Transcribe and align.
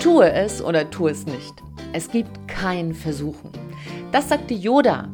Tue 0.00 0.32
es 0.32 0.62
oder 0.62 0.88
tue 0.88 1.10
es 1.10 1.26
nicht. 1.26 1.52
Es 1.92 2.10
gibt 2.10 2.48
kein 2.48 2.94
Versuchen. 2.94 3.50
Das 4.12 4.30
sagte 4.30 4.54
Yoda. 4.54 5.10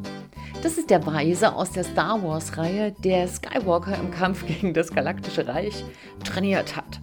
Das 0.63 0.77
ist 0.77 0.89
der 0.89 1.05
Weise 1.05 1.53
aus 1.53 1.71
der 1.71 1.83
Star 1.83 2.23
Wars-Reihe, 2.23 2.93
der 3.03 3.27
Skywalker 3.27 3.97
im 3.99 4.11
Kampf 4.11 4.47
gegen 4.47 4.73
das 4.73 4.93
Galaktische 4.93 5.45
Reich 5.45 5.83
trainiert 6.23 6.77
hat. 6.77 7.01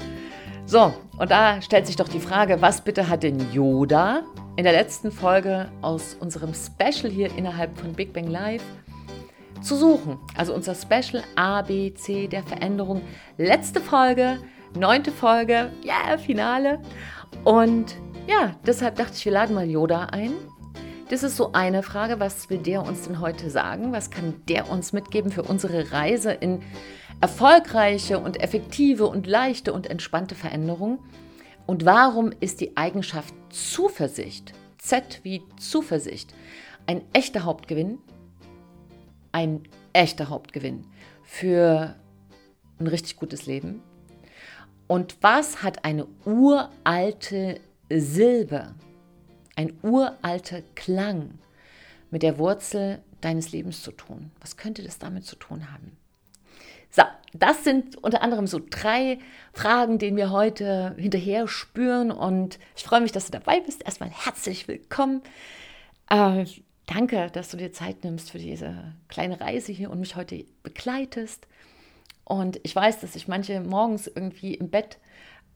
So, 0.65 0.95
und 1.19 1.31
da 1.31 1.61
stellt 1.61 1.87
sich 1.87 1.97
doch 1.97 2.09
die 2.09 2.21
Frage, 2.21 2.63
was 2.63 2.81
bitte 2.81 3.11
hat 3.11 3.23
denn 3.23 3.53
Yoda 3.53 4.23
in 4.57 4.65
der 4.65 4.73
letzten 4.73 5.13
Folge 5.13 5.69
aus 5.83 6.17
unserem 6.19 6.55
Special 6.55 7.13
hier 7.13 7.37
innerhalb 7.37 7.79
von 7.79 7.93
Big 7.93 8.15
Bang 8.15 8.29
Live 8.29 8.65
zu 9.61 9.77
suchen? 9.77 10.19
Also 10.39 10.55
unser 10.55 10.75
Special 10.75 11.23
A, 11.37 11.61
B, 11.61 11.93
C 11.93 12.29
der 12.29 12.45
Veränderung. 12.45 13.03
Letzte 13.37 13.83
Folge, 13.83 14.39
neunte 14.75 15.13
Folge, 15.13 15.71
ja, 15.83 16.09
yeah, 16.09 16.19
Finale. 16.19 16.81
Und 17.45 17.97
ja, 18.27 18.57
deshalb 18.67 18.97
dachte 18.97 19.13
ich, 19.17 19.25
wir 19.27 19.33
laden 19.33 19.55
mal 19.55 19.69
Yoda 19.69 20.07
ein. 20.07 20.33
Das 21.11 21.23
ist 21.23 21.37
so 21.37 21.53
eine 21.53 21.83
Frage, 21.83 22.19
was 22.19 22.49
will 22.49 22.59
der 22.59 22.83
uns 22.83 23.03
denn 23.03 23.21
heute 23.21 23.51
sagen? 23.51 23.93
Was 23.93 24.11
kann 24.11 24.43
der 24.49 24.71
uns 24.71 24.95
mitgeben 24.95 25.31
für 25.31 25.43
unsere 25.43 25.93
Reise 25.93 26.33
in 26.33 26.63
erfolgreiche 27.21 28.19
und 28.19 28.41
effektive 28.41 29.07
und 29.07 29.27
leichte 29.27 29.75
und 29.75 29.91
entspannte 29.91 30.35
Veränderung? 30.35 31.01
Und 31.67 31.85
warum 31.85 32.33
ist 32.41 32.63
die 32.63 32.79
Eigenschaft 32.79 33.35
Zuversicht, 33.51 34.55
Z 34.79 35.21
wie 35.23 35.43
Zuversicht, 35.59 36.35
ein 36.87 37.03
echter 37.13 37.45
Hauptgewinn? 37.45 37.99
Ein 39.33 39.65
echter 39.93 40.31
Hauptgewinn 40.31 40.87
für 41.23 41.95
ein 42.79 42.87
richtig 42.87 43.17
gutes 43.17 43.45
Leben, 43.47 43.83
und 44.87 45.17
was 45.23 45.63
hat 45.63 45.85
eine 45.85 46.07
uralte 46.25 47.61
Silbe, 47.91 48.75
ein 49.57 49.79
uralter 49.83 50.63
Klang 50.75 51.39
mit 52.11 52.23
der 52.23 52.39
Wurzel 52.39 53.03
deines 53.21 53.53
Lebens 53.53 53.83
zu 53.83 53.93
tun? 53.93 54.31
Was 54.41 54.57
könnte 54.57 54.83
das 54.83 54.99
damit 54.99 55.25
zu 55.25 55.37
tun 55.37 55.73
haben? 55.73 55.97
So, 56.91 57.03
das 57.33 57.65
sind 57.65 57.97
unter 58.05 58.23
anderem 58.23 58.47
so 58.47 58.61
drei 58.71 59.19
Fragen, 59.53 59.99
denen 59.99 60.17
wir 60.17 60.31
heute 60.31 60.95
hinterher 60.97 61.49
spüren. 61.49 62.13
Und 62.13 62.61
ich 62.77 62.85
freue 62.85 63.01
mich, 63.01 63.11
dass 63.11 63.27
du 63.27 63.33
dabei 63.33 63.61
bist. 63.61 63.85
Erstmal 63.85 64.11
herzlich 64.11 64.69
willkommen. 64.69 65.23
Äh, 66.09 66.45
danke, 66.87 67.31
dass 67.33 67.49
du 67.51 67.57
dir 67.57 67.73
Zeit 67.73 68.05
nimmst 68.05 68.31
für 68.31 68.39
diese 68.39 68.95
kleine 69.09 69.41
Reise 69.41 69.73
hier 69.73 69.91
und 69.91 69.99
mich 69.99 70.15
heute 70.15 70.45
begleitest. 70.63 71.49
Und 72.25 72.61
ich 72.63 72.75
weiß, 72.75 73.01
dass 73.01 73.17
ich 73.17 73.29
manche 73.29 73.61
morgens 73.61 74.07
irgendwie 74.07 74.55
im 74.55 74.71
Bett, 74.71 74.99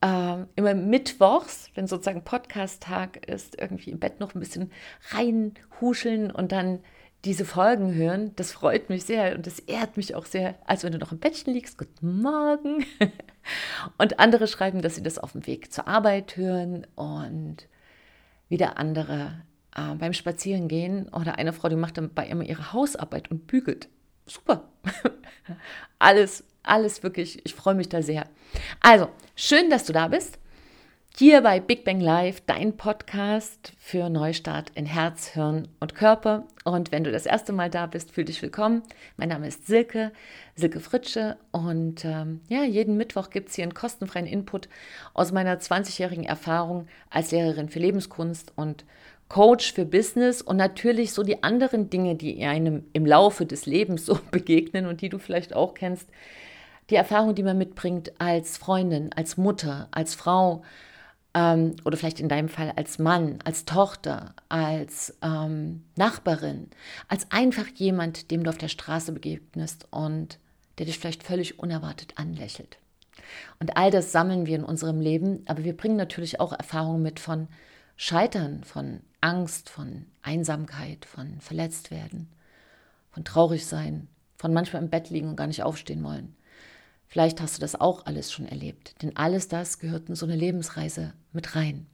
äh, 0.01 0.45
immer 0.57 0.75
mittwochs, 0.75 1.71
wenn 1.75 1.87
sozusagen 1.87 2.23
Podcast-Tag 2.25 3.27
ist, 3.27 3.61
irgendwie 3.61 3.91
im 3.91 3.99
Bett 3.99 4.21
noch 4.21 4.35
ein 4.35 4.41
bisschen 4.41 4.71
reinhuscheln 5.11 6.31
und 6.31 6.53
dann 6.53 6.81
diese 7.25 7.45
Folgen 7.45 7.95
hören. 7.95 8.33
Das 8.37 8.53
freut 8.53 8.91
mich 8.91 9.05
sehr 9.05 9.35
und 9.35 9.47
das 9.47 9.59
ehrt 9.59 9.97
mich 9.97 10.15
auch 10.15 10.27
sehr, 10.27 10.55
als 10.67 10.85
wenn 10.85 10.93
du 10.93 10.99
noch 10.99 11.13
im 11.13 11.19
Bettchen 11.19 11.53
liegst. 11.53 11.79
Guten 11.79 12.23
Morgen. 12.23 12.85
Und 13.97 14.19
andere 14.19 14.47
schreiben, 14.47 14.83
dass 14.83 14.97
sie 14.97 15.03
das 15.03 15.19
auf 15.19 15.33
dem 15.33 15.47
Weg 15.47 15.73
zur 15.73 15.89
Arbeit 15.89 16.37
hören 16.37 16.87
und 16.97 17.67
wieder 18.51 18.77
andere 18.77 19.43
äh, 19.75 19.95
beim 19.95 20.13
Spazierengehen 20.13 21.09
oder 21.09 21.39
eine 21.39 21.55
Frau, 21.55 21.71
die 21.71 21.77
macht 21.77 21.97
dann 21.97 22.13
bei 22.13 22.27
immer 22.27 22.45
ihre 22.45 22.75
Hausarbeit 22.75 23.31
und 23.31 23.47
bügelt. 23.47 23.89
Super. 24.27 24.69
Alles 25.99 26.45
alles 26.69 27.03
wirklich, 27.03 27.45
ich 27.45 27.55
freue 27.55 27.75
mich 27.75 27.89
da 27.89 28.03
sehr. 28.03 28.27
Also, 28.81 29.09
schön, 29.37 29.71
dass 29.71 29.87
du 29.87 29.93
da 29.93 30.09
bist. 30.09 30.39
Hier 31.17 31.41
bei 31.41 31.59
Big 31.59 31.83
Bang 31.83 31.99
Live, 31.99 32.43
dein 32.47 32.77
Podcast 32.77 33.73
für 33.77 34.09
Neustart 34.09 34.71
in 34.77 34.87
Herz, 34.87 35.27
Hirn 35.31 35.67
und 35.81 35.97
Körper. 35.97 36.47
Und 36.65 36.93
wenn 36.93 37.03
du 37.03 37.11
das 37.11 37.27
erste 37.27 37.53
Mal 37.53 37.71
da 37.71 37.87
bist, 37.87 38.13
fühl 38.13 38.25
dich 38.25 38.41
willkommen. 38.41 38.85
Mein 39.17 39.31
Name 39.31 39.49
ist 39.49 39.67
Silke, 39.67 40.13
Silke 40.55 40.79
Fritsche. 40.79 41.37
Und 41.51 42.05
ähm, 42.05 42.41
ja, 42.49 42.63
jeden 42.63 42.97
Mittwoch 42.97 43.31
gibt 43.31 43.49
es 43.49 43.57
hier 43.57 43.65
einen 43.65 43.75
kostenfreien 43.75 44.29
Input 44.29 44.69
aus 45.13 45.33
meiner 45.33 45.59
20-jährigen 45.59 46.23
Erfahrung 46.23 46.87
als 47.11 47.33
Lehrerin 47.33 47.69
für 47.69 47.81
Lebenskunst 47.81 48.53
und 48.55 48.85
Coach 49.29 49.73
für 49.73 49.85
Business 49.85 50.41
und 50.41 50.57
natürlich 50.57 51.13
so 51.13 51.25
die 51.25 51.43
anderen 51.43 51.91
Dinge, 51.91 52.15
die 52.15 52.45
einem 52.45 52.85
im 52.93 53.05
Laufe 53.05 53.45
des 53.45 53.67
Lebens 53.67 54.07
so 54.07 54.21
begegnen 54.31 54.87
und 54.87 55.01
die 55.01 55.09
du 55.09 55.19
vielleicht 55.19 55.53
auch 55.53 55.75
kennst, 55.75 56.09
die 56.91 56.97
Erfahrung, 56.97 57.35
die 57.35 57.43
man 57.43 57.59
mitbringt 57.59 58.13
als 58.21 58.57
Freundin, 58.57 59.13
als 59.13 59.37
Mutter, 59.37 59.89
als 59.91 60.15
Frau 60.15 60.63
ähm, 61.35 61.77
oder 61.85 61.97
vielleicht 61.97 62.21
in 62.21 62.29
deinem 62.29 62.49
Fall 62.49 62.73
als 62.77 62.99
Mann, 62.99 63.39
als 63.45 63.65
Tochter, 63.65 64.35
als 64.49 65.17
ähm, 65.23 65.85
Nachbarin, 65.97 66.69
als 67.09 67.31
einfach 67.31 67.67
jemand, 67.75 68.31
dem 68.31 68.45
du 68.45 68.51
auf 68.51 68.59
der 68.59 68.69
Straße 68.69 69.13
begegnest 69.13 69.87
und 69.91 70.39
der 70.79 70.87
dich 70.87 70.99
vielleicht 70.99 71.23
völlig 71.23 71.59
unerwartet 71.59 72.15
anlächelt. 72.17 72.79
Und 73.61 73.77
all 73.77 73.91
das 73.91 74.13
sammeln 74.13 74.47
wir 74.47 74.57
in 74.57 74.65
unserem 74.65 75.01
Leben, 75.01 75.43
aber 75.47 75.65
wir 75.65 75.77
bringen 75.77 75.97
natürlich 75.97 76.41
auch 76.41 76.53
Erfahrungen 76.53 77.03
mit 77.03 77.21
von 77.21 77.49
Scheitern, 77.97 78.65
von 78.65 79.01
Angst, 79.21 79.69
von 79.69 80.07
Einsamkeit, 80.23 81.05
von 81.05 81.41
Verletztwerden, 81.41 82.29
von 83.11 83.25
Traurigsein, 83.25 84.09
von 84.37 84.55
manchmal 84.55 84.83
im 84.83 84.89
Bett 84.89 85.11
liegen 85.11 85.29
und 85.29 85.37
gar 85.37 85.49
nicht 85.49 85.65
aufstehen 85.65 86.05
wollen. 86.05 86.37
Vielleicht 87.09 87.41
hast 87.41 87.57
du 87.57 87.61
das 87.61 87.81
auch 87.81 88.07
alles 88.07 88.31
schon 88.31 88.47
erlebt, 88.47 89.03
denn 89.03 89.17
alles 89.17 89.49
das 89.49 89.79
gehört 89.79 90.09
in 90.09 90.15
so 90.15 90.27
eine 90.27 90.37
Lebensreise 90.37 91.15
mit 91.33 91.57
rein. 91.57 91.87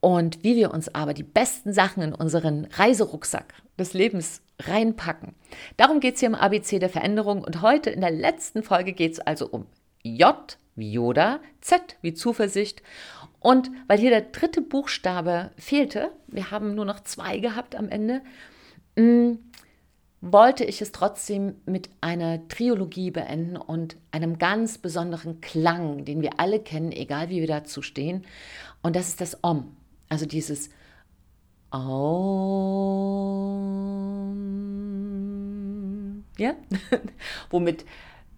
Und 0.00 0.42
wie 0.42 0.56
wir 0.56 0.72
uns 0.72 0.94
aber 0.94 1.14
die 1.14 1.22
besten 1.22 1.72
Sachen 1.72 2.02
in 2.02 2.14
unseren 2.14 2.66
Reiserucksack 2.66 3.54
des 3.78 3.92
Lebens 3.92 4.42
reinpacken, 4.60 5.34
darum 5.76 6.00
geht 6.00 6.14
es 6.14 6.20
hier 6.20 6.28
im 6.28 6.34
ABC 6.34 6.78
der 6.78 6.88
Veränderung. 6.88 7.42
Und 7.42 7.60
heute 7.60 7.90
in 7.90 8.00
der 8.00 8.10
letzten 8.10 8.62
Folge 8.62 8.92
geht 8.92 9.12
es 9.12 9.20
also 9.20 9.48
um 9.48 9.66
J 10.02 10.58
wie 10.76 10.92
Yoda, 10.92 11.40
Z 11.60 11.96
wie 12.02 12.14
Zuversicht. 12.14 12.82
Und 13.40 13.70
weil 13.86 13.98
hier 13.98 14.10
der 14.10 14.22
dritte 14.22 14.60
Buchstabe 14.60 15.50
fehlte, 15.56 16.10
wir 16.26 16.50
haben 16.50 16.74
nur 16.74 16.84
noch 16.84 17.00
zwei 17.00 17.38
gehabt 17.38 17.74
am 17.74 17.88
Ende, 17.88 18.22
mm, 18.96 19.32
wollte 20.32 20.64
ich 20.64 20.80
es 20.82 20.92
trotzdem 20.92 21.56
mit 21.66 21.90
einer 22.00 22.46
Triologie 22.48 23.10
beenden 23.10 23.56
und 23.56 23.96
einem 24.10 24.38
ganz 24.38 24.78
besonderen 24.78 25.40
Klang, 25.40 26.04
den 26.04 26.22
wir 26.22 26.38
alle 26.38 26.60
kennen, 26.60 26.92
egal 26.92 27.28
wie 27.28 27.40
wir 27.40 27.46
dazu 27.46 27.82
stehen. 27.82 28.24
Und 28.82 28.96
das 28.96 29.08
ist 29.08 29.20
das 29.20 29.42
Om, 29.42 29.76
also 30.08 30.26
dieses 30.26 30.70
Om, 31.70 31.82
ja, 36.38 36.54
womit 37.50 37.84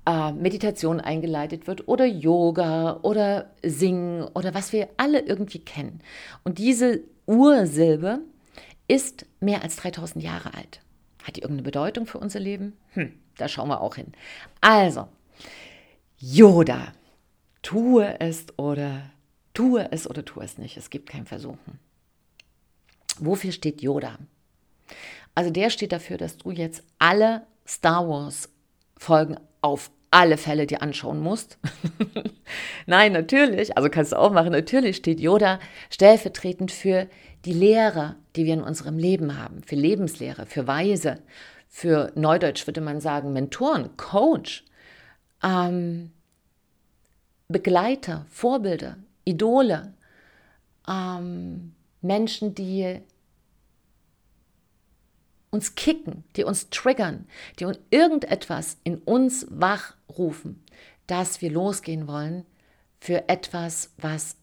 äh, 0.06 0.32
Meditation 0.32 1.00
eingeleitet 1.00 1.66
wird 1.66 1.86
oder 1.86 2.06
Yoga 2.06 3.00
oder 3.02 3.50
Singen 3.62 4.22
oder 4.34 4.54
was 4.54 4.72
wir 4.72 4.88
alle 4.96 5.20
irgendwie 5.20 5.60
kennen. 5.60 6.00
Und 6.44 6.58
diese 6.58 7.02
Ursilbe 7.26 8.20
ist 8.88 9.26
mehr 9.40 9.62
als 9.62 9.76
3000 9.76 10.24
Jahre 10.24 10.54
alt. 10.54 10.80
Hat 11.28 11.36
die 11.36 11.42
irgendeine 11.42 11.64
Bedeutung 11.64 12.06
für 12.06 12.16
unser 12.16 12.40
Leben? 12.40 12.72
Hm, 12.94 13.12
da 13.36 13.48
schauen 13.48 13.68
wir 13.68 13.82
auch 13.82 13.96
hin. 13.96 14.14
Also, 14.62 15.08
Yoda, 16.16 16.94
tue 17.60 18.18
es 18.18 18.46
oder 18.56 19.10
tue 19.52 19.92
es 19.92 20.08
oder 20.08 20.24
tue 20.24 20.42
es 20.42 20.56
nicht. 20.56 20.78
Es 20.78 20.88
gibt 20.88 21.10
kein 21.10 21.26
Versuchen. 21.26 21.78
Wofür 23.18 23.52
steht 23.52 23.82
Yoda? 23.82 24.18
Also 25.34 25.50
der 25.50 25.68
steht 25.68 25.92
dafür, 25.92 26.16
dass 26.16 26.38
du 26.38 26.50
jetzt 26.50 26.82
alle 26.98 27.46
Star 27.66 28.08
Wars 28.08 28.48
Folgen 28.96 29.36
auf 29.60 29.90
alle 30.10 30.38
Fälle 30.38 30.66
dir 30.66 30.80
anschauen 30.80 31.20
musst. 31.20 31.58
Nein, 32.86 33.12
natürlich, 33.12 33.76
also 33.76 33.90
kannst 33.90 34.12
du 34.12 34.16
auch 34.16 34.32
machen, 34.32 34.52
natürlich 34.52 34.96
steht 34.96 35.20
Yoda 35.20 35.60
stellvertretend 35.90 36.72
für 36.72 37.06
die 37.44 37.52
Lehre, 37.52 38.16
die 38.36 38.44
wir 38.44 38.54
in 38.54 38.62
unserem 38.62 38.98
Leben 38.98 39.38
haben, 39.38 39.62
für 39.62 39.76
Lebenslehre, 39.76 40.46
für 40.46 40.66
Weise, 40.66 41.20
für 41.68 42.12
Neudeutsch 42.14 42.66
würde 42.66 42.80
man 42.80 43.00
sagen, 43.00 43.32
Mentoren, 43.32 43.96
Coach, 43.96 44.64
ähm, 45.42 46.10
Begleiter, 47.48 48.26
Vorbilder, 48.30 48.96
Idole, 49.24 49.94
ähm, 50.88 51.74
Menschen, 52.00 52.54
die 52.54 53.00
uns 55.50 55.74
kicken, 55.74 56.24
die 56.36 56.44
uns 56.44 56.70
triggern, 56.70 57.26
die 57.58 57.64
uns 57.64 57.78
irgendetwas 57.90 58.76
in 58.84 58.98
uns 58.98 59.46
wachrufen, 59.50 60.62
dass 61.06 61.40
wir 61.40 61.50
losgehen 61.50 62.06
wollen 62.06 62.44
für 63.00 63.28
etwas, 63.28 63.92
was 63.96 64.36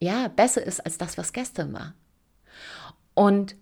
ja 0.00 0.28
besser 0.28 0.62
ist 0.62 0.80
als 0.80 0.98
das, 0.98 1.18
was 1.18 1.32
gestern 1.32 1.72
war. 1.72 1.94
Und 3.14 3.56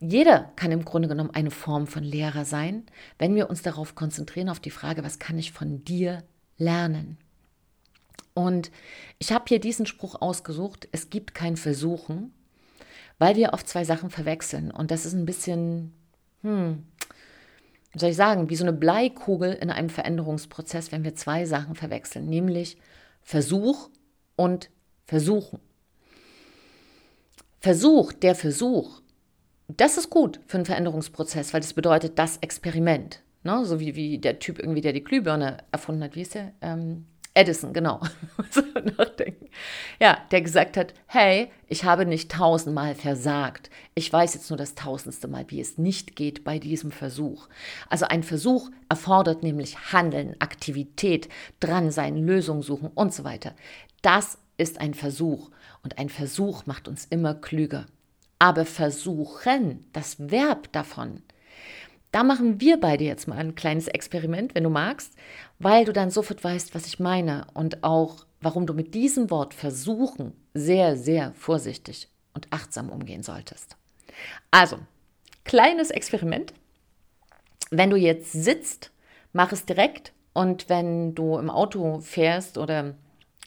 jeder 0.00 0.52
kann 0.56 0.70
im 0.70 0.84
Grunde 0.84 1.08
genommen 1.08 1.30
eine 1.32 1.50
Form 1.50 1.86
von 1.86 2.04
Lehrer 2.04 2.44
sein, 2.44 2.86
wenn 3.18 3.34
wir 3.34 3.50
uns 3.50 3.62
darauf 3.62 3.94
konzentrieren, 3.94 4.48
auf 4.48 4.60
die 4.60 4.70
Frage, 4.70 5.02
was 5.02 5.18
kann 5.18 5.38
ich 5.38 5.52
von 5.52 5.84
dir 5.84 6.22
lernen? 6.56 7.18
Und 8.34 8.70
ich 9.18 9.32
habe 9.32 9.46
hier 9.48 9.58
diesen 9.58 9.86
Spruch 9.86 10.20
ausgesucht, 10.20 10.88
es 10.92 11.10
gibt 11.10 11.34
kein 11.34 11.56
Versuchen, 11.56 12.32
weil 13.18 13.34
wir 13.34 13.52
oft 13.52 13.68
zwei 13.68 13.84
Sachen 13.84 14.10
verwechseln. 14.10 14.70
Und 14.70 14.92
das 14.92 15.04
ist 15.04 15.14
ein 15.14 15.26
bisschen, 15.26 15.92
hm, 16.42 16.86
wie 17.92 17.98
soll 17.98 18.10
ich 18.10 18.16
sagen, 18.16 18.48
wie 18.48 18.54
so 18.54 18.62
eine 18.64 18.72
Bleikugel 18.72 19.52
in 19.54 19.70
einem 19.70 19.90
Veränderungsprozess, 19.90 20.92
wenn 20.92 21.02
wir 21.02 21.16
zwei 21.16 21.46
Sachen 21.46 21.74
verwechseln, 21.74 22.28
nämlich 22.28 22.78
Versuch 23.22 23.90
und 24.36 24.70
Versuchen. 25.04 25.58
Versuch, 27.60 28.12
der 28.12 28.34
Versuch, 28.34 29.00
das 29.68 29.98
ist 29.98 30.10
gut 30.10 30.40
für 30.46 30.58
einen 30.58 30.66
Veränderungsprozess, 30.66 31.52
weil 31.52 31.60
das 31.60 31.74
bedeutet 31.74 32.18
das 32.18 32.38
Experiment. 32.38 33.22
Ne? 33.42 33.64
So 33.64 33.80
wie, 33.80 33.94
wie 33.94 34.18
der 34.18 34.38
Typ 34.38 34.58
irgendwie, 34.58 34.80
der 34.80 34.92
die 34.92 35.04
Glühbirne 35.04 35.58
erfunden 35.72 36.02
hat, 36.02 36.14
wie 36.14 36.22
ist 36.22 36.34
der? 36.34 36.52
Ähm, 36.60 37.06
Edison, 37.34 37.72
genau. 37.72 38.00
Ja, 40.00 40.18
der 40.30 40.42
gesagt 40.42 40.76
hat, 40.76 40.94
hey, 41.06 41.50
ich 41.66 41.84
habe 41.84 42.06
nicht 42.06 42.30
tausendmal 42.30 42.94
versagt. 42.94 43.70
Ich 43.94 44.12
weiß 44.12 44.34
jetzt 44.34 44.48
nur 44.50 44.56
das 44.56 44.74
tausendste 44.74 45.26
Mal, 45.26 45.44
wie 45.48 45.60
es 45.60 45.78
nicht 45.78 46.14
geht 46.14 46.44
bei 46.44 46.58
diesem 46.58 46.92
Versuch. 46.92 47.48
Also 47.88 48.06
ein 48.06 48.22
Versuch 48.22 48.70
erfordert 48.88 49.42
nämlich 49.42 49.92
Handeln, 49.92 50.36
Aktivität, 50.38 51.28
dran 51.58 51.90
sein, 51.90 52.16
Lösungen 52.16 52.62
suchen 52.62 52.90
und 52.94 53.12
so 53.12 53.24
weiter. 53.24 53.54
Das 54.02 54.38
ist 54.58 54.80
ein 54.80 54.92
Versuch 54.92 55.50
und 55.82 55.98
ein 55.98 56.10
Versuch 56.10 56.66
macht 56.66 56.88
uns 56.88 57.06
immer 57.06 57.34
klüger. 57.34 57.86
Aber 58.38 58.66
versuchen, 58.66 59.86
das 59.92 60.16
Verb 60.18 60.70
davon, 60.72 61.22
da 62.12 62.22
machen 62.22 62.60
wir 62.60 62.78
beide 62.78 63.04
jetzt 63.04 63.28
mal 63.28 63.38
ein 63.38 63.54
kleines 63.54 63.88
Experiment, 63.88 64.54
wenn 64.54 64.64
du 64.64 64.70
magst, 64.70 65.14
weil 65.58 65.84
du 65.84 65.92
dann 65.92 66.10
sofort 66.10 66.42
weißt, 66.42 66.74
was 66.74 66.86
ich 66.86 66.98
meine 66.98 67.46
und 67.54 67.84
auch, 67.84 68.26
warum 68.40 68.66
du 68.66 68.74
mit 68.74 68.94
diesem 68.94 69.30
Wort 69.30 69.54
versuchen 69.54 70.32
sehr, 70.54 70.96
sehr 70.96 71.32
vorsichtig 71.34 72.08
und 72.34 72.46
achtsam 72.50 72.90
umgehen 72.90 73.22
solltest. 73.22 73.76
Also, 74.50 74.78
kleines 75.44 75.90
Experiment. 75.90 76.54
Wenn 77.70 77.90
du 77.90 77.96
jetzt 77.96 78.32
sitzt, 78.32 78.90
mach 79.32 79.52
es 79.52 79.66
direkt 79.66 80.12
und 80.32 80.68
wenn 80.68 81.14
du 81.14 81.36
im 81.36 81.50
Auto 81.50 82.00
fährst 82.00 82.56
oder 82.56 82.94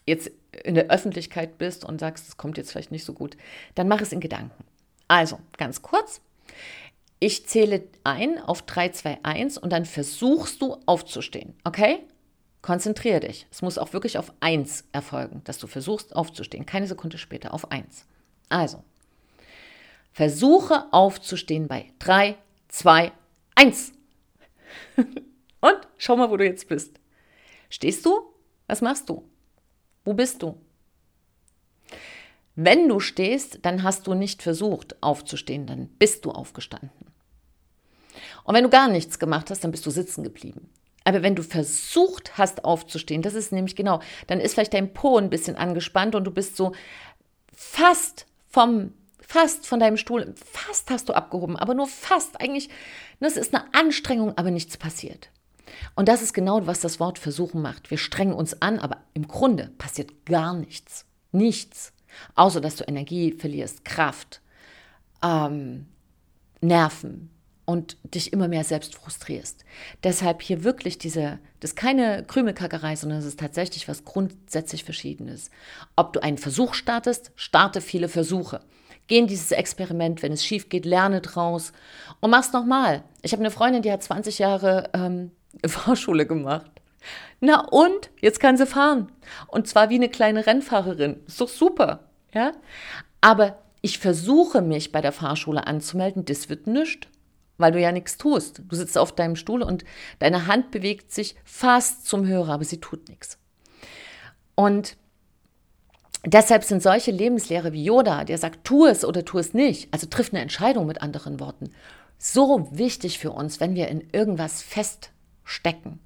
jetzt 0.06 0.32
in 0.64 0.76
der 0.76 0.90
Öffentlichkeit 0.90 1.58
bist 1.58 1.86
und 1.86 2.00
sagst, 2.00 2.28
es 2.28 2.38
kommt 2.38 2.58
jetzt 2.58 2.72
vielleicht 2.72 2.92
nicht 2.92 3.06
so 3.06 3.14
gut, 3.14 3.38
dann 3.76 3.88
mach 3.88 4.02
es 4.02 4.12
in 4.12 4.20
Gedanken. 4.20 4.64
Also, 5.08 5.40
ganz 5.58 5.82
kurz, 5.82 6.22
ich 7.20 7.48
zähle 7.48 7.84
ein 8.04 8.40
auf 8.40 8.64
3, 8.64 8.90
2, 8.90 9.20
1 9.24 9.58
und 9.58 9.72
dann 9.72 9.86
versuchst 9.86 10.62
du 10.62 10.78
aufzustehen. 10.86 11.54
Okay? 11.64 12.00
Konzentriere 12.62 13.22
dich. 13.22 13.48
Es 13.52 13.62
muss 13.62 13.78
auch 13.78 13.94
wirklich 13.94 14.18
auf 14.18 14.34
1 14.40 14.86
erfolgen, 14.92 15.42
dass 15.46 15.58
du 15.58 15.68
versuchst 15.68 16.16
aufzustehen. 16.16 16.66
Keine 16.66 16.88
Sekunde 16.88 17.18
später 17.18 17.54
auf 17.54 17.72
1. 17.72 18.06
Also, 18.50 18.84
versuche 20.12 20.86
aufzustehen 20.92 21.68
bei 21.68 21.92
3, 22.00 22.36
2, 22.68 23.12
1. 23.56 23.94
Und 24.98 25.88
schau 25.98 26.16
mal, 26.16 26.30
wo 26.30 26.38
du 26.38 26.46
jetzt 26.46 26.68
bist. 26.68 27.00
Stehst 27.70 28.06
du? 28.06 28.34
Was 28.68 28.82
machst 28.82 29.10
du? 29.10 29.28
Wo 30.04 30.14
bist 30.14 30.42
du? 30.42 30.58
Wenn 32.56 32.90
du 32.90 33.00
stehst, 33.00 33.60
dann 33.64 33.84
hast 33.84 34.08
du 34.08 34.14
nicht 34.14 34.42
versucht 34.42 35.02
aufzustehen, 35.02 35.66
dann 35.66 35.88
bist 35.88 36.26
du 36.26 36.32
aufgestanden. 36.32 36.92
Und 38.44 38.56
wenn 38.56 38.64
du 38.64 38.70
gar 38.70 38.88
nichts 38.88 39.20
gemacht 39.20 39.50
hast, 39.50 39.64
dann 39.64 39.72
bist 39.72 39.86
du 39.86 39.92
sitzen 39.92 40.24
geblieben. 40.24 40.70
Aber 41.04 41.24
wenn 41.24 41.36
du 41.36 41.44
versucht 41.44 42.38
hast 42.38 42.66
aufzustehen, 42.66 43.22
das 43.22 43.34
ist 43.34 43.52
nämlich 43.52 43.76
genau, 43.76 44.02
dann 44.28 44.40
ist 44.40 44.54
vielleicht 44.54 44.74
dein 44.74 44.94
Po 44.94 45.18
ein 45.18 45.30
bisschen 45.30 45.56
angespannt 45.56 46.14
und 46.14 46.26
du 46.26 46.32
bist 46.32 46.56
so 46.56 46.74
fast 47.54 48.28
vom 48.48 48.94
fast 49.32 49.66
von 49.66 49.80
deinem 49.80 49.96
Stuhl, 49.96 50.34
fast 50.36 50.90
hast 50.90 51.08
du 51.08 51.14
abgehoben, 51.14 51.56
aber 51.56 51.74
nur 51.74 51.88
fast 51.88 52.42
eigentlich, 52.42 52.70
das 53.22 53.38
ist 53.38 53.56
eine 53.56 53.74
Anstrengung, 53.74 54.38
aber 54.38 54.52
nichts 54.52 54.76
passiert. 54.76 55.30
Und 55.96 56.08
das 56.08 56.22
ist 56.22 56.34
genau, 56.34 56.66
was 56.68 56.80
das 56.80 57.00
Wort 57.00 57.20
versuchen 57.20 57.62
macht. 57.62 57.92
Wir 57.92 57.98
strengen 57.98 58.34
uns 58.34 58.62
an, 58.62 58.80
aber 58.80 58.98
im 59.14 59.28
Grunde 59.28 59.72
passiert 59.78 60.26
gar 60.26 60.54
nichts. 60.54 61.06
Nichts. 61.32 61.94
Außer 62.36 62.62
dass 62.62 62.76
du 62.76 62.84
Energie 62.84 63.32
verlierst, 63.32 63.86
Kraft, 63.86 64.42
ähm, 65.24 65.88
Nerven, 66.62 67.32
und 67.72 67.98
dich 68.04 68.34
immer 68.34 68.48
mehr 68.48 68.64
selbst 68.64 68.96
frustrierst. 68.96 69.64
Deshalb 70.04 70.42
hier 70.42 70.64
wirklich 70.64 70.98
diese, 70.98 71.40
das 71.60 71.72
ist 71.72 71.76
keine 71.76 72.24
Krümelkackerei, 72.26 72.96
sondern 72.96 73.20
es 73.20 73.26
ist 73.26 73.40
tatsächlich 73.40 73.88
was 73.88 74.04
grundsätzlich 74.04 74.84
Verschiedenes. 74.84 75.50
Ob 75.96 76.14
du 76.14 76.22
einen 76.22 76.38
Versuch 76.38 76.74
startest, 76.74 77.32
starte 77.36 77.82
viele 77.82 78.10
Versuche. 78.10 78.62
Geh 79.08 79.20
in 79.20 79.28
dieses 79.28 79.52
Experiment, 79.52 80.22
wenn 80.22 80.34
es 80.34 80.46
schief 80.46 80.70
geht, 80.70 80.86
lerne 80.86 81.22
draus 81.22 81.72
und 82.20 82.30
mach's 82.30 82.54
nochmal. 82.54 83.04
Ich 83.22 83.32
habe 83.32 83.42
eine 83.42 83.52
Freundin, 83.52 83.82
die 83.82 83.92
hat 83.92 84.04
20 84.04 84.40
Jahre 84.40 84.90
ähm, 84.94 85.32
Fahrschule 85.66 86.26
gemacht. 86.26 86.72
Na 87.40 87.68
und? 87.70 88.12
Jetzt 88.20 88.40
kann 88.40 88.58
sie 88.58 88.68
fahren. 88.68 89.12
Und 89.48 89.68
zwar 89.68 89.90
wie 89.90 89.96
eine 89.96 90.10
kleine 90.10 90.46
Rennfahrerin. 90.46 91.22
Ist 91.26 91.42
doch 91.42 91.50
super. 91.50 92.10
Ja? 92.34 92.52
Aber 93.22 93.58
ich 93.82 93.98
versuche 93.98 94.62
mich 94.62 94.92
bei 94.92 95.02
der 95.02 95.12
Fahrschule 95.12 95.66
anzumelden, 95.66 96.26
das 96.26 96.50
wird 96.50 96.68
nichts 96.68 97.08
weil 97.62 97.72
du 97.72 97.80
ja 97.80 97.94
nichts 97.94 98.18
tust. 98.18 98.64
Du 98.68 98.76
sitzt 98.76 98.98
auf 98.98 99.14
deinem 99.14 99.38
Stuhl 99.38 99.62
und 99.62 99.86
deine 100.20 100.48
Hand 100.48 100.72
bewegt 100.72 101.14
sich 101.14 101.36
fast 101.46 102.06
zum 102.06 102.28
Hörer, 102.28 102.54
aber 102.54 102.66
sie 102.66 102.82
tut 102.82 103.08
nichts. 103.08 103.38
Und 104.56 104.98
deshalb 106.26 106.64
sind 106.66 106.84
solche 106.84 107.12
Lebenslehre 107.12 107.72
wie 107.72 107.86
Yoda, 107.86 108.26
der 108.26 108.38
sagt, 108.38 108.66
tu 108.66 108.86
es 108.86 109.06
oder 109.06 109.24
tu 109.24 109.38
es 109.40 109.54
nicht, 109.54 109.94
also 109.94 110.08
triff 110.08 110.34
eine 110.34 110.42
Entscheidung 110.42 110.86
mit 110.86 111.02
anderen 111.02 111.40
Worten, 111.40 111.70
so 112.18 112.68
wichtig 112.72 113.20
für 113.20 113.32
uns, 113.32 113.60
wenn 113.60 113.76
wir 113.76 113.88
in 113.88 114.10
irgendwas 114.12 114.62
feststecken. 115.44 116.00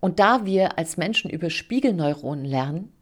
Und 0.00 0.18
da 0.18 0.44
wir 0.44 0.78
als 0.78 0.96
Menschen 0.96 1.30
über 1.30 1.48
Spiegelneuronen 1.50 2.44
lernen, 2.44 2.92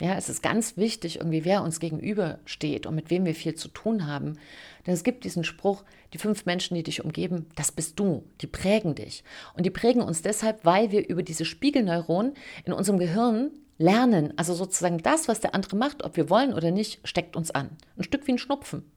ja, 0.00 0.14
es 0.14 0.30
ist 0.30 0.42
ganz 0.42 0.78
wichtig, 0.78 1.16
irgendwie, 1.16 1.44
wer 1.44 1.62
uns 1.62 1.78
gegenübersteht 1.78 2.86
und 2.86 2.94
mit 2.94 3.10
wem 3.10 3.26
wir 3.26 3.34
viel 3.34 3.54
zu 3.54 3.68
tun 3.68 4.06
haben. 4.06 4.38
Denn 4.86 4.94
es 4.94 5.04
gibt 5.04 5.24
diesen 5.24 5.44
Spruch, 5.44 5.84
die 6.14 6.18
fünf 6.18 6.46
Menschen, 6.46 6.74
die 6.74 6.82
dich 6.82 7.04
umgeben, 7.04 7.46
das 7.54 7.70
bist 7.70 8.00
du, 8.00 8.24
die 8.40 8.46
prägen 8.46 8.94
dich. 8.94 9.22
Und 9.54 9.66
die 9.66 9.70
prägen 9.70 10.00
uns 10.00 10.22
deshalb, 10.22 10.64
weil 10.64 10.90
wir 10.90 11.06
über 11.06 11.22
diese 11.22 11.44
Spiegelneuronen 11.44 12.32
in 12.64 12.72
unserem 12.72 12.98
Gehirn 12.98 13.50
lernen. 13.76 14.32
Also 14.36 14.54
sozusagen 14.54 14.98
das, 14.98 15.28
was 15.28 15.40
der 15.40 15.54
andere 15.54 15.76
macht, 15.76 16.02
ob 16.02 16.16
wir 16.16 16.30
wollen 16.30 16.54
oder 16.54 16.70
nicht, 16.70 17.06
steckt 17.06 17.36
uns 17.36 17.50
an. 17.50 17.68
Ein 17.98 18.04
Stück 18.04 18.26
wie 18.26 18.32
ein 18.32 18.38
Schnupfen. 18.38 18.90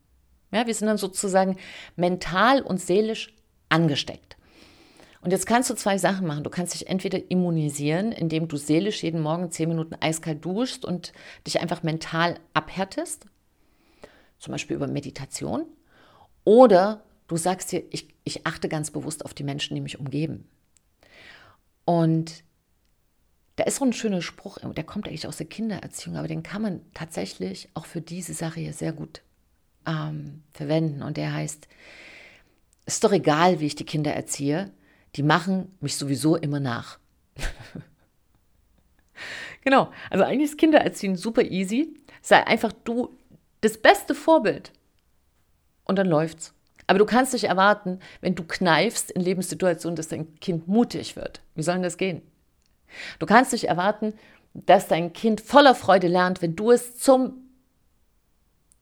Ja, 0.54 0.66
wir 0.68 0.74
sind 0.74 0.88
dann 0.88 0.98
sozusagen 0.98 1.58
mental 1.98 2.62
und 2.62 2.80
seelisch 2.80 3.36
angesteckt. 3.68 4.38
Und 5.24 5.32
jetzt 5.32 5.48
kannst 5.48 5.70
du 5.70 5.74
zwei 5.74 5.98
Sachen 5.98 6.28
machen. 6.28 6.44
Du 6.44 6.50
kannst 6.50 6.74
dich 6.74 6.88
entweder 6.88 7.32
immunisieren, 7.32 8.12
indem 8.12 8.50
du 8.50 8.58
seelisch 8.58 9.04
jeden 9.04 9.22
Morgen 9.22 9.52
zehn 9.52 9.70
Minuten 9.70 9.96
eiskalt 10.02 10.44
duschst 10.44 10.84
und 10.84 11.14
dich 11.48 11.62
einfach 11.62 11.82
mental 11.82 12.36
abhärtest, 12.54 13.26
zum 14.38 14.52
Beispiel 14.52 14.76
über 14.76 14.88
Meditation. 14.88 15.66
Oder 16.44 17.06
du 17.28 17.38
sagst 17.38 17.72
dir, 17.72 17.84
ich, 17.92 18.10
ich 18.26 18.46
achte 18.46 18.68
ganz 18.68 18.92
bewusst 18.92 19.24
auf 19.24 19.34
die 19.34 19.46
Menschen, 19.46 19.76
die 19.76 19.82
mich 19.82 19.98
umgeben. 19.98 20.46
Und 21.86 22.44
da 23.56 23.64
ist 23.64 23.78
so 23.78 23.86
ein 23.86 23.94
schöner 23.94 24.22
Spruch, 24.22 24.58
der 24.58 24.84
kommt 24.84 25.08
eigentlich 25.08 25.28
aus 25.28 25.38
der 25.38 25.46
Kindererziehung, 25.46 26.18
aber 26.18 26.28
den 26.28 26.44
kann 26.44 26.62
man 26.62 26.82
tatsächlich 26.94 27.70
auch 27.76 27.86
für 27.86 28.02
diese 28.02 28.34
Sache 28.34 28.60
hier 28.60 28.74
sehr 28.74 28.92
gut 28.92 29.22
ähm, 29.88 30.44
verwenden. 30.52 31.02
Und 31.02 31.16
der 31.16 31.34
heißt, 31.34 31.70
es 32.86 32.96
ist 32.96 33.04
doch 33.06 33.14
egal, 33.14 33.62
wie 33.62 33.68
ich 33.68 33.76
die 33.76 33.86
Kinder 33.86 34.12
erziehe, 34.12 34.74
die 35.16 35.24
machen 35.24 35.76
mich 35.80 35.98
sowieso 35.98 36.36
immer 36.36 36.60
nach. 36.60 37.00
genau, 39.64 39.92
also 40.10 40.24
eigentlich 40.24 40.52
ist 40.52 40.58
Kindererziehen 40.58 41.16
super 41.16 41.44
easy. 41.44 41.94
Sei 42.22 42.46
einfach 42.46 42.72
du 42.84 43.16
das 43.62 43.78
beste 43.78 44.16
Vorbild. 44.16 44.72
Und 45.86 45.98
dann 45.98 46.08
läuft's. 46.08 46.54
Aber 46.88 47.00
du 47.00 47.06
kannst 47.06 47.34
nicht 47.34 47.46
erwarten, 47.46 48.00
wenn 48.22 48.36
du 48.36 48.44
kneifst 48.44 49.12
in 49.12 49.22
Lebenssituationen, 49.22 49.96
dass 49.96 50.10
dein 50.10 50.36
Kind 50.40 50.68
mutig 50.68 51.16
wird. 51.16 51.42
Wie 51.56 51.64
soll 51.64 51.76
denn 51.76 51.84
das 51.84 51.98
gehen? 51.98 52.22
Du 53.20 53.26
kannst 53.26 53.52
nicht 53.54 53.68
erwarten, 53.68 54.14
dass 54.54 54.88
dein 54.88 55.14
Kind 55.14 55.42
voller 55.42 55.76
Freude 55.76 56.08
lernt, 56.08 56.42
wenn 56.42 56.56
du 56.56 56.72
es 56.72 56.98
zum, 56.98 57.50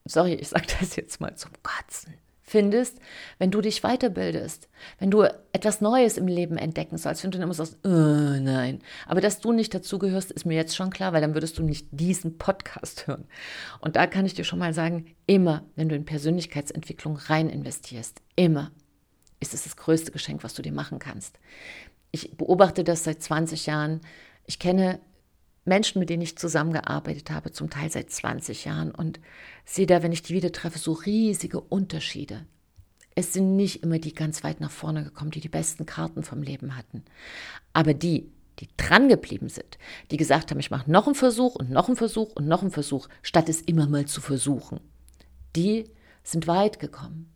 sorry, 0.05 0.33
ich 0.33 0.49
sage 0.49 0.67
das 0.79 0.95
jetzt 0.95 1.21
mal, 1.21 1.35
zum 1.35 1.51
Kotzen 1.63 2.20
findest, 2.51 2.99
wenn 3.39 3.49
du 3.49 3.61
dich 3.61 3.81
weiterbildest, 3.81 4.67
wenn 4.99 5.09
du 5.09 5.23
etwas 5.53 5.79
Neues 5.79 6.17
im 6.17 6.27
Leben 6.27 6.57
entdecken 6.57 6.97
sollst, 6.97 7.23
wenn 7.23 7.31
du 7.31 7.37
dann 7.37 7.45
immer 7.45 7.53
sagst, 7.53 7.77
oh, 7.85 7.89
nein. 7.89 8.79
Aber 9.07 9.21
dass 9.21 9.39
du 9.39 9.53
nicht 9.53 9.73
dazugehörst, 9.73 10.31
ist 10.31 10.45
mir 10.45 10.55
jetzt 10.55 10.75
schon 10.75 10.89
klar, 10.89 11.13
weil 11.13 11.21
dann 11.21 11.33
würdest 11.33 11.57
du 11.57 11.63
nicht 11.63 11.87
diesen 11.91 12.37
Podcast 12.37 13.07
hören. 13.07 13.25
Und 13.79 13.95
da 13.95 14.05
kann 14.05 14.25
ich 14.25 14.33
dir 14.33 14.43
schon 14.43 14.59
mal 14.59 14.73
sagen, 14.73 15.15
immer, 15.27 15.63
wenn 15.75 15.87
du 15.87 15.95
in 15.95 16.05
Persönlichkeitsentwicklung 16.05 17.15
rein 17.15 17.49
investierst, 17.49 18.21
immer 18.35 18.71
ist 19.39 19.53
es 19.53 19.63
das 19.63 19.75
größte 19.75 20.11
Geschenk, 20.11 20.43
was 20.43 20.53
du 20.53 20.61
dir 20.61 20.73
machen 20.73 20.99
kannst. 20.99 21.39
Ich 22.11 22.37
beobachte 22.37 22.83
das 22.83 23.05
seit 23.05 23.23
20 23.23 23.65
Jahren. 23.65 24.01
Ich 24.45 24.59
kenne 24.59 24.99
Menschen, 25.63 25.99
mit 25.99 26.09
denen 26.09 26.23
ich 26.23 26.37
zusammengearbeitet 26.37 27.29
habe, 27.29 27.51
zum 27.51 27.69
Teil 27.69 27.91
seit 27.91 28.09
20 28.09 28.65
Jahren 28.65 28.91
und 28.91 29.19
sehe 29.65 29.85
da, 29.85 30.01
wenn 30.01 30.11
ich 30.11 30.23
die 30.23 30.33
wieder 30.33 30.51
treffe, 30.51 30.79
so 30.79 30.93
riesige 30.93 31.61
Unterschiede. 31.61 32.45
Es 33.13 33.33
sind 33.33 33.55
nicht 33.55 33.83
immer 33.83 33.99
die 33.99 34.13
ganz 34.13 34.43
weit 34.43 34.59
nach 34.59 34.71
vorne 34.71 35.03
gekommen, 35.03 35.31
die 35.31 35.41
die 35.41 35.49
besten 35.49 35.85
Karten 35.85 36.23
vom 36.23 36.41
Leben 36.41 36.75
hatten. 36.77 37.03
Aber 37.73 37.93
die, 37.93 38.31
die 38.59 38.69
dran 38.77 39.09
geblieben 39.09 39.49
sind, 39.49 39.77
die 40.09 40.17
gesagt 40.17 40.49
haben, 40.49 40.59
ich 40.59 40.71
mache 40.71 40.89
noch 40.89 41.05
einen 41.05 41.15
Versuch 41.15 41.55
und 41.55 41.69
noch 41.69 41.87
einen 41.87 41.97
Versuch 41.97 42.31
und 42.33 42.47
noch 42.47 42.61
einen 42.61 42.71
Versuch, 42.71 43.07
statt 43.21 43.49
es 43.49 43.61
immer 43.61 43.87
mal 43.87 44.05
zu 44.05 44.21
versuchen, 44.21 44.79
die 45.55 45.85
sind 46.23 46.47
weit 46.47 46.79
gekommen. 46.79 47.31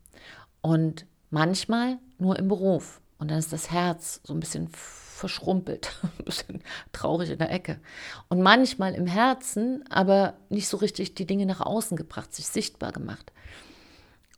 Und 0.61 1.05
manchmal 1.29 1.99
nur 2.17 2.39
im 2.39 2.47
Beruf. 2.47 3.01
Und 3.17 3.29
dann 3.29 3.39
ist 3.39 3.53
das 3.53 3.71
Herz 3.71 4.21
so 4.23 4.33
ein 4.33 4.39
bisschen 4.39 4.69
verschrumpelt, 5.15 5.91
ein 6.19 6.25
bisschen 6.25 6.61
traurig 6.91 7.31
in 7.31 7.39
der 7.39 7.51
Ecke. 7.51 7.79
Und 8.27 8.41
manchmal 8.41 8.93
im 8.93 9.07
Herzen, 9.07 9.83
aber 9.89 10.35
nicht 10.49 10.67
so 10.67 10.77
richtig 10.77 11.15
die 11.15 11.25
Dinge 11.25 11.45
nach 11.45 11.61
außen 11.61 11.97
gebracht, 11.97 12.33
sich 12.33 12.47
sichtbar 12.47 12.91
gemacht. 12.91 13.31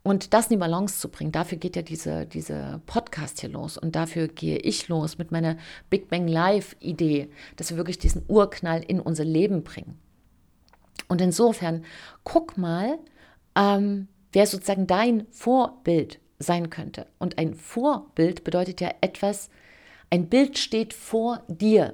Und 0.03 0.33
das 0.33 0.45
in 0.45 0.51
die 0.51 0.57
Balance 0.57 0.99
zu 0.99 1.09
bringen, 1.09 1.33
dafür 1.33 1.57
geht 1.57 1.75
ja 1.75 1.81
diese, 1.81 2.25
diese 2.25 2.81
Podcast 2.85 3.41
hier 3.41 3.49
los. 3.49 3.77
Und 3.77 3.95
dafür 3.95 4.29
gehe 4.29 4.57
ich 4.57 4.87
los 4.87 5.17
mit 5.17 5.31
meiner 5.31 5.57
Big 5.89 6.09
Bang 6.09 6.27
Live-Idee, 6.27 7.29
dass 7.57 7.71
wir 7.71 7.77
wirklich 7.77 7.99
diesen 7.99 8.23
Urknall 8.27 8.81
in 8.87 9.01
unser 9.01 9.25
Leben 9.25 9.63
bringen. 9.63 9.99
Und 11.09 11.19
insofern, 11.19 11.83
guck 12.23 12.57
mal, 12.57 12.99
ähm, 13.55 14.07
wer 14.31 14.45
sozusagen 14.45 14.87
dein 14.87 15.27
Vorbild 15.31 16.19
sein 16.39 16.69
könnte. 16.69 17.07
Und 17.17 17.37
ein 17.37 17.53
Vorbild 17.55 18.43
bedeutet 18.43 18.79
ja 18.79 18.91
etwas, 19.01 19.49
ein 20.09 20.27
Bild 20.29 20.57
steht 20.57 20.93
vor 20.93 21.43
dir. 21.47 21.93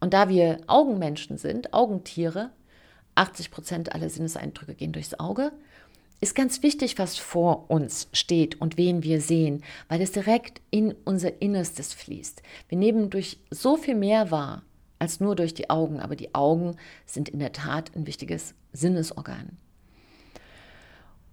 Und 0.00 0.12
da 0.12 0.28
wir 0.28 0.60
Augenmenschen 0.66 1.38
sind, 1.38 1.72
Augentiere, 1.72 2.50
80 3.14 3.50
Prozent 3.50 3.92
aller 3.92 4.10
Sinneseindrücke 4.10 4.74
gehen 4.74 4.92
durchs 4.92 5.18
Auge, 5.18 5.52
ist 6.20 6.34
ganz 6.34 6.62
wichtig, 6.62 6.98
was 6.98 7.18
vor 7.18 7.70
uns 7.70 8.08
steht 8.12 8.60
und 8.60 8.76
wen 8.76 9.02
wir 9.02 9.20
sehen, 9.20 9.62
weil 9.88 10.00
es 10.00 10.12
direkt 10.12 10.60
in 10.70 10.94
unser 11.04 11.42
Innerstes 11.42 11.92
fließt. 11.92 12.42
Wir 12.68 12.78
nehmen 12.78 13.10
durch 13.10 13.38
so 13.50 13.76
viel 13.76 13.94
mehr 13.94 14.30
wahr 14.30 14.62
als 14.98 15.20
nur 15.20 15.36
durch 15.36 15.52
die 15.52 15.68
Augen, 15.68 16.00
aber 16.00 16.16
die 16.16 16.34
Augen 16.34 16.76
sind 17.04 17.28
in 17.28 17.38
der 17.38 17.52
Tat 17.52 17.94
ein 17.94 18.06
wichtiges 18.06 18.54
Sinnesorgan. 18.72 19.58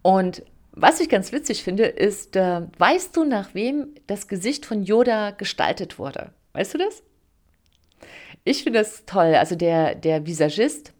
Und 0.02 0.44
was 0.76 1.00
ich 1.00 1.08
ganz 1.08 1.32
witzig 1.32 1.64
finde, 1.64 1.86
ist, 1.86 2.36
äh, 2.36 2.62
weißt 2.78 3.16
du, 3.16 3.24
nach 3.24 3.54
wem 3.54 3.94
das 4.08 4.28
Gesicht 4.28 4.66
von 4.66 4.84
Yoda 4.84 5.32
gestaltet 5.32 6.00
wurde? 6.00 6.34
Weißt 6.54 6.74
du 6.74 6.80
das? 6.80 7.04
Ich 8.44 8.64
finde 8.64 8.80
das 8.80 9.06
toll. 9.06 9.36
Also 9.36 9.56
der, 9.56 9.96
der 9.96 10.26
Visagist 10.26 10.94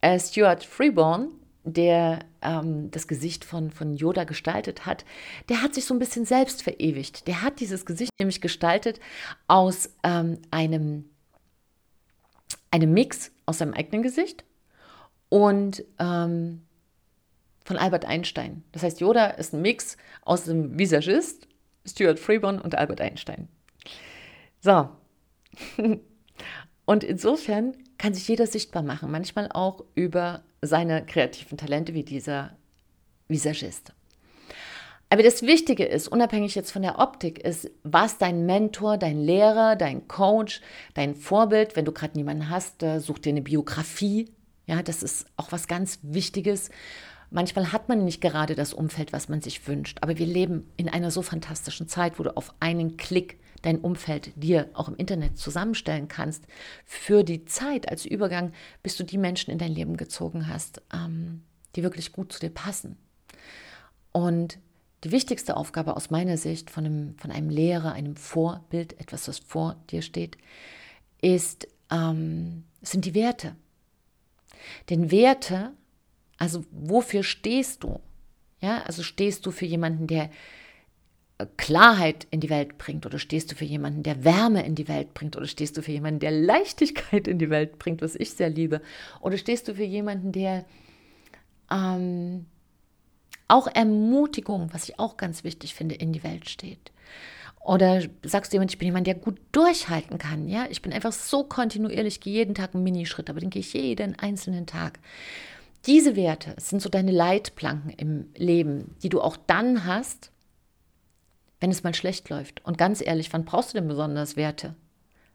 äh, 0.00 0.18
Stuart 0.18 0.64
Freeborn, 0.64 1.28
der 1.62 2.18
ähm, 2.42 2.90
das 2.90 3.06
Gesicht 3.06 3.44
von, 3.44 3.70
von 3.70 3.94
Yoda 3.94 4.24
gestaltet 4.24 4.86
hat, 4.86 5.04
der 5.48 5.62
hat 5.62 5.74
sich 5.74 5.84
so 5.84 5.94
ein 5.94 6.00
bisschen 6.00 6.24
selbst 6.24 6.64
verewigt. 6.64 7.28
Der 7.28 7.42
hat 7.42 7.60
dieses 7.60 7.86
Gesicht 7.86 8.10
nämlich 8.18 8.40
gestaltet 8.40 8.98
aus 9.46 9.90
ähm, 10.02 10.38
einem, 10.50 11.04
einem 12.72 12.92
Mix 12.92 13.30
aus 13.46 13.58
seinem 13.58 13.74
eigenen 13.74 14.02
Gesicht 14.02 14.44
und 15.28 15.84
ähm, 16.00 16.62
von 17.64 17.76
Albert 17.76 18.04
Einstein. 18.04 18.64
Das 18.72 18.82
heißt, 18.82 19.00
Yoda 19.00 19.26
ist 19.26 19.54
ein 19.54 19.62
Mix 19.62 19.96
aus 20.22 20.44
dem 20.44 20.78
Visagist, 20.78 21.48
Stuart 21.86 22.18
Freeborn 22.18 22.60
und 22.60 22.74
Albert 22.74 23.00
Einstein. 23.00 23.48
So. 24.60 24.88
Und 26.84 27.04
insofern 27.04 27.76
kann 27.96 28.12
sich 28.12 28.26
jeder 28.26 28.46
sichtbar 28.46 28.82
machen, 28.82 29.10
manchmal 29.10 29.48
auch 29.52 29.84
über 29.94 30.42
seine 30.60 31.06
kreativen 31.06 31.56
Talente 31.56 31.94
wie 31.94 32.02
dieser 32.02 32.56
Visagist. 33.28 33.92
Aber 35.08 35.22
das 35.22 35.42
Wichtige 35.42 35.84
ist, 35.84 36.08
unabhängig 36.08 36.54
jetzt 36.54 36.72
von 36.72 36.82
der 36.82 36.98
Optik, 36.98 37.38
ist, 37.38 37.70
was 37.82 38.18
dein 38.18 38.46
Mentor, 38.46 38.96
dein 38.96 39.20
Lehrer, 39.20 39.76
dein 39.76 40.08
Coach, 40.08 40.62
dein 40.94 41.14
Vorbild, 41.14 41.76
wenn 41.76 41.84
du 41.84 41.92
gerade 41.92 42.16
niemanden 42.16 42.48
hast, 42.48 42.84
such 42.98 43.18
dir 43.18 43.30
eine 43.30 43.42
Biografie. 43.42 44.30
Ja, 44.66 44.82
das 44.82 45.02
ist 45.02 45.26
auch 45.36 45.52
was 45.52 45.68
ganz 45.68 45.98
Wichtiges. 46.02 46.70
Manchmal 47.32 47.72
hat 47.72 47.88
man 47.88 48.04
nicht 48.04 48.20
gerade 48.20 48.54
das 48.54 48.74
Umfeld, 48.74 49.14
was 49.14 49.30
man 49.30 49.40
sich 49.40 49.66
wünscht, 49.66 49.98
aber 50.02 50.18
wir 50.18 50.26
leben 50.26 50.70
in 50.76 50.90
einer 50.90 51.10
so 51.10 51.22
fantastischen 51.22 51.88
Zeit, 51.88 52.18
wo 52.18 52.22
du 52.22 52.36
auf 52.36 52.52
einen 52.60 52.98
Klick 52.98 53.40
dein 53.62 53.78
Umfeld 53.78 54.32
dir 54.36 54.68
auch 54.74 54.88
im 54.88 54.96
Internet 54.96 55.38
zusammenstellen 55.38 56.08
kannst. 56.08 56.44
Für 56.84 57.24
die 57.24 57.46
Zeit 57.46 57.88
als 57.88 58.04
Übergang, 58.04 58.52
bis 58.82 58.96
du 58.96 59.04
die 59.04 59.16
Menschen 59.16 59.50
in 59.50 59.58
dein 59.58 59.72
Leben 59.72 59.96
gezogen 59.96 60.46
hast, 60.46 60.82
ähm, 60.92 61.42
die 61.74 61.82
wirklich 61.82 62.12
gut 62.12 62.32
zu 62.32 62.40
dir 62.40 62.50
passen. 62.50 62.98
Und 64.12 64.58
die 65.04 65.10
wichtigste 65.10 65.56
Aufgabe 65.56 65.96
aus 65.96 66.10
meiner 66.10 66.36
Sicht 66.36 66.70
von 66.70 66.84
einem, 66.84 67.18
von 67.18 67.30
einem 67.30 67.48
Lehrer, 67.48 67.92
einem 67.92 68.16
Vorbild, 68.16 69.00
etwas, 69.00 69.26
was 69.26 69.38
vor 69.38 69.76
dir 69.90 70.02
steht, 70.02 70.36
ist, 71.22 71.66
ähm, 71.90 72.64
sind 72.82 73.06
die 73.06 73.14
Werte. 73.14 73.56
Denn 74.90 75.10
Werte 75.10 75.72
also 76.42 76.64
wofür 76.72 77.22
stehst 77.22 77.84
du? 77.84 78.00
Ja, 78.60 78.82
also 78.82 79.04
stehst 79.04 79.46
du 79.46 79.52
für 79.52 79.64
jemanden, 79.64 80.08
der 80.08 80.28
äh, 81.38 81.46
Klarheit 81.56 82.26
in 82.32 82.40
die 82.40 82.50
Welt 82.50 82.78
bringt 82.78 83.06
oder 83.06 83.20
stehst 83.20 83.52
du 83.52 83.54
für 83.54 83.64
jemanden, 83.64 84.02
der 84.02 84.24
Wärme 84.24 84.66
in 84.66 84.74
die 84.74 84.88
Welt 84.88 85.14
bringt 85.14 85.36
oder 85.36 85.46
stehst 85.46 85.76
du 85.76 85.82
für 85.82 85.92
jemanden, 85.92 86.18
der 86.18 86.32
Leichtigkeit 86.32 87.28
in 87.28 87.38
die 87.38 87.48
Welt 87.48 87.78
bringt, 87.78 88.02
was 88.02 88.16
ich 88.16 88.32
sehr 88.32 88.50
liebe 88.50 88.82
oder 89.20 89.38
stehst 89.38 89.68
du 89.68 89.76
für 89.76 89.84
jemanden, 89.84 90.32
der 90.32 90.64
ähm, 91.70 92.46
auch 93.46 93.68
Ermutigung, 93.68 94.68
was 94.72 94.88
ich 94.88 94.98
auch 94.98 95.16
ganz 95.16 95.44
wichtig 95.44 95.76
finde, 95.76 95.94
in 95.94 96.12
die 96.12 96.24
Welt 96.24 96.48
steht. 96.48 96.90
Oder 97.60 98.02
sagst 98.24 98.52
du 98.52 98.56
jemand, 98.56 98.72
ich 98.72 98.78
bin 98.78 98.86
jemand, 98.86 99.06
der 99.06 99.14
gut 99.14 99.38
durchhalten 99.52 100.18
kann, 100.18 100.48
ja? 100.48 100.66
Ich 100.70 100.82
bin 100.82 100.92
einfach 100.92 101.12
so 101.12 101.44
kontinuierlich, 101.44 102.20
gehe 102.20 102.32
jeden 102.32 102.56
Tag 102.56 102.74
einen 102.74 102.82
Minischritt, 102.82 103.30
aber 103.30 103.38
den 103.38 103.50
gehe 103.50 103.60
ich 103.60 103.74
jeden 103.74 104.18
einzelnen 104.18 104.66
Tag. 104.66 104.98
Diese 105.86 106.14
Werte 106.14 106.54
sind 106.58 106.80
so 106.80 106.88
deine 106.88 107.10
Leitplanken 107.10 107.90
im 107.90 108.30
Leben, 108.36 108.94
die 109.02 109.08
du 109.08 109.20
auch 109.20 109.36
dann 109.36 109.84
hast, 109.84 110.30
wenn 111.60 111.70
es 111.70 111.82
mal 111.82 111.94
schlecht 111.94 112.28
läuft. 112.28 112.64
Und 112.64 112.78
ganz 112.78 113.00
ehrlich, 113.04 113.32
wann 113.32 113.44
brauchst 113.44 113.72
du 113.72 113.78
denn 113.78 113.88
besonders 113.88 114.36
Werte? 114.36 114.76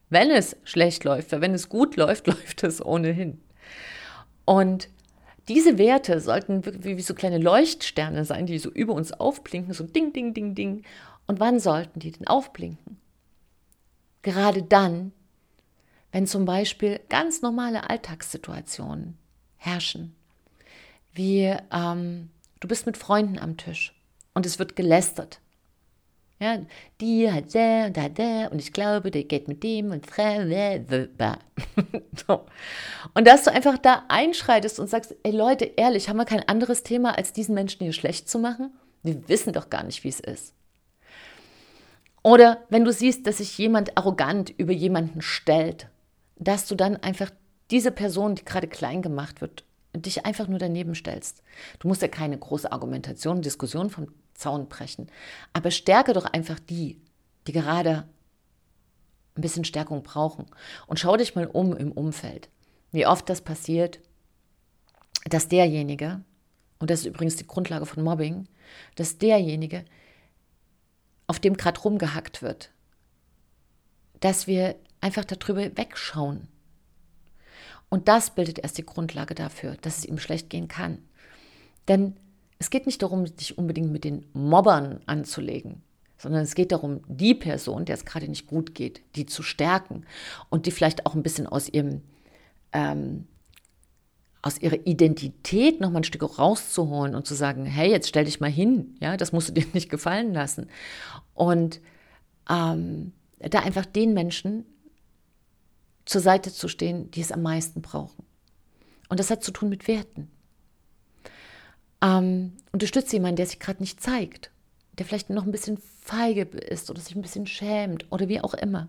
Wenn 0.09 0.31
es 0.31 0.55
schlecht 0.63 1.03
läuft, 1.03 1.31
weil 1.31 1.41
wenn 1.41 1.53
es 1.53 1.67
gut 1.67 1.97
läuft, 1.97 2.27
läuft 2.27 2.63
es 2.63 2.85
ohnehin. 2.85 3.41
Und 4.45 4.89
diese 5.49 5.77
Werte 5.77 6.19
sollten 6.21 6.65
wie, 6.83 6.97
wie 6.97 7.01
so 7.01 7.13
kleine 7.13 7.37
Leuchtsterne 7.37 8.23
sein, 8.23 8.45
die 8.45 8.59
so 8.59 8.69
über 8.69 8.93
uns 8.93 9.11
aufblinken, 9.11 9.73
so 9.73 9.83
ding, 9.83 10.13
ding, 10.13 10.33
ding, 10.33 10.55
ding. 10.55 10.83
Und 11.25 11.41
wann 11.41 11.59
sollten 11.59 11.99
die 11.99 12.11
denn 12.11 12.27
aufblinken? 12.27 12.97
Gerade 14.21 14.63
dann, 14.63 15.11
wenn 16.13 16.25
zum 16.25 16.45
Beispiel 16.45 17.01
ganz 17.09 17.41
normale 17.41 17.89
Alltagssituationen 17.89 19.17
herrschen 19.57 20.15
wie 21.13 21.55
ähm, 21.71 22.29
du 22.59 22.67
bist 22.67 22.85
mit 22.85 22.97
Freunden 22.97 23.39
am 23.39 23.57
Tisch 23.57 23.93
und 24.33 24.45
es 24.45 24.59
wird 24.59 24.75
gelästert. 24.75 25.39
Ja, 26.39 26.59
die 27.01 27.31
hat 27.31 27.55
der 27.55 27.87
und 27.87 27.97
hat 27.97 28.17
der 28.19 28.51
und 28.51 28.59
ich 28.59 28.71
glaube, 28.71 29.09
der 29.09 29.23
geht 29.23 29.47
mit 29.47 29.63
dem 29.63 29.89
und 29.91 30.05
so. 32.27 32.45
Und 33.15 33.27
dass 33.27 33.43
du 33.43 33.51
einfach 33.51 33.79
da 33.79 34.03
einschreitest 34.07 34.79
und 34.79 34.87
sagst, 34.87 35.15
ey 35.23 35.31
Leute, 35.31 35.65
ehrlich, 35.65 36.09
haben 36.09 36.17
wir 36.17 36.25
kein 36.25 36.47
anderes 36.47 36.83
Thema, 36.83 37.17
als 37.17 37.33
diesen 37.33 37.55
Menschen 37.55 37.83
hier 37.83 37.93
schlecht 37.93 38.29
zu 38.29 38.37
machen? 38.37 38.71
Wir 39.01 39.27
wissen 39.27 39.51
doch 39.51 39.71
gar 39.71 39.83
nicht, 39.83 40.03
wie 40.03 40.09
es 40.09 40.19
ist. 40.19 40.53
Oder 42.21 42.63
wenn 42.69 42.85
du 42.85 42.91
siehst, 42.91 43.25
dass 43.25 43.37
sich 43.37 43.57
jemand 43.57 43.97
arrogant 43.97 44.51
über 44.57 44.73
jemanden 44.73 45.21
stellt, 45.21 45.87
dass 46.35 46.67
du 46.67 46.75
dann 46.75 46.97
einfach 46.97 47.31
diese 47.71 47.91
Person, 47.91 48.35
die 48.35 48.45
gerade 48.45 48.67
klein 48.67 49.01
gemacht 49.01 49.41
wird, 49.41 49.63
dich 50.01 50.25
einfach 50.25 50.47
nur 50.47 50.59
daneben 50.59 50.95
stellst. 50.95 51.43
Du 51.79 51.87
musst 51.87 52.01
ja 52.01 52.07
keine 52.07 52.37
große 52.37 52.71
Argumentation, 52.71 53.41
Diskussion 53.41 53.89
vom 53.89 54.07
Zaun 54.33 54.67
brechen, 54.67 55.07
aber 55.53 55.71
stärke 55.71 56.13
doch 56.13 56.25
einfach 56.25 56.59
die, 56.59 57.01
die 57.47 57.51
gerade 57.51 58.07
ein 59.35 59.41
bisschen 59.41 59.65
Stärkung 59.65 60.03
brauchen. 60.03 60.45
Und 60.87 60.99
schau 60.99 61.15
dich 61.17 61.35
mal 61.35 61.47
um 61.47 61.75
im 61.75 61.91
Umfeld. 61.91 62.49
Wie 62.91 63.05
oft 63.05 63.29
das 63.29 63.41
passiert, 63.41 63.99
dass 65.25 65.47
derjenige, 65.47 66.21
und 66.79 66.89
das 66.89 67.01
ist 67.01 67.05
übrigens 67.05 67.35
die 67.35 67.47
Grundlage 67.47 67.85
von 67.85 68.03
Mobbing, 68.03 68.47
dass 68.95 69.17
derjenige, 69.17 69.85
auf 71.27 71.39
dem 71.39 71.57
gerade 71.57 71.79
rumgehackt 71.79 72.41
wird, 72.41 72.71
dass 74.19 74.47
wir 74.47 74.75
einfach 75.01 75.25
darüber 75.25 75.77
wegschauen 75.77 76.47
und 77.89 78.07
das 78.07 78.31
bildet 78.31 78.59
erst 78.59 78.77
die 78.77 78.85
Grundlage 78.85 79.35
dafür, 79.35 79.75
dass 79.81 79.99
es 79.99 80.05
ihm 80.05 80.17
schlecht 80.17 80.49
gehen 80.49 80.67
kann. 80.67 80.99
Denn 81.87 82.15
es 82.59 82.69
geht 82.69 82.85
nicht 82.85 83.01
darum, 83.01 83.25
dich 83.25 83.57
unbedingt 83.57 83.91
mit 83.91 84.03
den 84.03 84.25
Mobbern 84.33 84.99
anzulegen, 85.05 85.83
sondern 86.17 86.41
es 86.41 86.55
geht 86.55 86.71
darum, 86.71 87.01
die 87.07 87.35
Person, 87.35 87.85
der 87.85 87.95
es 87.95 88.05
gerade 88.05 88.27
nicht 88.27 88.47
gut 88.47 88.75
geht, 88.75 89.01
die 89.15 89.25
zu 89.25 89.43
stärken 89.43 90.05
und 90.49 90.65
die 90.65 90.71
vielleicht 90.71 91.05
auch 91.05 91.15
ein 91.15 91.23
bisschen 91.23 91.47
aus 91.47 91.69
ihrem 91.69 92.01
ähm, 92.73 93.27
aus 94.41 94.59
ihrer 94.59 94.85
Identität 94.85 95.81
noch 95.81 95.89
mal 95.89 95.99
ein 95.99 96.03
Stück 96.03 96.39
rauszuholen 96.39 97.15
und 97.15 97.27
zu 97.27 97.33
sagen, 97.33 97.65
hey, 97.65 97.89
jetzt 97.89 98.07
stell 98.07 98.25
dich 98.25 98.39
mal 98.39 98.51
hin, 98.51 98.95
ja, 99.01 99.17
das 99.17 99.31
musst 99.31 99.49
du 99.49 99.53
dir 99.53 99.65
nicht 99.73 99.89
gefallen 99.89 100.33
lassen. 100.33 100.67
Und 101.33 101.81
ähm, 102.49 103.13
da 103.39 103.59
einfach 103.59 103.85
den 103.85 104.13
Menschen 104.13 104.65
zur 106.07 106.21
Seite 106.21 106.51
zu 106.51 106.67
stehen, 106.67 107.11
die 107.11 107.21
es 107.21 107.31
am 107.31 107.43
meisten 107.43 107.81
brauchen. 107.81 108.25
Und 109.09 109.19
das 109.19 109.29
hat 109.29 109.43
zu 109.43 109.51
tun 109.51 109.69
mit 109.69 109.87
Werten. 109.87 110.31
Ähm, 112.01 112.53
unterstütze 112.71 113.17
jemanden, 113.17 113.35
der 113.35 113.45
sich 113.45 113.59
gerade 113.59 113.81
nicht 113.81 114.01
zeigt, 114.01 114.51
der 114.93 115.05
vielleicht 115.05 115.29
noch 115.29 115.43
ein 115.43 115.51
bisschen 115.51 115.77
feige 116.01 116.43
ist 116.43 116.89
oder 116.89 117.01
sich 117.01 117.15
ein 117.15 117.21
bisschen 117.21 117.45
schämt 117.45 118.09
oder 118.11 118.29
wie 118.29 118.41
auch 118.41 118.53
immer. 118.53 118.87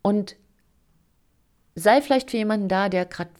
Und 0.00 0.36
sei 1.74 2.00
vielleicht 2.00 2.30
für 2.30 2.36
jemanden 2.36 2.68
da, 2.68 2.88
der 2.88 3.04
gerade 3.04 3.30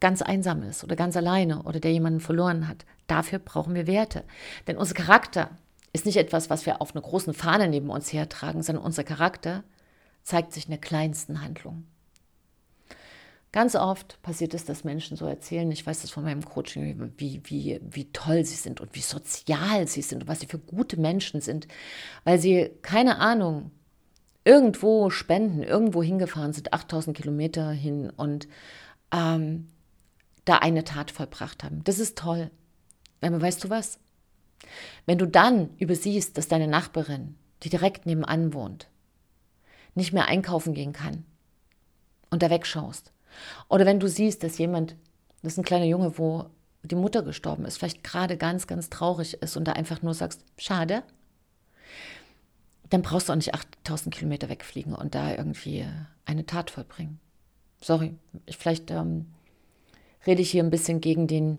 ganz 0.00 0.22
einsam 0.22 0.62
ist 0.62 0.84
oder 0.84 0.96
ganz 0.96 1.16
alleine 1.16 1.62
oder 1.62 1.80
der 1.80 1.92
jemanden 1.92 2.20
verloren 2.20 2.68
hat. 2.68 2.84
Dafür 3.06 3.38
brauchen 3.38 3.74
wir 3.74 3.86
Werte. 3.86 4.24
Denn 4.66 4.76
unser 4.76 4.94
Charakter 4.94 5.50
ist 5.92 6.06
nicht 6.06 6.16
etwas, 6.16 6.50
was 6.50 6.66
wir 6.66 6.80
auf 6.80 6.94
einer 6.94 7.02
großen 7.02 7.34
Fahne 7.34 7.68
neben 7.68 7.90
uns 7.90 8.12
hertragen, 8.12 8.62
sondern 8.62 8.84
unser 8.84 9.04
Charakter 9.04 9.64
zeigt 10.22 10.52
sich 10.52 10.64
in 10.64 10.70
der 10.70 10.80
kleinsten 10.80 11.42
Handlung. 11.42 11.84
Ganz 13.52 13.74
oft 13.74 14.22
passiert 14.22 14.54
es, 14.54 14.64
dass 14.64 14.84
Menschen 14.84 15.16
so 15.16 15.26
erzählen, 15.26 15.70
ich 15.72 15.84
weiß 15.84 16.02
das 16.02 16.10
von 16.10 16.22
meinem 16.22 16.44
Coaching, 16.44 17.12
wie, 17.16 17.40
wie, 17.44 17.80
wie 17.82 18.12
toll 18.12 18.44
sie 18.44 18.54
sind 18.54 18.80
und 18.80 18.94
wie 18.94 19.00
sozial 19.00 19.88
sie 19.88 20.02
sind 20.02 20.22
und 20.22 20.28
was 20.28 20.38
sie 20.38 20.46
für 20.46 20.58
gute 20.58 21.00
Menschen 21.00 21.40
sind, 21.40 21.66
weil 22.22 22.38
sie, 22.38 22.70
keine 22.82 23.18
Ahnung, 23.18 23.72
irgendwo 24.44 25.10
spenden, 25.10 25.64
irgendwo 25.64 26.00
hingefahren 26.02 26.52
sind, 26.52 26.72
8000 26.72 27.16
Kilometer 27.16 27.70
hin 27.70 28.10
und 28.10 28.46
ähm, 29.12 29.68
da 30.44 30.58
eine 30.58 30.84
Tat 30.84 31.10
vollbracht 31.10 31.64
haben. 31.64 31.82
Das 31.82 31.98
ist 31.98 32.16
toll. 32.16 32.50
Aber 33.20 33.42
weißt 33.42 33.64
du 33.64 33.70
was? 33.70 33.98
Wenn 35.06 35.18
du 35.18 35.26
dann 35.26 35.70
übersiehst, 35.78 36.38
dass 36.38 36.48
deine 36.48 36.68
Nachbarin, 36.68 37.34
die 37.62 37.68
direkt 37.68 38.06
nebenan 38.06 38.54
wohnt, 38.54 38.88
nicht 40.00 40.12
mehr 40.12 40.26
einkaufen 40.26 40.74
gehen 40.74 40.92
kann 40.92 41.24
und 42.30 42.42
da 42.42 42.50
wegschaust, 42.50 43.12
oder 43.68 43.86
wenn 43.86 44.00
du 44.00 44.08
siehst, 44.08 44.42
dass 44.42 44.58
jemand, 44.58 44.96
das 45.42 45.52
ist 45.52 45.58
ein 45.58 45.64
kleiner 45.64 45.84
Junge, 45.84 46.18
wo 46.18 46.46
die 46.82 46.94
Mutter 46.96 47.22
gestorben 47.22 47.64
ist, 47.64 47.78
vielleicht 47.78 48.02
gerade 48.02 48.36
ganz, 48.36 48.66
ganz 48.66 48.90
traurig 48.90 49.34
ist 49.34 49.56
und 49.56 49.64
da 49.64 49.72
einfach 49.72 50.02
nur 50.02 50.14
sagst, 50.14 50.44
schade, 50.58 51.02
dann 52.88 53.02
brauchst 53.02 53.28
du 53.28 53.32
auch 53.32 53.36
nicht 53.36 53.54
8000 53.54 54.14
Kilometer 54.14 54.48
wegfliegen 54.48 54.94
und 54.94 55.14
da 55.14 55.30
irgendwie 55.30 55.86
eine 56.24 56.46
Tat 56.46 56.70
vollbringen. 56.70 57.20
Sorry, 57.80 58.14
ich, 58.46 58.56
vielleicht 58.56 58.90
ähm, 58.90 59.26
rede 60.26 60.42
ich 60.42 60.50
hier 60.50 60.62
ein 60.62 60.70
bisschen 60.70 61.00
gegen 61.00 61.26
den 61.26 61.58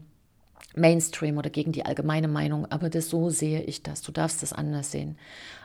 Mainstream 0.75 1.38
oder 1.38 1.50
gegen 1.50 1.71
die 1.71 1.86
allgemeine 1.86 2.27
Meinung, 2.27 2.65
aber 2.71 2.89
das 2.89 3.10
so 3.10 3.29
sehe 3.29 3.62
ich 3.62 3.83
das. 3.83 4.01
Du 4.01 4.12
darfst 4.12 4.41
das 4.41 4.53
anders 4.53 4.91
sehen. 4.91 5.17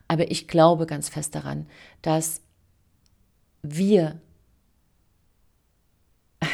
Aber 0.08 0.30
ich 0.30 0.48
glaube 0.48 0.86
ganz 0.86 1.08
fest 1.08 1.34
daran, 1.34 1.66
dass 2.02 2.40
wir 3.74 4.20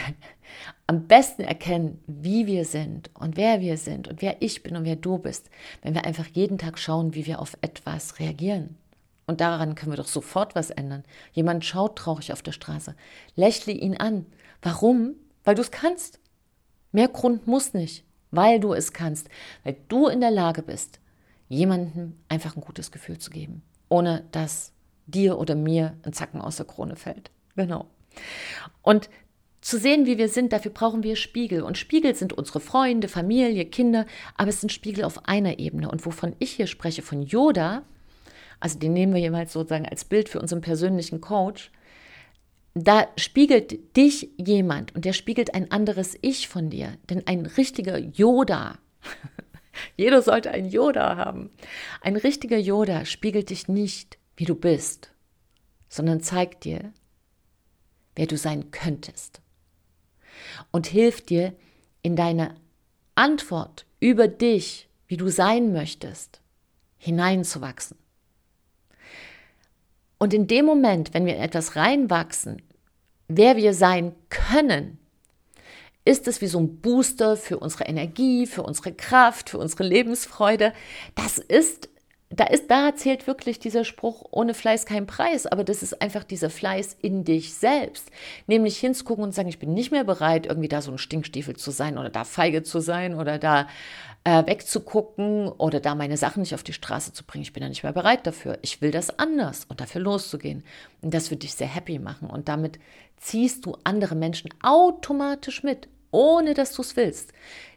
am 0.86 1.06
besten 1.06 1.42
erkennen, 1.42 2.02
wie 2.06 2.46
wir 2.46 2.64
sind 2.64 3.10
und 3.14 3.36
wer 3.36 3.60
wir 3.60 3.76
sind 3.76 4.08
und 4.08 4.22
wer 4.22 4.40
ich 4.40 4.62
bin 4.62 4.76
und 4.76 4.84
wer 4.84 4.96
du 4.96 5.18
bist, 5.18 5.50
wenn 5.82 5.94
wir 5.94 6.04
einfach 6.04 6.26
jeden 6.26 6.58
Tag 6.58 6.78
schauen, 6.78 7.14
wie 7.14 7.26
wir 7.26 7.40
auf 7.40 7.56
etwas 7.60 8.18
reagieren. 8.18 8.76
Und 9.26 9.40
daran 9.40 9.74
können 9.74 9.92
wir 9.92 9.96
doch 9.96 10.08
sofort 10.08 10.54
was 10.54 10.70
ändern. 10.70 11.04
Jemand 11.32 11.64
schaut 11.64 11.96
traurig 11.96 12.32
auf 12.32 12.42
der 12.42 12.52
Straße. 12.52 12.94
Lächle 13.36 13.72
ihn 13.72 13.96
an. 13.96 14.26
Warum? 14.60 15.14
Weil 15.44 15.54
du 15.54 15.62
es 15.62 15.70
kannst. 15.70 16.18
Mehr 16.90 17.08
Grund 17.08 17.46
muss 17.46 17.72
nicht, 17.72 18.04
weil 18.30 18.60
du 18.60 18.74
es 18.74 18.92
kannst, 18.92 19.28
weil 19.64 19.76
du 19.88 20.08
in 20.08 20.20
der 20.20 20.30
Lage 20.30 20.62
bist, 20.62 21.00
jemandem 21.48 22.18
einfach 22.28 22.56
ein 22.56 22.60
gutes 22.60 22.92
Gefühl 22.92 23.18
zu 23.18 23.30
geben, 23.30 23.62
ohne 23.88 24.24
dass 24.32 24.71
dir 25.06 25.38
oder 25.38 25.54
mir 25.54 25.96
ein 26.02 26.12
Zacken 26.12 26.40
aus 26.40 26.56
der 26.56 26.66
Krone 26.66 26.96
fällt. 26.96 27.30
Genau. 27.56 27.86
Und 28.82 29.08
zu 29.60 29.78
sehen, 29.78 30.06
wie 30.06 30.18
wir 30.18 30.28
sind, 30.28 30.52
dafür 30.52 30.72
brauchen 30.72 31.04
wir 31.04 31.14
Spiegel. 31.14 31.62
Und 31.62 31.78
Spiegel 31.78 32.14
sind 32.16 32.32
unsere 32.32 32.58
Freunde, 32.58 33.06
Familie, 33.08 33.64
Kinder, 33.64 34.06
aber 34.36 34.50
es 34.50 34.60
sind 34.60 34.72
Spiegel 34.72 35.04
auf 35.04 35.28
einer 35.28 35.60
Ebene. 35.60 35.88
Und 35.88 36.04
wovon 36.04 36.34
ich 36.40 36.52
hier 36.52 36.66
spreche, 36.66 37.02
von 37.02 37.22
Yoda, 37.22 37.84
also 38.58 38.78
den 38.78 38.92
nehmen 38.92 39.14
wir 39.14 39.20
jemals 39.20 39.52
sozusagen 39.52 39.86
als 39.86 40.04
Bild 40.04 40.28
für 40.28 40.40
unseren 40.40 40.60
persönlichen 40.60 41.20
Coach, 41.20 41.70
da 42.74 43.06
spiegelt 43.16 43.96
dich 43.96 44.30
jemand 44.36 44.94
und 44.94 45.04
der 45.04 45.12
spiegelt 45.12 45.54
ein 45.54 45.70
anderes 45.70 46.16
Ich 46.22 46.48
von 46.48 46.70
dir. 46.70 46.96
Denn 47.08 47.26
ein 47.26 47.46
richtiger 47.46 47.98
Yoda, 47.98 48.78
jeder 49.96 50.22
sollte 50.22 50.50
einen 50.50 50.70
Yoda 50.70 51.16
haben, 51.16 51.50
ein 52.00 52.16
richtiger 52.16 52.58
Yoda 52.58 53.04
spiegelt 53.04 53.50
dich 53.50 53.68
nicht, 53.68 54.18
wie 54.36 54.44
du 54.44 54.54
bist, 54.54 55.10
sondern 55.88 56.20
zeigt 56.20 56.64
dir, 56.64 56.92
wer 58.14 58.26
du 58.26 58.36
sein 58.36 58.70
könntest. 58.70 59.40
Und 60.70 60.86
hilft 60.86 61.30
dir 61.30 61.54
in 62.02 62.16
deine 62.16 62.54
Antwort 63.14 63.86
über 64.00 64.28
dich, 64.28 64.88
wie 65.06 65.16
du 65.16 65.28
sein 65.28 65.72
möchtest, 65.72 66.40
hineinzuwachsen. 66.98 67.98
Und 70.18 70.32
in 70.32 70.46
dem 70.46 70.64
Moment, 70.64 71.14
wenn 71.14 71.26
wir 71.26 71.36
in 71.36 71.42
etwas 71.42 71.76
reinwachsen, 71.76 72.62
wer 73.28 73.56
wir 73.56 73.74
sein 73.74 74.14
können, 74.28 74.98
ist 76.04 76.26
es 76.26 76.40
wie 76.40 76.46
so 76.46 76.58
ein 76.58 76.80
Booster 76.80 77.36
für 77.36 77.58
unsere 77.58 77.84
Energie, 77.84 78.46
für 78.46 78.62
unsere 78.62 78.92
Kraft, 78.92 79.50
für 79.50 79.58
unsere 79.58 79.84
Lebensfreude. 79.84 80.72
Das 81.14 81.38
ist, 81.38 81.88
da 82.34 82.44
ist, 82.44 82.70
da 82.70 82.94
zählt 82.94 83.26
wirklich 83.26 83.58
dieser 83.58 83.84
Spruch, 83.84 84.24
ohne 84.30 84.54
Fleiß 84.54 84.86
kein 84.86 85.06
Preis, 85.06 85.46
aber 85.46 85.64
das 85.64 85.82
ist 85.82 86.00
einfach 86.00 86.24
dieser 86.24 86.48
Fleiß 86.48 86.96
in 87.02 87.24
dich 87.24 87.54
selbst. 87.54 88.10
Nämlich 88.46 88.78
hinzugucken 88.78 89.24
und 89.24 89.34
sagen, 89.34 89.48
ich 89.48 89.58
bin 89.58 89.74
nicht 89.74 89.92
mehr 89.92 90.04
bereit, 90.04 90.46
irgendwie 90.46 90.68
da 90.68 90.80
so 90.80 90.90
ein 90.90 90.98
Stinkstiefel 90.98 91.56
zu 91.56 91.70
sein 91.70 91.98
oder 91.98 92.08
da 92.08 92.24
feige 92.24 92.62
zu 92.62 92.80
sein 92.80 93.14
oder 93.14 93.38
da 93.38 93.68
äh, 94.24 94.46
wegzugucken 94.46 95.48
oder 95.48 95.80
da 95.80 95.94
meine 95.94 96.16
Sachen 96.16 96.40
nicht 96.40 96.54
auf 96.54 96.62
die 96.62 96.72
Straße 96.72 97.12
zu 97.12 97.24
bringen. 97.24 97.42
Ich 97.42 97.52
bin 97.52 97.62
da 97.62 97.68
nicht 97.68 97.82
mehr 97.82 97.92
bereit 97.92 98.26
dafür. 98.26 98.58
Ich 98.62 98.80
will 98.80 98.92
das 98.92 99.18
anders 99.18 99.66
und 99.68 99.80
dafür 99.80 100.00
loszugehen. 100.00 100.64
Und 101.02 101.12
das 101.12 101.30
wird 101.30 101.42
dich 101.42 101.54
sehr 101.54 101.66
happy 101.66 101.98
machen. 101.98 102.30
Und 102.30 102.48
damit 102.48 102.78
ziehst 103.18 103.66
du 103.66 103.76
andere 103.84 104.14
Menschen 104.14 104.50
automatisch 104.62 105.62
mit, 105.62 105.88
ohne 106.10 106.54
dass 106.54 106.72
du 106.72 106.82
es 106.82 106.96
willst. 106.96 107.32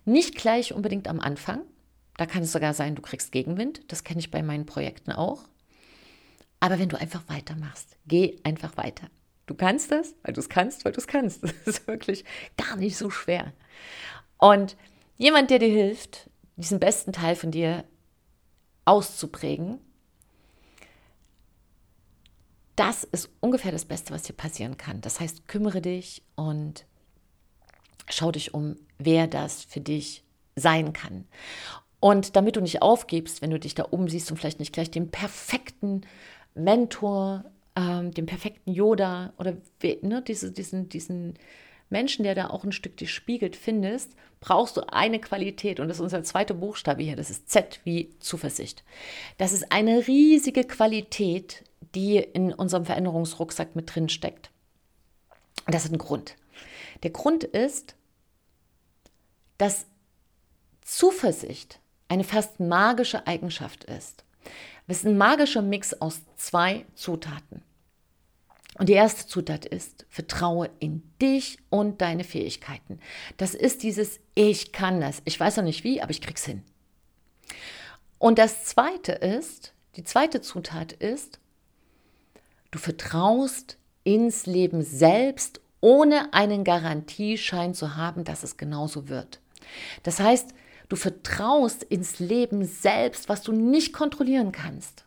Nicht 0.06 0.36
gleich 0.36 0.74
unbedingt 0.74 1.08
am 1.08 1.20
Anfang. 1.20 1.62
Da 2.18 2.26
kann 2.26 2.44
es 2.44 2.52
sogar 2.52 2.74
sein, 2.74 2.96
du 2.96 3.02
kriegst 3.02 3.32
Gegenwind. 3.32 3.92
Das 3.92 4.04
kenne 4.04 4.20
ich 4.20 4.32
bei 4.32 4.42
meinen 4.42 4.66
Projekten 4.66 5.12
auch. 5.12 5.44
Aber 6.60 6.80
wenn 6.80 6.90
du 6.90 7.00
einfach 7.00 7.24
weitermachst, 7.28 7.98
geh 8.08 8.40
einfach 8.44 8.78
weiter. 8.78 9.10
Du 9.46 9.54
kannst 9.54 9.92
das, 9.92 10.16
weil 10.24 10.34
du 10.34 10.40
es 10.40 10.50
kannst, 10.50 10.86
weil 10.86 10.94
du 10.94 11.00
es 11.00 11.08
kannst. 11.08 11.42
Das 11.66 11.68
ist 11.68 11.88
wirklich 11.88 12.26
gar 12.58 12.78
nicht 12.78 12.98
so 12.98 13.10
schwer. 13.10 13.54
Und 14.38 14.76
jemand, 15.18 15.50
der 15.50 15.60
dir 15.60 15.70
hilft, 15.70 16.30
diesen 16.56 16.80
besten 16.80 17.14
Teil 17.14 17.36
von 17.36 17.52
dir 17.52 17.84
auszuprägen, 18.86 19.80
das 22.76 23.04
ist 23.04 23.30
ungefähr 23.40 23.72
das 23.72 23.86
Beste, 23.86 24.14
was 24.14 24.24
dir 24.24 24.34
passieren 24.34 24.78
kann. 24.78 25.02
Das 25.02 25.20
heißt, 25.20 25.48
kümmere 25.48 25.82
dich 25.82 26.24
und 26.36 26.86
schau 28.10 28.32
dich 28.32 28.54
um, 28.54 28.76
wer 28.98 29.28
das 29.28 29.64
für 29.64 29.80
dich 29.80 30.24
sein 30.56 30.94
kann. 30.94 31.28
Und 32.06 32.36
damit 32.36 32.56
du 32.56 32.62
nicht 32.62 32.84
aufgibst, 32.84 33.42
wenn 33.42 33.50
du 33.50 33.58
dich 33.58 33.74
da 33.74 33.82
umsiehst 33.82 34.30
und 34.30 34.38
vielleicht 34.38 34.60
nicht 34.60 34.74
gleich 34.74 34.92
den 34.92 35.10
perfekten 35.10 36.02
Mentor, 36.54 37.46
ähm, 37.76 38.12
den 38.12 38.28
perfekten 38.28 38.72
Yoda 38.72 39.34
oder 39.40 39.58
ne, 39.82 40.22
diese, 40.22 40.52
diesen, 40.52 40.88
diesen 40.88 41.34
Menschen, 41.90 42.22
der 42.22 42.36
da 42.36 42.52
auch 42.52 42.64
ein 42.64 42.74
Stück 42.74 42.96
dich 42.98 43.12
spiegelt, 43.12 43.56
findest, 43.56 44.12
brauchst 44.40 44.78
du 44.78 44.82
eine 44.82 45.20
Qualität 45.20 45.80
und 45.80 45.88
das 45.88 45.98
ist 45.98 46.04
unser 46.04 46.24
zweiter 46.24 46.54
Buchstabe 46.54 47.02
hier, 47.02 47.16
das 47.16 47.32
ist 47.32 47.50
Z 47.50 47.80
wie 47.86 48.14
Zuversicht. 48.20 48.84
Das 49.40 49.52
ist 49.52 49.72
eine 49.72 50.06
riesige 50.06 50.64
Qualität, 50.64 51.64
die 51.96 52.18
in 52.18 52.54
unserem 52.54 52.86
Veränderungsrucksack 52.86 53.76
mit 53.76 53.96
drin 53.96 54.10
steckt. 54.10 54.52
Und 55.66 55.74
das 55.74 55.86
ist 55.86 55.92
ein 55.92 55.98
Grund. 55.98 56.36
Der 57.02 57.10
Grund 57.10 57.44
ist, 57.44 57.96
dass 59.58 59.88
Zuversicht 60.84 61.80
eine 62.08 62.24
fast 62.24 62.60
magische 62.60 63.26
Eigenschaft 63.28 63.84
ist. 63.86 64.24
Es 64.88 64.98
ist 64.98 65.06
ein 65.06 65.18
magischer 65.18 65.62
Mix 65.62 65.94
aus 65.94 66.22
zwei 66.38 66.86
Zutaten. 66.94 67.64
Und 68.78 68.90
die 68.90 68.94
erste 68.94 69.26
Zutat 69.26 69.66
ist, 69.66 70.06
vertraue 70.10 70.70
in 70.80 71.02
dich 71.22 71.58
und 71.70 72.02
deine 72.02 72.24
Fähigkeiten. 72.24 73.00
Das 73.38 73.56
ist 73.56 73.84
dieses, 73.84 74.20
ich 74.36 74.74
kann 74.74 75.00
das. 75.00 75.22
Ich 75.26 75.40
weiß 75.40 75.58
noch 75.58 75.64
nicht 75.64 75.84
wie, 75.84 76.02
aber 76.02 76.12
ich 76.12 76.22
krieg's 76.22 76.46
hin. 76.46 76.62
Und 78.20 78.38
das 78.38 78.66
zweite 78.66 79.14
ist, 79.14 79.74
die 79.96 80.04
zweite 80.04 80.42
Zutat 80.42 80.92
ist, 80.92 81.40
du 82.72 82.80
vertraust 82.80 83.78
ins 84.04 84.46
Leben 84.46 84.84
selbst 84.84 85.62
ohne 85.80 86.34
einen 86.34 86.64
Garantieschein 86.64 87.74
zu 87.74 87.96
haben, 87.96 88.24
dass 88.24 88.44
es 88.44 88.58
genauso 88.58 89.08
wird. 89.08 89.40
Das 90.04 90.20
heißt, 90.20 90.54
du 90.90 90.96
vertraust 90.96 91.84
ins 91.84 92.20
Leben 92.20 92.66
selbst, 92.66 93.30
was 93.30 93.42
du 93.42 93.52
nicht 93.52 93.94
kontrollieren 93.94 94.52
kannst. 94.52 95.06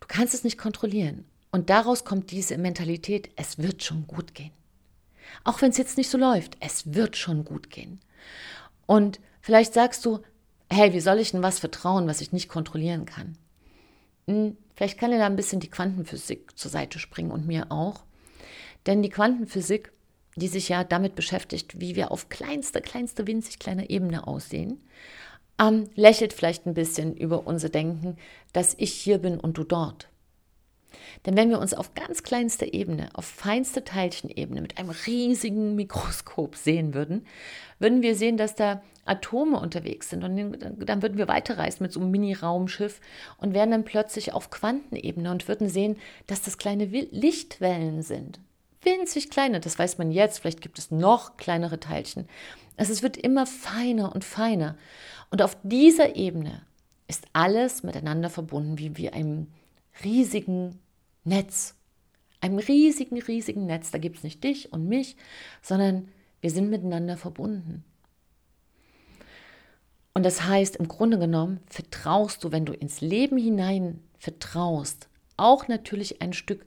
Du 0.00 0.06
kannst 0.08 0.34
es 0.34 0.44
nicht 0.44 0.58
kontrollieren. 0.58 1.24
Und 1.52 1.68
daraus 1.68 2.04
kommt 2.04 2.30
diese 2.30 2.58
Mentalität, 2.58 3.30
es 3.36 3.58
wird 3.58 3.82
schon 3.82 4.06
gut 4.06 4.34
gehen. 4.34 4.52
Auch 5.44 5.60
wenn 5.60 5.70
es 5.70 5.78
jetzt 5.78 5.96
nicht 5.96 6.10
so 6.10 6.18
läuft, 6.18 6.56
es 6.60 6.94
wird 6.94 7.16
schon 7.16 7.44
gut 7.44 7.70
gehen. 7.70 8.00
Und 8.86 9.20
vielleicht 9.40 9.74
sagst 9.74 10.04
du, 10.04 10.20
hey, 10.70 10.92
wie 10.92 11.00
soll 11.00 11.18
ich 11.18 11.32
denn 11.32 11.42
was 11.42 11.58
vertrauen, 11.58 12.06
was 12.06 12.20
ich 12.20 12.32
nicht 12.32 12.48
kontrollieren 12.48 13.04
kann? 13.04 13.36
Hm, 14.26 14.56
vielleicht 14.74 14.98
kann 14.98 15.10
dir 15.10 15.18
da 15.18 15.26
ein 15.26 15.36
bisschen 15.36 15.60
die 15.60 15.70
Quantenphysik 15.70 16.56
zur 16.56 16.70
Seite 16.70 16.98
springen 16.98 17.32
und 17.32 17.46
mir 17.46 17.70
auch. 17.70 18.04
Denn 18.86 19.02
die 19.02 19.10
Quantenphysik, 19.10 19.92
die 20.36 20.48
sich 20.48 20.68
ja 20.68 20.84
damit 20.84 21.14
beschäftigt, 21.14 21.80
wie 21.80 21.96
wir 21.96 22.10
auf 22.10 22.28
kleinste, 22.28 22.80
kleinste, 22.80 23.26
winzig 23.26 23.58
kleiner 23.58 23.90
Ebene 23.90 24.26
aussehen, 24.26 24.80
ähm, 25.60 25.88
lächelt 25.94 26.32
vielleicht 26.32 26.66
ein 26.66 26.74
bisschen 26.74 27.16
über 27.16 27.46
unser 27.46 27.68
Denken, 27.68 28.16
dass 28.52 28.74
ich 28.78 28.92
hier 28.92 29.18
bin 29.18 29.38
und 29.38 29.58
du 29.58 29.64
dort. 29.64 30.08
Denn 31.26 31.36
wenn 31.36 31.50
wir 31.50 31.60
uns 31.60 31.74
auf 31.74 31.94
ganz 31.94 32.22
kleinster 32.22 32.72
Ebene, 32.72 33.10
auf 33.12 33.24
feinste 33.24 33.84
Teilchenebene 33.84 34.60
mit 34.60 34.78
einem 34.78 34.90
riesigen 34.90 35.76
Mikroskop 35.76 36.56
sehen 36.56 36.94
würden, 36.94 37.26
würden 37.78 38.02
wir 38.02 38.14
sehen, 38.16 38.36
dass 38.36 38.54
da 38.54 38.82
Atome 39.04 39.58
unterwegs 39.58 40.10
sind. 40.10 40.24
Und 40.24 40.58
dann 40.60 41.02
würden 41.02 41.18
wir 41.18 41.28
weiterreisen 41.28 41.82
mit 41.84 41.92
so 41.92 42.00
einem 42.00 42.10
Mini-Raumschiff 42.10 43.00
und 43.38 43.54
wären 43.54 43.70
dann 43.70 43.84
plötzlich 43.84 44.32
auf 44.32 44.50
Quantenebene 44.50 45.30
und 45.30 45.46
würden 45.48 45.68
sehen, 45.68 45.96
dass 46.26 46.42
das 46.42 46.58
kleine 46.58 46.84
Lichtwellen 46.86 48.02
sind. 48.02 48.40
Winzig 48.82 49.28
kleine, 49.28 49.60
das 49.60 49.78
weiß 49.78 49.98
man 49.98 50.10
jetzt, 50.10 50.38
vielleicht 50.38 50.62
gibt 50.62 50.78
es 50.78 50.90
noch 50.90 51.36
kleinere 51.36 51.80
Teilchen. 51.80 52.26
Also 52.76 52.92
es 52.92 53.02
wird 53.02 53.18
immer 53.18 53.46
feiner 53.46 54.14
und 54.14 54.24
feiner. 54.24 54.76
Und 55.30 55.42
auf 55.42 55.56
dieser 55.62 56.16
Ebene 56.16 56.62
ist 57.08 57.26
alles 57.34 57.82
miteinander 57.82 58.30
verbunden, 58.30 58.78
wie, 58.78 58.96
wie 58.96 59.10
einem 59.10 59.48
riesigen 60.02 60.78
Netz. 61.24 61.74
Einem 62.40 62.58
riesigen, 62.58 63.20
riesigen 63.20 63.66
Netz. 63.66 63.90
Da 63.90 63.98
gibt 63.98 64.16
es 64.16 64.22
nicht 64.22 64.42
dich 64.42 64.72
und 64.72 64.88
mich, 64.88 65.16
sondern 65.60 66.08
wir 66.40 66.50
sind 66.50 66.70
miteinander 66.70 67.18
verbunden. 67.18 67.84
Und 70.14 70.24
das 70.24 70.44
heißt, 70.44 70.76
im 70.76 70.88
Grunde 70.88 71.18
genommen 71.18 71.60
vertraust 71.66 72.42
du, 72.42 72.50
wenn 72.50 72.64
du 72.64 72.72
ins 72.72 73.02
Leben 73.02 73.36
hinein 73.36 74.02
vertraust, 74.18 75.08
auch 75.36 75.68
natürlich 75.68 76.22
ein 76.22 76.32
Stück 76.32 76.64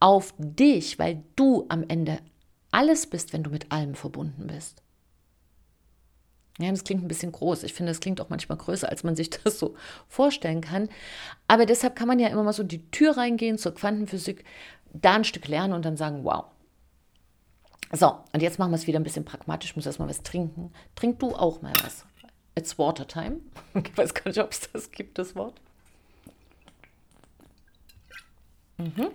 auf 0.00 0.34
dich, 0.38 0.98
weil 0.98 1.22
du 1.36 1.66
am 1.68 1.84
Ende 1.88 2.18
alles 2.70 3.06
bist, 3.06 3.32
wenn 3.32 3.42
du 3.42 3.50
mit 3.50 3.72
allem 3.72 3.94
verbunden 3.94 4.46
bist. 4.46 4.82
Ja, 6.58 6.70
das 6.70 6.84
klingt 6.84 7.04
ein 7.04 7.08
bisschen 7.08 7.32
groß. 7.32 7.64
Ich 7.64 7.74
finde, 7.74 7.90
das 7.90 8.00
klingt 8.00 8.20
auch 8.20 8.30
manchmal 8.30 8.56
größer, 8.58 8.88
als 8.88 9.04
man 9.04 9.16
sich 9.16 9.30
das 9.44 9.58
so 9.58 9.74
vorstellen 10.08 10.60
kann. 10.60 10.88
Aber 11.48 11.66
deshalb 11.66 11.96
kann 11.96 12.08
man 12.08 12.18
ja 12.18 12.28
immer 12.28 12.42
mal 12.42 12.52
so 12.52 12.62
die 12.62 12.90
Tür 12.90 13.16
reingehen 13.16 13.58
zur 13.58 13.74
Quantenphysik, 13.74 14.44
da 14.92 15.14
ein 15.14 15.24
Stück 15.24 15.48
lernen 15.48 15.74
und 15.74 15.84
dann 15.84 15.96
sagen, 15.96 16.24
wow. 16.24 16.46
So, 17.92 18.18
und 18.32 18.42
jetzt 18.42 18.58
machen 18.58 18.72
wir 18.72 18.76
es 18.76 18.86
wieder 18.86 18.98
ein 18.98 19.04
bisschen 19.04 19.24
pragmatisch. 19.24 19.70
Ich 19.70 19.76
muss 19.76 19.86
erstmal 19.86 20.08
was 20.08 20.22
trinken. 20.22 20.72
Trink 20.96 21.18
du 21.20 21.34
auch 21.34 21.62
mal 21.62 21.72
was. 21.82 22.04
It's 22.54 22.78
water 22.78 23.06
time. 23.06 23.40
Ich 23.74 23.96
weiß 23.96 24.14
gar 24.14 24.26
nicht, 24.26 24.40
ob 24.40 24.50
es 24.50 24.72
das 24.72 24.90
gibt, 24.90 25.18
das 25.18 25.36
Wort. 25.36 25.60
Mhm. 28.78 29.10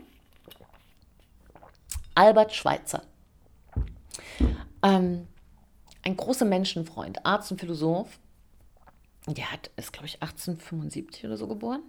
Albert 2.16 2.54
Schweitzer. 2.54 3.04
Ähm, 4.84 5.28
ein 6.04 6.18
großer 6.18 6.46
Menschenfreund, 6.46 7.26
Arzt 7.26 7.52
und 7.52 7.60
Philosoph. 7.60 8.20
Der 9.28 9.52
hat, 9.52 9.70
ist, 9.76 9.94
glaube 9.94 10.08
ich, 10.08 10.16
1875 10.16 11.26
oder 11.26 11.38
so 11.38 11.48
geboren, 11.48 11.84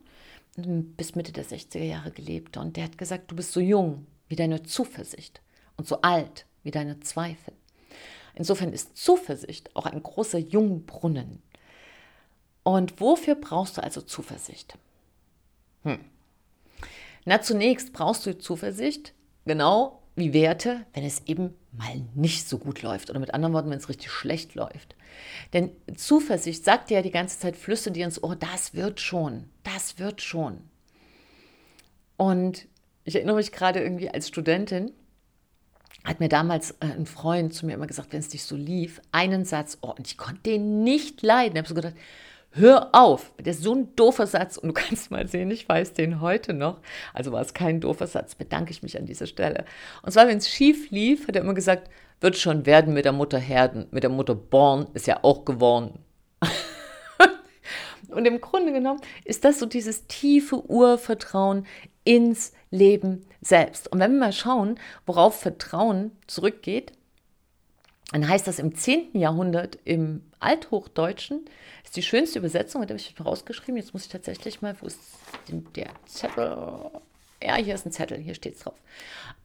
bis 0.56 1.14
Mitte 1.14 1.32
der 1.32 1.46
60er 1.46 1.82
Jahre 1.82 2.10
gelebt. 2.10 2.56
Und 2.58 2.76
der 2.76 2.84
hat 2.84 2.98
gesagt, 2.98 3.30
du 3.30 3.36
bist 3.36 3.52
so 3.52 3.60
jung 3.60 4.06
wie 4.28 4.36
deine 4.36 4.62
Zuversicht 4.62 5.40
und 5.76 5.88
so 5.88 6.02
alt 6.02 6.46
wie 6.62 6.70
deine 6.70 7.00
Zweifel. 7.00 7.54
Insofern 8.34 8.72
ist 8.72 8.96
Zuversicht 8.96 9.74
auch 9.74 9.86
ein 9.86 10.02
großer 10.02 10.38
Jungbrunnen. 10.38 11.42
Und 12.62 13.00
wofür 13.00 13.34
brauchst 13.34 13.78
du 13.78 13.82
also 13.82 14.02
Zuversicht? 14.02 14.78
Hm. 15.82 15.98
Na, 17.24 17.40
zunächst 17.40 17.92
brauchst 17.92 18.26
du 18.26 18.38
Zuversicht, 18.38 19.14
genau 19.44 20.01
wie 20.14 20.32
Werte, 20.32 20.84
wenn 20.92 21.04
es 21.04 21.22
eben 21.26 21.54
mal 21.72 22.02
nicht 22.14 22.48
so 22.48 22.58
gut 22.58 22.82
läuft 22.82 23.10
oder 23.10 23.20
mit 23.20 23.32
anderen 23.32 23.54
Worten, 23.54 23.70
wenn 23.70 23.78
es 23.78 23.88
richtig 23.88 24.10
schlecht 24.10 24.54
läuft. 24.54 24.94
Denn 25.52 25.70
Zuversicht 25.96 26.64
sagt 26.64 26.90
dir 26.90 26.98
ja 26.98 27.02
die 27.02 27.10
ganze 27.10 27.38
Zeit, 27.38 27.56
flüsse 27.56 27.90
dir 27.90 28.04
ins 28.04 28.22
Ohr, 28.22 28.36
das 28.36 28.74
wird 28.74 29.00
schon, 29.00 29.48
das 29.62 29.98
wird 29.98 30.20
schon. 30.20 30.58
Und 32.16 32.66
ich 33.04 33.16
erinnere 33.16 33.36
mich 33.36 33.52
gerade 33.52 33.80
irgendwie 33.80 34.10
als 34.10 34.28
Studentin, 34.28 34.92
hat 36.04 36.20
mir 36.20 36.28
damals 36.28 36.72
äh, 36.72 36.86
ein 36.86 37.06
Freund 37.06 37.54
zu 37.54 37.66
mir 37.66 37.74
immer 37.74 37.86
gesagt, 37.86 38.12
wenn 38.12 38.20
es 38.20 38.32
nicht 38.32 38.44
so 38.44 38.56
lief, 38.56 39.00
einen 39.12 39.44
Satz, 39.44 39.78
oh, 39.82 39.90
und 39.96 40.06
ich 40.06 40.16
konnte 40.16 40.42
den 40.42 40.82
nicht 40.82 41.22
leiden. 41.22 41.54
Ich 41.54 41.58
habe 41.58 41.68
so 41.68 41.74
gedacht, 41.74 41.94
Hör 42.54 42.90
auf, 42.92 43.32
das 43.38 43.56
ist 43.56 43.62
so 43.62 43.74
ein 43.74 43.96
doofer 43.96 44.26
Satz 44.26 44.58
und 44.58 44.68
du 44.68 44.74
kannst 44.74 45.10
mal 45.10 45.26
sehen, 45.26 45.50
ich 45.50 45.66
weiß 45.66 45.94
den 45.94 46.20
heute 46.20 46.52
noch. 46.52 46.80
Also 47.14 47.32
war 47.32 47.40
es 47.40 47.54
kein 47.54 47.80
doofer 47.80 48.06
Satz, 48.06 48.34
bedanke 48.34 48.72
ich 48.72 48.82
mich 48.82 48.98
an 48.98 49.06
dieser 49.06 49.26
Stelle. 49.26 49.64
Und 50.02 50.12
zwar, 50.12 50.28
wenn 50.28 50.36
es 50.36 50.50
schief 50.50 50.90
lief, 50.90 51.26
hat 51.26 51.36
er 51.36 51.42
immer 51.42 51.54
gesagt, 51.54 51.88
wird 52.20 52.36
schon 52.36 52.66
werden 52.66 52.92
mit 52.92 53.06
der 53.06 53.12
Mutter 53.12 53.38
Herden, 53.38 53.86
mit 53.90 54.02
der 54.02 54.10
Mutter 54.10 54.34
Born 54.34 54.86
ist 54.92 55.06
ja 55.06 55.20
auch 55.22 55.46
geworden. 55.46 56.00
und 58.08 58.26
im 58.26 58.38
Grunde 58.42 58.72
genommen 58.74 59.00
ist 59.24 59.46
das 59.46 59.58
so 59.58 59.64
dieses 59.64 60.06
tiefe 60.06 60.62
Urvertrauen 60.70 61.66
ins 62.04 62.52
Leben 62.70 63.24
selbst. 63.40 63.90
Und 63.90 63.98
wenn 63.98 64.12
wir 64.12 64.20
mal 64.20 64.32
schauen, 64.32 64.78
worauf 65.06 65.40
Vertrauen 65.40 66.12
zurückgeht, 66.26 66.92
dann 68.12 68.28
heißt 68.28 68.46
das 68.46 68.58
im 68.58 68.74
10. 68.74 69.18
Jahrhundert 69.18 69.78
im 69.84 70.22
Althochdeutschen, 70.40 71.44
ist 71.84 71.96
die 71.96 72.02
schönste 72.02 72.38
Übersetzung, 72.38 72.82
da 72.82 72.88
habe 72.88 72.96
ich 72.96 73.14
rausgeschrieben, 73.18 73.76
jetzt 73.76 73.94
muss 73.94 74.04
ich 74.04 74.10
tatsächlich 74.10 74.62
mal, 74.62 74.76
wo 74.80 74.86
ist 74.86 75.00
der 75.48 75.90
Zettel? 76.06 76.90
Ja, 77.42 77.56
hier 77.56 77.74
ist 77.74 77.86
ein 77.86 77.92
Zettel, 77.92 78.18
hier 78.18 78.34
steht 78.34 78.56
es 78.56 78.60
drauf. 78.60 78.78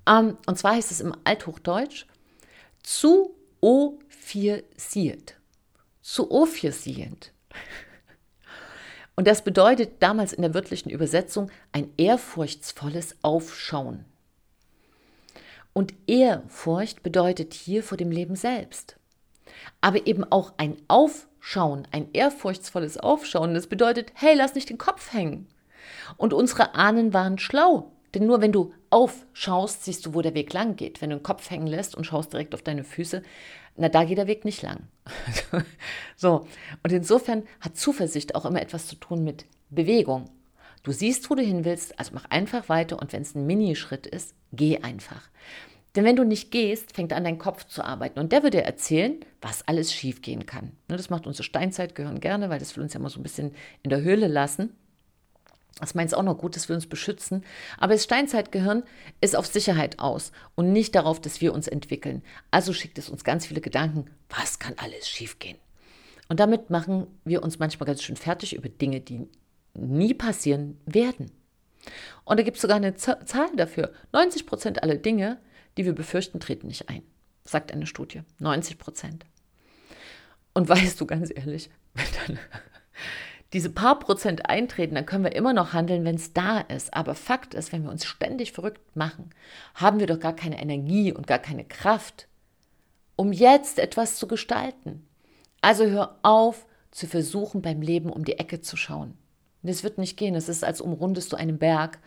Ähm, 0.08 0.38
und 0.46 0.58
zwar 0.58 0.76
heißt 0.76 0.92
es 0.92 1.00
im 1.00 1.16
Althochdeutsch 1.24 2.06
zu 2.84 3.36
ophirsiert. 3.62 5.36
Zu 6.02 6.32
ophirsiert. 6.32 7.32
Und 9.16 9.28
das 9.28 9.44
bedeutet 9.44 10.02
damals 10.04 10.32
in 10.32 10.44
der 10.44 10.54
wörtlichen 10.54 10.92
Übersetzung 10.92 11.50
ein 11.72 11.92
ehrfurchtsvolles 11.98 13.16
Aufschauen. 13.24 14.06
Und 15.78 15.94
Ehrfurcht 16.08 17.04
bedeutet 17.04 17.54
hier 17.54 17.84
vor 17.84 18.00
dem 18.00 18.10
Leben 18.10 18.36
selbst. 18.36 18.98
Aber 19.80 20.08
eben 20.08 20.24
auch 20.24 20.54
ein 20.58 20.76
Aufschauen, 20.88 21.88
ein 21.92 22.12
ehrfurchtsvolles 22.14 22.98
Aufschauen. 22.98 23.54
Das 23.54 23.68
bedeutet, 23.68 24.12
hey, 24.16 24.34
lass 24.36 24.56
nicht 24.56 24.72
den 24.72 24.80
Kopf 24.80 25.14
hängen. 25.14 25.48
Und 26.18 26.34
unsere 26.34 26.74
Ahnen 26.74 27.14
waren 27.14 27.38
schlau. 27.38 27.92
Denn 28.16 28.26
nur 28.26 28.42
wenn 28.42 28.52
du 28.52 28.74
aufschaust, 28.90 29.84
siehst 29.84 30.04
du, 30.08 30.16
wo 30.16 30.24
der 30.24 30.34
Weg 30.34 30.52
lang 30.52 30.78
geht. 30.78 31.00
Wenn 31.00 31.12
du 31.12 31.18
den 31.18 31.22
Kopf 31.22 31.48
hängen 31.52 31.68
lässt 31.68 31.94
und 31.94 32.06
schaust 32.06 32.34
direkt 32.34 32.56
auf 32.56 32.64
deine 32.64 32.84
Füße, 32.84 33.22
na, 33.76 33.88
da 33.88 34.04
geht 34.04 34.18
der 34.18 34.26
Weg 34.26 34.46
nicht 34.46 34.64
lang. 34.64 34.88
so. 36.16 36.48
Und 36.82 36.92
insofern 36.92 37.44
hat 37.60 37.78
Zuversicht 37.78 38.34
auch 38.34 38.46
immer 38.46 38.64
etwas 38.64 38.88
zu 38.88 38.96
tun 38.96 39.24
mit 39.24 39.46
Bewegung. 39.70 40.28
Du 40.88 40.94
siehst, 40.94 41.30
wo 41.30 41.36
du 41.36 41.44
hin 41.44 41.66
willst, 41.66 42.00
also 42.00 42.12
mach 42.14 42.24
einfach 42.30 42.70
weiter 42.70 42.98
und 42.98 43.12
wenn 43.12 43.22
es 43.22 43.36
ein 43.36 43.46
Minischritt 43.46 44.08
ist, 44.08 44.34
geh 44.54 44.78
einfach. 44.78 45.22
Denn 45.98 46.06
wenn 46.06 46.16
du 46.16 46.24
nicht 46.24 46.50
gehst, 46.50 46.96
fängt 46.96 47.12
an 47.12 47.26
dein 47.26 47.40
Kopf 47.40 47.66
zu 47.66 47.84
arbeiten 47.84 48.20
und 48.20 48.32
der 48.32 48.42
wird 48.42 48.54
dir 48.54 48.64
erzählen, 48.64 49.20
was 49.42 49.68
alles 49.68 49.94
schiefgehen 49.94 50.46
kann. 50.46 50.72
Ne, 50.88 50.96
das 50.96 51.10
macht 51.10 51.28
unser 51.28 51.44
Steinzeitgehirn 51.44 52.22
gerne, 52.22 52.50
weil 52.50 52.60
das 52.60 52.74
will 52.78 52.84
uns 52.84 52.94
ja 52.94 53.02
immer 53.02 53.10
so 53.10 53.20
ein 53.20 53.24
bisschen 53.24 53.54
in 53.84 53.90
der 53.90 54.00
Höhle 54.00 54.28
lassen. 54.28 54.78
Das 55.82 55.94
meint 55.94 56.08
es 56.08 56.14
auch 56.14 56.24
noch 56.24 56.38
gut, 56.38 56.56
dass 56.56 56.70
wir 56.70 56.76
uns 56.78 56.88
beschützen. 56.88 57.44
Aber 57.78 57.92
das 57.92 58.06
Steinzeitgehirn 58.06 58.84
ist 59.20 59.36
auf 59.36 59.46
Sicherheit 59.46 60.00
aus 60.00 60.32
und 60.56 60.72
nicht 60.72 60.96
darauf, 60.96 61.20
dass 61.20 61.42
wir 61.42 61.54
uns 61.54 61.68
entwickeln. 61.68 62.24
Also 62.50 62.72
schickt 62.72 62.98
es 62.98 63.10
uns 63.10 63.26
ganz 63.26 63.46
viele 63.46 63.60
Gedanken, 63.60 64.06
was 64.30 64.58
kann 64.58 64.76
alles 64.78 65.10
schiefgehen? 65.10 65.58
Und 66.30 66.40
damit 66.40 66.70
machen 66.70 67.08
wir 67.26 67.44
uns 67.44 67.60
manchmal 67.60 67.88
ganz 67.88 68.04
schön 68.04 68.16
fertig 68.16 68.56
über 68.56 68.70
Dinge, 68.70 69.02
die 69.02 69.28
nie 69.78 70.14
passieren 70.14 70.80
werden. 70.86 71.32
Und 72.26 72.40
da 72.40 72.44
gibt 72.44 72.58
es 72.58 72.62
sogar 72.62 72.78
eine 72.78 72.96
Zahl 72.96 73.56
dafür. 73.56 73.92
90 74.12 74.46
Prozent 74.46 74.84
aller 74.84 74.96
Dinge, 74.96 75.40
die 75.78 75.86
wir 75.86 75.94
befürchten, 75.94 76.40
treten 76.40 76.68
nicht 76.68 76.90
ein, 76.90 77.04
sagt 77.46 77.72
eine 77.72 77.88
Studie. 77.88 78.22
90 78.40 78.78
Prozent. 78.78 79.26
Und 80.54 80.68
weißt 80.68 81.00
du 81.00 81.06
ganz 81.06 81.32
ehrlich, 81.34 81.70
wenn 81.94 82.06
dann 82.26 82.40
diese 83.54 83.70
paar 83.70 84.00
Prozent 84.00 84.50
eintreten, 84.50 84.96
dann 84.96 85.06
können 85.06 85.24
wir 85.24 85.36
immer 85.36 85.54
noch 85.54 85.74
handeln, 85.74 86.04
wenn 86.04 86.16
es 86.16 86.34
da 86.34 86.60
ist. 86.60 86.94
Aber 86.94 87.16
Fakt 87.16 87.54
ist, 87.54 87.72
wenn 87.72 87.84
wir 87.84 87.92
uns 87.92 88.06
ständig 88.06 88.52
verrückt 88.52 88.96
machen, 88.96 89.30
haben 89.76 90.00
wir 90.00 90.08
doch 90.08 90.20
gar 90.20 90.36
keine 90.36 90.60
Energie 90.60 91.14
und 91.14 91.28
gar 91.28 91.40
keine 91.40 91.64
Kraft, 91.64 92.28
um 93.16 93.32
jetzt 93.32 93.80
etwas 93.80 94.18
zu 94.18 94.28
gestalten. 94.28 95.08
Also 95.62 95.86
hör 95.86 96.20
auf 96.24 96.66
zu 96.92 97.08
versuchen, 97.08 97.62
beim 97.62 97.82
Leben 97.82 98.10
um 98.10 98.26
die 98.26 98.40
Ecke 98.40 98.62
zu 98.62 98.76
schauen. 98.76 99.18
Das 99.64 99.84
wird 99.84 99.98
nicht 99.98 100.18
gehen. 100.18 100.36
Es 100.36 100.50
ist, 100.50 100.64
als 100.64 100.82
umrundest 100.82 101.34
du 101.34 101.36
einen 101.36 101.58
Berg 101.58 102.00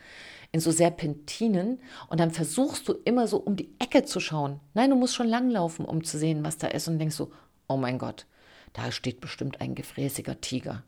in 0.52 0.60
so 0.60 0.70
Serpentinen 0.70 1.80
und 2.08 2.20
dann 2.20 2.30
versuchst 2.30 2.88
du 2.88 2.94
immer 3.04 3.26
so 3.26 3.36
um 3.36 3.56
die 3.56 3.70
Ecke 3.78 4.04
zu 4.04 4.20
schauen. 4.20 4.60
Nein, 4.74 4.90
du 4.90 4.96
musst 4.96 5.14
schon 5.14 5.28
langlaufen, 5.28 5.84
um 5.84 6.02
zu 6.04 6.18
sehen, 6.18 6.44
was 6.44 6.58
da 6.58 6.68
ist 6.68 6.88
und 6.88 6.98
denkst 6.98 7.16
so, 7.16 7.30
oh 7.68 7.76
mein 7.76 7.98
Gott, 7.98 8.26
da 8.72 8.90
steht 8.90 9.20
bestimmt 9.20 9.60
ein 9.60 9.74
gefräßiger 9.74 10.40
Tiger 10.40 10.82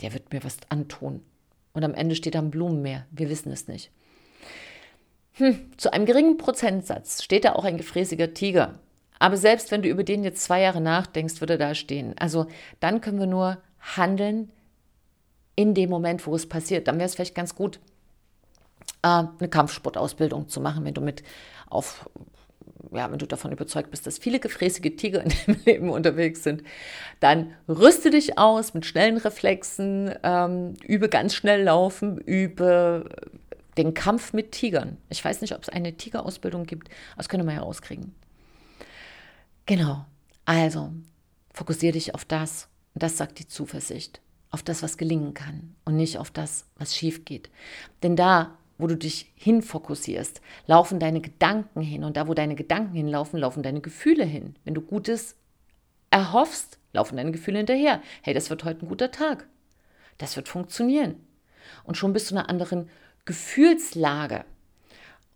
der 0.00 0.12
wird 0.12 0.32
mir 0.32 0.44
was 0.44 0.58
antun. 0.68 1.22
Und 1.72 1.84
am 1.84 1.94
Ende 1.94 2.14
steht 2.14 2.34
da 2.34 2.38
ein 2.38 2.50
Blumenmeer. 2.50 3.06
Wir 3.10 3.28
wissen 3.28 3.52
es 3.52 3.68
nicht. 3.68 3.90
Hm, 5.32 5.72
zu 5.76 5.92
einem 5.92 6.06
geringen 6.06 6.36
Prozentsatz 6.36 7.22
steht 7.22 7.44
da 7.44 7.54
auch 7.54 7.64
ein 7.64 7.76
gefräßiger 7.76 8.34
Tiger. 8.34 8.78
Aber 9.18 9.36
selbst 9.36 9.70
wenn 9.70 9.82
du 9.82 9.88
über 9.88 10.04
den 10.04 10.22
jetzt 10.22 10.44
zwei 10.44 10.60
Jahre 10.60 10.80
nachdenkst, 10.80 11.40
würde 11.40 11.54
er 11.54 11.58
da 11.58 11.74
stehen. 11.74 12.16
Also 12.18 12.46
dann 12.80 13.00
können 13.00 13.18
wir 13.18 13.26
nur 13.26 13.58
handeln 13.80 14.50
in 15.56 15.74
dem 15.74 15.90
Moment, 15.90 16.26
wo 16.26 16.34
es 16.34 16.48
passiert. 16.48 16.88
Dann 16.88 16.96
wäre 16.98 17.06
es 17.06 17.14
vielleicht 17.14 17.34
ganz 17.34 17.54
gut, 17.54 17.78
äh, 19.02 19.08
eine 19.38 19.48
Kampfsportausbildung 19.48 20.48
zu 20.48 20.60
machen, 20.60 20.84
wenn 20.84 20.94
du 20.94 21.00
mit 21.00 21.22
auf 21.68 22.08
ja, 22.92 23.10
wenn 23.10 23.18
du 23.18 23.26
davon 23.26 23.50
überzeugt 23.50 23.90
bist, 23.90 24.06
dass 24.06 24.18
viele 24.18 24.38
gefräßige 24.38 24.96
Tiger 24.96 25.22
in 25.22 25.32
deinem 25.46 25.60
Leben 25.64 25.90
unterwegs 25.90 26.42
sind, 26.42 26.62
dann 27.20 27.52
rüste 27.68 28.10
dich 28.10 28.38
aus 28.38 28.74
mit 28.74 28.86
schnellen 28.86 29.16
Reflexen, 29.16 30.14
ähm, 30.22 30.74
übe 30.84 31.08
ganz 31.08 31.34
schnell 31.34 31.64
laufen, 31.64 32.18
übe 32.18 33.08
den 33.76 33.94
Kampf 33.94 34.32
mit 34.32 34.52
Tigern. 34.52 34.98
Ich 35.08 35.24
weiß 35.24 35.40
nicht, 35.40 35.54
ob 35.54 35.62
es 35.62 35.68
eine 35.68 35.96
Tigerausbildung 35.96 36.66
gibt, 36.66 36.88
das 37.16 37.28
könnte 37.28 37.44
man 37.44 37.56
ja 37.56 37.62
rauskriegen. 37.62 38.14
Genau, 39.66 40.04
also 40.44 40.92
fokussiere 41.52 41.94
dich 41.94 42.14
auf 42.14 42.24
das. 42.24 42.68
Das 42.94 43.16
sagt 43.16 43.40
die 43.40 43.48
Zuversicht. 43.48 44.20
Auf 44.54 44.62
das, 44.62 44.84
was 44.84 44.98
gelingen 44.98 45.34
kann 45.34 45.74
und 45.84 45.96
nicht 45.96 46.18
auf 46.18 46.30
das, 46.30 46.66
was 46.76 46.94
schief 46.94 47.24
geht. 47.24 47.50
Denn 48.04 48.14
da 48.14 48.56
wo 48.78 48.86
du 48.86 48.96
dich 48.96 49.32
hinfokussierst, 49.36 50.40
laufen 50.66 50.98
deine 50.98 51.20
Gedanken 51.20 51.80
hin. 51.80 52.04
Und 52.04 52.16
da, 52.16 52.26
wo 52.26 52.34
deine 52.34 52.54
Gedanken 52.54 52.94
hinlaufen, 52.94 53.38
laufen 53.38 53.62
deine 53.62 53.80
Gefühle 53.80 54.24
hin. 54.24 54.56
Wenn 54.64 54.74
du 54.74 54.80
Gutes 54.80 55.36
erhoffst, 56.10 56.78
laufen 56.92 57.16
deine 57.16 57.32
Gefühle 57.32 57.58
hinterher. 57.58 58.02
Hey, 58.22 58.34
das 58.34 58.50
wird 58.50 58.64
heute 58.64 58.84
ein 58.84 58.88
guter 58.88 59.10
Tag. 59.10 59.46
Das 60.18 60.36
wird 60.36 60.48
funktionieren. 60.48 61.16
Und 61.84 61.96
schon 61.96 62.12
bist 62.12 62.30
du 62.30 62.34
in 62.34 62.38
einer 62.38 62.48
anderen 62.48 62.90
Gefühlslage. 63.24 64.44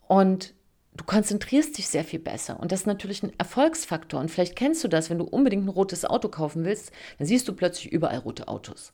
Und 0.09 0.55
du 0.97 1.05
konzentrierst 1.05 1.79
dich 1.79 1.89
sehr 1.89 2.05
viel 2.05 2.21
besser. 2.21 2.59
Und 2.59 2.73
das 2.73 2.81
ist 2.81 2.87
natürlich 2.87 3.23
ein 3.23 3.33
Erfolgsfaktor. 3.39 4.21
Und 4.21 4.31
vielleicht 4.31 4.57
kennst 4.57 4.83
du 4.83 4.89
das, 4.89 5.11
wenn 5.11 5.19
du 5.19 5.25
unbedingt 5.25 5.65
ein 5.65 5.71
rotes 5.71 6.05
Auto 6.05 6.29
kaufen 6.29 6.65
willst, 6.65 6.91
dann 7.19 7.27
siehst 7.27 7.47
du 7.47 7.53
plötzlich 7.53 7.93
überall 7.93 8.19
rote 8.19 8.49
Autos. 8.49 8.93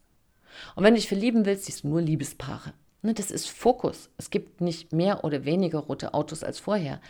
Und 0.75 0.85
wenn 0.85 0.95
du 0.95 1.01
dich 1.01 1.09
verlieben 1.09 1.45
willst, 1.45 1.65
siehst 1.65 1.85
du 1.85 1.89
nur 1.89 2.01
Liebespaare. 2.01 2.73
Ne, 3.03 3.15
das 3.15 3.31
ist 3.31 3.49
Fokus. 3.49 4.09
Es 4.17 4.31
gibt 4.31 4.61
nicht 4.61 4.93
mehr 4.93 5.25
oder 5.25 5.45
weniger 5.45 5.79
rote 5.79 6.15
Autos 6.15 6.43
als 6.43 6.59
vorher. 6.59 7.01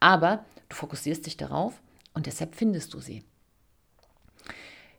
Aber 0.00 0.44
du 0.68 0.76
fokussierst 0.76 1.26
dich 1.26 1.36
darauf 1.36 1.80
und 2.14 2.26
deshalb 2.26 2.54
findest 2.54 2.94
du 2.94 3.00
sie. 3.00 3.24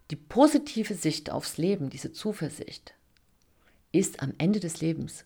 Die 0.09 0.15
positive 0.15 0.95
Sicht 0.95 1.31
aufs 1.31 1.57
Leben, 1.57 1.89
diese 1.89 2.11
Zuversicht, 2.11 2.95
ist 3.91 4.23
am 4.23 4.33
Ende 4.37 4.59
des 4.59 4.81
Lebens 4.81 5.23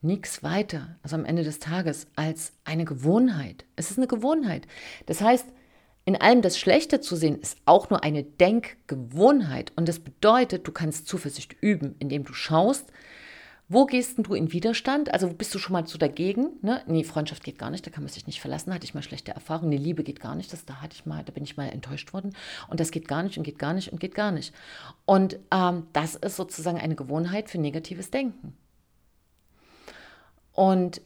nichts 0.00 0.42
weiter, 0.42 0.96
also 1.02 1.16
am 1.16 1.24
Ende 1.24 1.42
des 1.42 1.58
Tages, 1.58 2.06
als 2.14 2.52
eine 2.64 2.84
Gewohnheit. 2.84 3.64
Es 3.76 3.90
ist 3.90 3.98
eine 3.98 4.06
Gewohnheit. 4.06 4.66
Das 5.06 5.20
heißt, 5.20 5.46
in 6.08 6.16
allem 6.16 6.40
das 6.40 6.58
Schlechte 6.58 7.02
zu 7.02 7.16
sehen, 7.16 7.38
ist 7.38 7.58
auch 7.66 7.90
nur 7.90 8.02
eine 8.02 8.22
Denkgewohnheit. 8.22 9.72
Und 9.76 9.90
das 9.90 9.98
bedeutet, 9.98 10.66
du 10.66 10.72
kannst 10.72 11.06
Zuversicht 11.06 11.54
üben, 11.60 11.96
indem 11.98 12.24
du 12.24 12.32
schaust, 12.32 12.90
wo 13.68 13.84
gehst 13.84 14.16
du 14.16 14.32
in 14.32 14.50
Widerstand? 14.50 15.12
Also 15.12 15.28
bist 15.28 15.54
du 15.54 15.58
schon 15.58 15.74
mal 15.74 15.86
so 15.86 15.98
dagegen? 15.98 16.52
Ne? 16.62 16.80
Nee, 16.86 17.04
Freundschaft 17.04 17.44
geht 17.44 17.58
gar 17.58 17.68
nicht, 17.68 17.86
da 17.86 17.90
kann 17.90 18.04
man 18.04 18.10
sich 18.10 18.26
nicht 18.26 18.40
verlassen, 18.40 18.72
hatte 18.72 18.86
ich 18.86 18.94
mal 18.94 19.02
schlechte 19.02 19.32
Erfahrungen. 19.32 19.68
Nee, 19.68 19.76
Liebe 19.76 20.02
geht 20.02 20.18
gar 20.18 20.34
nicht, 20.34 20.50
das, 20.50 20.64
da 20.64 20.76
hatte 20.76 20.94
ich 20.94 21.04
mal, 21.04 21.22
da 21.24 21.30
bin 21.30 21.44
ich 21.44 21.58
mal 21.58 21.68
enttäuscht 21.68 22.14
worden. 22.14 22.34
Und 22.70 22.80
das 22.80 22.90
geht 22.90 23.06
gar 23.06 23.22
nicht 23.22 23.36
und 23.36 23.44
geht 23.44 23.58
gar 23.58 23.74
nicht 23.74 23.92
und 23.92 24.00
geht 24.00 24.14
gar 24.14 24.32
nicht. 24.32 24.54
Und 25.04 25.38
ähm, 25.52 25.88
das 25.92 26.14
ist 26.14 26.36
sozusagen 26.36 26.78
eine 26.78 26.94
Gewohnheit 26.94 27.50
für 27.50 27.58
negatives 27.58 28.10
Denken. 28.10 28.56
Und 30.54 31.02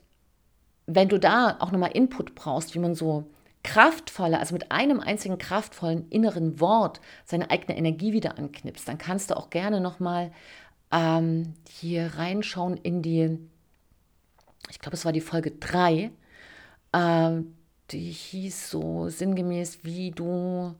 wenn 0.86 1.08
du 1.08 1.18
da 1.18 1.56
auch 1.58 1.72
nochmal 1.72 1.90
Input 1.90 2.36
brauchst, 2.36 2.76
wie 2.76 2.78
man 2.78 2.94
so 2.94 3.26
kraftvolle, 3.64 4.38
also 4.38 4.54
mit 4.54 4.72
einem 4.72 5.00
einzigen 5.00 5.38
kraftvollen 5.38 6.08
inneren 6.10 6.60
Wort 6.60 7.00
seine 7.24 7.50
eigene 7.50 7.76
Energie 7.76 8.12
wieder 8.12 8.38
anknipst, 8.38 8.88
dann 8.88 8.98
kannst 8.98 9.30
du 9.30 9.36
auch 9.36 9.50
gerne 9.50 9.80
nochmal 9.80 10.32
ähm, 10.90 11.54
hier 11.68 12.12
reinschauen 12.16 12.76
in 12.76 13.02
die, 13.02 13.38
ich 14.70 14.78
glaube, 14.78 14.96
es 14.96 15.04
war 15.04 15.12
die 15.12 15.20
Folge 15.20 15.52
3, 15.52 16.10
ähm, 16.92 17.54
die 17.90 18.10
hieß 18.10 18.70
so 18.70 19.08
sinngemäß, 19.08 19.80
wie 19.82 20.10
du, 20.10 20.74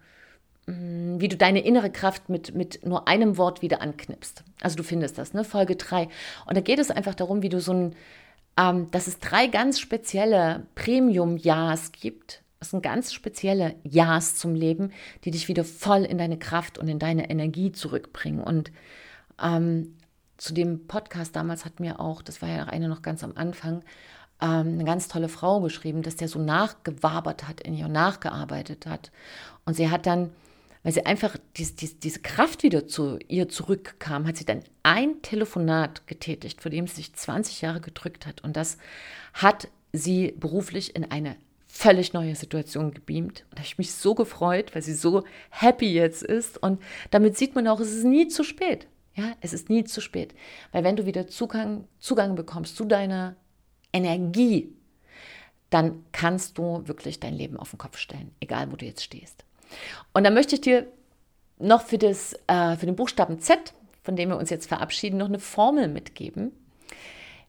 mm, 0.67 1.21
wie 1.21 1.29
du 1.29 1.37
deine 1.37 1.61
innere 1.61 1.91
Kraft 1.91 2.29
mit, 2.29 2.55
mit 2.55 2.85
nur 2.87 3.09
einem 3.09 3.37
Wort 3.37 3.63
wieder 3.63 3.81
anknipst. 3.81 4.45
Also 4.61 4.77
du 4.77 4.83
findest 4.83 5.19
das, 5.19 5.35
ne? 5.35 5.45
Folge 5.45 5.77
3. 5.77 6.09
Und 6.47 6.57
da 6.57 6.61
geht 6.61 6.79
es 6.79 6.91
einfach 6.91 7.15
darum, 7.15 7.43
wie 7.43 7.49
du 7.49 7.61
so 7.61 7.73
ein, 7.73 7.97
ähm, 8.59 8.91
dass 8.91 9.07
es 9.07 9.19
drei 9.19 9.47
ganz 9.47 9.81
spezielle 9.81 10.67
Premium-Ja's 10.75 11.93
gibt. 11.93 12.42
Das 12.63 12.71
sind 12.71 12.85
ganz 12.85 13.13
spezielle 13.13 13.75
Ja's 13.83 14.37
zum 14.37 14.55
Leben, 14.55 14.93
die 15.25 15.33
dich 15.33 15.49
wieder 15.49 15.65
voll 15.65 16.05
in 16.05 16.17
deine 16.17 16.39
Kraft 16.39 16.79
und 16.79 16.87
in 16.87 17.01
deine 17.01 17.29
Energie 17.29 17.73
zurückbringen. 17.73 18.41
Und 18.41 18.71
ähm, 19.43 19.97
zu 20.37 20.55
dem 20.55 20.87
Podcast 20.87 21.35
damals 21.35 21.65
hat 21.65 21.81
mir 21.81 21.99
auch, 21.99 22.23
das 22.23 22.41
war 22.41 22.49
ja 22.49 22.67
eine 22.67 22.87
noch 22.87 23.03
ganz 23.03 23.25
am 23.25 23.33
Anfang, 23.35 23.83
ähm, 24.41 24.75
eine 24.75 24.85
ganz 24.85 25.09
tolle 25.09 25.29
Frau 25.29 25.61
geschrieben, 25.61 26.03
dass 26.03 26.15
der 26.15 26.29
so 26.29 26.39
nachgewabert 26.39 27.49
hat 27.49 27.61
in 27.63 27.75
ihr 27.75 27.89
nachgearbeitet 27.89 28.87
hat. 28.87 29.11
Und 29.65 29.75
sie 29.75 29.91
hat 29.91 30.07
dann, 30.07 30.31
weil 30.85 30.93
sie 30.93 31.05
einfach 31.05 31.37
dies, 31.57 31.75
dies, 31.75 31.99
diese 31.99 32.21
Kraft 32.21 32.63
wieder 32.63 32.87
zu 32.87 33.19
ihr 33.27 33.49
zurückkam, 33.49 34.25
hat 34.25 34.37
sie 34.37 34.45
dann 34.45 34.63
ein 34.85 35.21
Telefonat 35.23 36.07
getätigt, 36.07 36.63
vor 36.63 36.71
dem 36.71 36.87
sie 36.87 36.95
sich 36.95 37.13
20 37.13 37.61
Jahre 37.61 37.81
gedrückt 37.81 38.25
hat. 38.25 38.45
Und 38.45 38.57
das 38.57 38.79
hat 39.35 39.67
sie 39.93 40.37
beruflich 40.39 40.95
in 40.95 41.11
eine 41.11 41.35
völlig 41.75 42.13
neue 42.13 42.37
Situation 42.37 42.93
gebeamt. 42.93 43.45
Und 43.49 43.53
da 43.53 43.57
habe 43.61 43.67
ich 43.67 43.79
mich 43.79 43.95
so 43.95 44.15
gefreut, 44.15 44.75
weil 44.75 44.83
sie 44.83 44.93
so 44.93 45.25
happy 45.49 45.91
jetzt 45.91 46.23
ist. 46.23 46.59
Und 46.59 46.83
damit 47.11 47.39
sieht 47.39 47.55
man 47.55 47.67
auch, 47.67 47.81
es 47.81 47.93
ist 47.93 48.05
nie 48.05 48.29
zu 48.29 48.45
spät. 48.45 48.87
Ja, 49.15 49.33
es 49.41 49.55
ist 49.55 49.71
nie 49.71 49.83
zu 49.85 50.03
spät. 50.03 50.35
Weil 50.71 50.85
wenn 50.85 50.97
du 50.97 51.07
wieder 51.07 51.27
Zugang, 51.29 51.89
Zugang 51.99 52.35
bekommst 52.35 52.77
zu 52.77 52.85
deiner 52.85 53.37
Energie, 53.91 54.75
dann 55.71 56.05
kannst 56.13 56.59
du 56.59 56.87
wirklich 56.87 57.21
dein 57.21 57.35
Leben 57.35 57.57
auf 57.57 57.71
den 57.71 57.79
Kopf 57.79 57.97
stellen, 57.97 58.35
egal 58.41 58.71
wo 58.71 58.77
du 58.77 58.85
jetzt 58.85 59.03
stehst. 59.03 59.47
Und 60.13 60.25
dann 60.25 60.35
möchte 60.35 60.57
ich 60.57 60.61
dir 60.61 60.87
noch 61.59 61.83
für, 61.83 61.97
das, 61.97 62.35
äh, 62.49 62.77
für 62.77 62.85
den 62.85 62.97
Buchstaben 62.97 63.41
Z, 63.41 63.73
von 64.03 64.15
dem 64.15 64.29
wir 64.29 64.37
uns 64.37 64.51
jetzt 64.51 64.67
verabschieden, 64.67 65.17
noch 65.17 65.29
eine 65.29 65.39
Formel 65.39 65.89
mitgeben. 65.89 66.53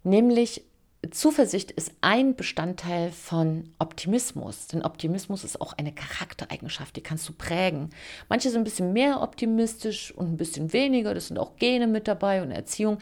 Nämlich 0.03 0.63
Zuversicht 1.11 1.71
ist 1.71 1.91
ein 2.01 2.35
Bestandteil 2.35 3.11
von 3.11 3.73
Optimismus, 3.77 4.67
denn 4.67 4.83
Optimismus 4.83 5.43
ist 5.43 5.59
auch 5.59 5.73
eine 5.73 5.91
Charaktereigenschaft, 5.91 6.95
die 6.95 7.01
kannst 7.01 7.27
du 7.27 7.33
prägen. 7.33 7.89
Manche 8.29 8.49
sind 8.49 8.61
ein 8.61 8.63
bisschen 8.63 8.93
mehr 8.93 9.21
optimistisch 9.21 10.13
und 10.13 10.31
ein 10.31 10.37
bisschen 10.37 10.71
weniger, 10.71 11.13
das 11.13 11.27
sind 11.27 11.37
auch 11.37 11.57
Gene 11.57 11.87
mit 11.87 12.07
dabei 12.07 12.41
und 12.41 12.51
Erziehung, 12.51 12.99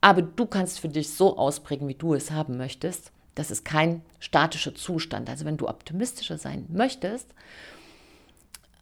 aber 0.00 0.22
du 0.22 0.46
kannst 0.46 0.80
für 0.80 0.88
dich 0.88 1.10
so 1.10 1.36
ausprägen, 1.36 1.88
wie 1.88 1.94
du 1.94 2.14
es 2.14 2.30
haben 2.30 2.56
möchtest. 2.56 3.12
Das 3.34 3.50
ist 3.50 3.64
kein 3.64 4.02
statischer 4.18 4.74
Zustand. 4.74 5.28
Also 5.28 5.44
wenn 5.44 5.56
du 5.56 5.68
optimistischer 5.68 6.38
sein 6.38 6.66
möchtest, 6.70 7.34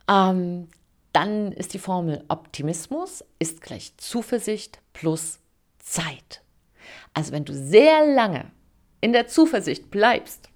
ähm, 0.09 0.68
dann 1.12 1.52
ist 1.52 1.74
die 1.74 1.78
Formel 1.78 2.24
Optimismus 2.28 3.24
ist 3.40 3.61
gleich 3.61 3.96
Zuversicht 3.96 4.80
plus 4.92 5.40
Zeit. 5.78 6.42
Also 7.14 7.33
wenn 7.33 7.44
du 7.44 7.52
sehr 7.52 8.06
lange 8.06 8.50
in 9.00 9.12
der 9.12 9.26
Zuversicht 9.26 9.90
bleibst, 9.90 10.48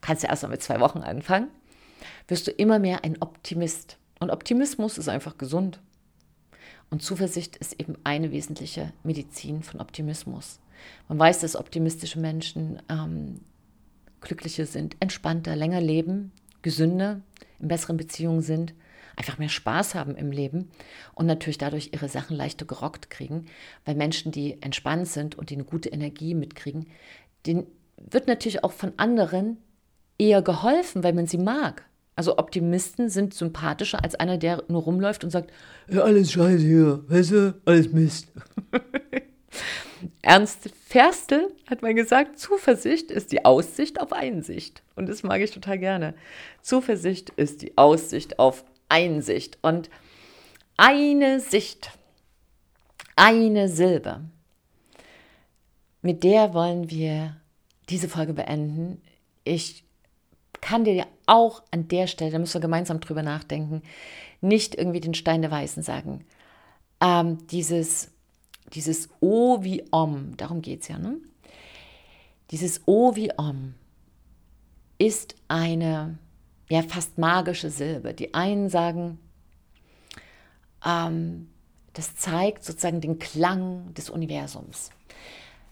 kannst 0.00 0.22
du 0.22 0.28
erst 0.28 0.42
mal 0.42 0.50
mit 0.50 0.62
zwei 0.62 0.80
Wochen 0.80 0.98
anfangen, 0.98 1.48
wirst 2.28 2.46
du 2.46 2.50
immer 2.50 2.78
mehr 2.78 3.04
ein 3.04 3.20
Optimist. 3.20 3.98
Und 4.18 4.30
Optimismus 4.30 4.98
ist 4.98 5.08
einfach 5.08 5.38
gesund. 5.38 5.80
Und 6.90 7.02
Zuversicht 7.02 7.56
ist 7.56 7.80
eben 7.80 7.96
eine 8.04 8.30
wesentliche 8.30 8.92
Medizin 9.02 9.62
von 9.62 9.80
Optimismus. 9.80 10.60
Man 11.08 11.18
weiß, 11.18 11.40
dass 11.40 11.56
optimistische 11.56 12.20
Menschen 12.20 12.80
ähm, 12.88 13.40
glücklicher 14.20 14.66
sind, 14.66 14.96
entspannter, 15.00 15.56
länger 15.56 15.80
leben, 15.80 16.32
gesünder, 16.62 17.20
in 17.58 17.68
besseren 17.68 17.96
Beziehungen 17.96 18.42
sind, 18.42 18.74
einfach 19.16 19.38
mehr 19.38 19.48
Spaß 19.48 19.94
haben 19.94 20.14
im 20.14 20.30
Leben 20.30 20.70
und 21.14 21.26
natürlich 21.26 21.58
dadurch 21.58 21.90
ihre 21.92 22.08
Sachen 22.08 22.36
leichter 22.36 22.66
gerockt 22.66 23.10
kriegen, 23.10 23.46
weil 23.84 23.94
Menschen, 23.94 24.30
die 24.30 24.60
entspannt 24.62 25.08
sind 25.08 25.36
und 25.36 25.50
die 25.50 25.54
eine 25.54 25.64
gute 25.64 25.88
Energie 25.88 26.34
mitkriegen, 26.34 26.86
denen 27.46 27.66
wird 27.96 28.26
natürlich 28.28 28.62
auch 28.62 28.72
von 28.72 28.92
anderen 28.98 29.56
eher 30.18 30.42
geholfen, 30.42 31.02
weil 31.02 31.14
man 31.14 31.26
sie 31.26 31.38
mag. 31.38 31.84
Also 32.14 32.38
Optimisten 32.38 33.10
sind 33.10 33.34
sympathischer 33.34 34.02
als 34.02 34.14
einer, 34.14 34.38
der 34.38 34.64
nur 34.68 34.82
rumläuft 34.82 35.24
und 35.24 35.30
sagt, 35.30 35.52
ja, 35.88 36.02
alles 36.02 36.32
scheiße 36.32 36.64
hier, 36.64 37.04
weißt 37.08 37.30
du, 37.30 37.60
alles 37.64 37.92
Mist. 37.92 38.28
Ernst 40.22 40.70
Ferstel 40.86 41.48
hat 41.68 41.82
mal 41.82 41.94
gesagt, 41.94 42.38
Zuversicht 42.38 43.10
ist 43.10 43.32
die 43.32 43.44
Aussicht 43.44 44.00
auf 44.00 44.12
Einsicht. 44.12 44.82
Und 44.94 45.08
das 45.08 45.22
mag 45.22 45.40
ich 45.40 45.50
total 45.50 45.78
gerne. 45.78 46.14
Zuversicht 46.62 47.30
ist 47.30 47.62
die 47.62 47.76
Aussicht 47.76 48.38
auf 48.38 48.64
Einsicht. 48.88 49.58
Und 49.62 49.90
eine 50.76 51.40
Sicht, 51.40 51.90
eine 53.16 53.68
Silbe, 53.68 54.20
mit 56.02 56.22
der 56.22 56.54
wollen 56.54 56.90
wir 56.90 57.36
diese 57.88 58.08
Folge 58.08 58.34
beenden. 58.34 59.02
Ich 59.44 59.84
kann 60.60 60.84
dir 60.84 61.06
auch 61.26 61.62
an 61.70 61.88
der 61.88 62.06
Stelle, 62.06 62.30
da 62.30 62.38
müssen 62.38 62.54
wir 62.54 62.60
gemeinsam 62.60 63.00
drüber 63.00 63.22
nachdenken, 63.22 63.82
nicht 64.40 64.74
irgendwie 64.74 65.00
den 65.00 65.14
Stein 65.14 65.42
der 65.42 65.50
Weißen 65.50 65.82
sagen. 65.82 66.24
Ähm, 67.00 67.46
dieses, 67.48 68.10
dieses 68.72 69.08
O 69.20 69.62
wie 69.62 69.84
Om, 69.90 70.36
darum 70.36 70.62
geht 70.62 70.82
es 70.82 70.88
ja, 70.88 70.98
ne? 70.98 71.16
Dieses 72.50 72.82
O 72.86 73.16
wie 73.16 73.36
Om 73.36 73.74
ist 74.98 75.34
eine 75.48 76.18
ja 76.68 76.82
fast 76.82 77.18
magische 77.18 77.70
Silbe. 77.70 78.14
Die 78.14 78.34
einen 78.34 78.68
sagen, 78.68 79.18
ähm, 80.84 81.48
das 81.92 82.16
zeigt 82.16 82.64
sozusagen 82.64 83.00
den 83.00 83.18
Klang 83.18 83.94
des 83.94 84.10
Universums. 84.10 84.90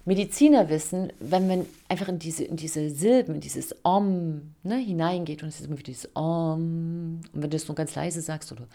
Mediziner 0.07 0.69
wissen, 0.69 1.13
wenn 1.19 1.47
man 1.47 1.67
einfach 1.89 2.09
in 2.09 2.19
diese, 2.19 2.45
in 2.45 2.57
diese 2.57 2.91
Silben, 2.91 3.37
in 3.37 3.41
dieses 3.41 3.75
Om 3.85 4.55
ne, 4.63 4.77
hineingeht 4.77 5.43
und 5.43 5.49
es 5.49 5.61
ist 5.61 5.67
immer 5.67 5.79
wieder 5.79 5.87
dieses 5.87 6.15
Om, 6.15 7.21
und 7.33 7.43
wenn 7.43 7.43
du 7.43 7.49
das 7.57 7.69
nur 7.69 7.75
ganz 7.75 7.95
leise 7.95 8.21
sagst 8.21 8.53
oder 8.53 8.67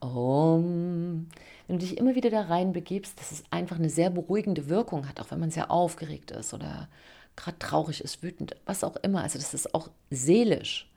Om, 0.00 1.28
wenn 1.68 1.78
du 1.78 1.86
dich 1.86 1.96
immer 1.98 2.16
wieder 2.16 2.30
da 2.30 2.42
rein 2.42 2.72
begibst, 2.72 3.18
dass 3.20 3.30
es 3.30 3.44
einfach 3.50 3.78
eine 3.78 3.90
sehr 3.90 4.10
beruhigende 4.10 4.68
Wirkung 4.68 5.08
hat, 5.08 5.20
auch 5.20 5.30
wenn 5.30 5.38
man 5.38 5.52
sehr 5.52 5.70
aufgeregt 5.70 6.32
ist 6.32 6.52
oder 6.52 6.88
gerade 7.36 7.58
traurig 7.60 8.02
ist, 8.02 8.22
wütend, 8.22 8.56
was 8.66 8.82
auch 8.82 8.96
immer. 8.96 9.22
Also 9.22 9.38
dass 9.38 9.54
es 9.54 9.72
auch 9.72 9.88
seelisch 10.10 10.91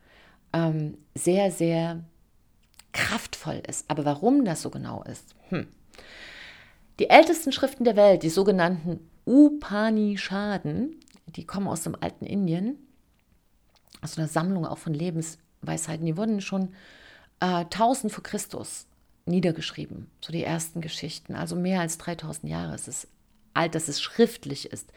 ähm, 0.55 0.97
sehr, 1.13 1.51
sehr 1.51 2.03
kraftvoll 2.93 3.61
ist. 3.67 3.85
Aber 3.89 4.05
warum 4.05 4.45
das 4.45 4.61
so 4.61 4.69
genau 4.69 5.03
ist? 5.03 5.35
Hm. 5.49 5.67
Die 6.99 7.09
ältesten 7.09 7.51
Schriften 7.51 7.83
der 7.83 7.97
Welt, 7.97 8.23
die 8.23 8.29
sogenannten 8.29 8.99
Upanishaden, 9.25 10.99
die 11.27 11.45
kommen 11.45 11.67
aus 11.67 11.83
dem 11.83 11.95
alten 11.99 12.25
Indien, 12.25 12.77
aus 14.01 14.17
einer 14.17 14.29
Sammlung 14.29 14.65
auch 14.65 14.77
von 14.77 14.93
Lebensweisheiten, 14.93 16.05
die 16.05 16.15
wurden 16.15 16.39
schon 16.39 16.69
äh, 17.41 17.65
1000 17.65 18.13
vor 18.13 18.23
Christus 18.23 18.87
niedergeschrieben, 19.25 20.09
so 20.21 20.31
die 20.31 20.43
ersten 20.43 20.79
Geschichten, 20.79 21.35
also 21.35 21.55
mehr 21.55 21.81
als 21.81 21.97
3000 21.97 22.49
Jahre. 22.49 22.75
Es 22.75 22.87
ist 22.87 23.07
alt, 23.53 23.75
dass 23.75 23.87
es 23.87 24.01
schriftlich 24.01 24.71
ist. 24.71 24.91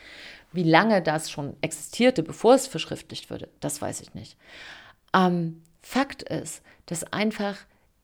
Wie 0.53 0.62
lange 0.62 1.03
das 1.03 1.31
schon 1.31 1.57
existierte, 1.62 2.23
bevor 2.23 2.55
es 2.55 2.66
verschriftlicht 2.66 3.31
wurde, 3.31 3.49
das 3.61 3.81
weiß 3.81 4.03
ich 4.03 4.14
nicht. 4.14 4.37
Ähm, 5.14 5.62
Fakt 5.83 6.23
ist, 6.23 6.62
dass 6.87 7.05
einfach 7.12 7.57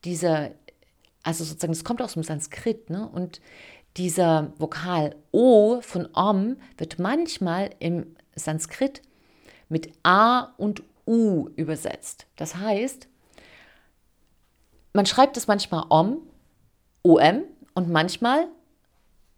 dieser, 0.03 0.51
also 1.23 1.43
sozusagen, 1.43 1.73
es 1.73 1.83
kommt 1.83 2.01
aus 2.01 2.13
dem 2.13 2.23
Sanskrit, 2.23 2.89
ne? 2.89 3.07
Und 3.07 3.41
dieser 3.97 4.51
Vokal 4.57 5.15
O 5.31 5.81
von 5.81 6.09
Om 6.13 6.57
wird 6.77 6.99
manchmal 6.99 7.69
im 7.79 8.15
Sanskrit 8.35 9.01
mit 9.69 9.91
A 10.03 10.53
und 10.57 10.83
U 11.07 11.49
übersetzt. 11.55 12.27
Das 12.35 12.55
heißt, 12.55 13.07
man 14.93 15.05
schreibt 15.05 15.37
es 15.37 15.47
manchmal 15.47 15.85
Om, 15.89 16.19
OM 17.03 17.43
und 17.73 17.89
manchmal 17.89 18.47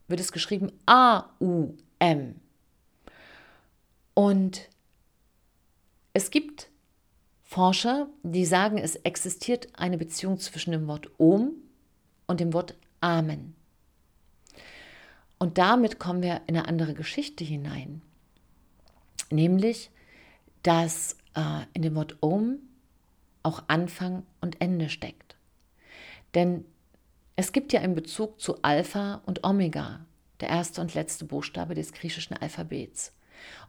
wird 0.07 0.19
es 0.19 0.31
geschrieben 0.31 0.71
A-U-M. 0.85 2.35
Und 4.13 4.69
es 6.13 6.31
gibt 6.31 6.66
Forscher, 7.57 8.07
die 8.21 8.45
sagen, 8.45 8.77
es 8.77 8.97
existiert 8.97 9.69
eine 9.73 9.97
Beziehung 9.97 10.37
zwischen 10.37 10.73
dem 10.73 10.85
Wort 10.85 11.09
Om 11.17 11.53
und 12.27 12.39
dem 12.39 12.53
Wort 12.53 12.75
Amen. 13.01 13.55
Und 15.39 15.57
damit 15.57 15.97
kommen 15.97 16.21
wir 16.21 16.41
in 16.45 16.55
eine 16.55 16.67
andere 16.67 16.93
Geschichte 16.93 17.43
hinein. 17.43 18.03
Nämlich, 19.31 19.89
dass 20.61 21.17
äh, 21.33 21.63
in 21.73 21.81
dem 21.81 21.95
Wort 21.95 22.17
Om 22.21 22.59
auch 23.41 23.63
Anfang 23.65 24.21
und 24.39 24.61
Ende 24.61 24.87
steckt. 24.87 25.35
Denn 26.35 26.63
es 27.37 27.53
gibt 27.53 27.73
ja 27.73 27.81
einen 27.81 27.95
Bezug 27.95 28.39
zu 28.39 28.61
Alpha 28.61 29.23
und 29.25 29.43
Omega, 29.43 30.05
der 30.41 30.49
erste 30.49 30.79
und 30.79 30.93
letzte 30.93 31.25
Buchstabe 31.25 31.73
des 31.73 31.91
griechischen 31.91 32.37
Alphabets. 32.37 33.13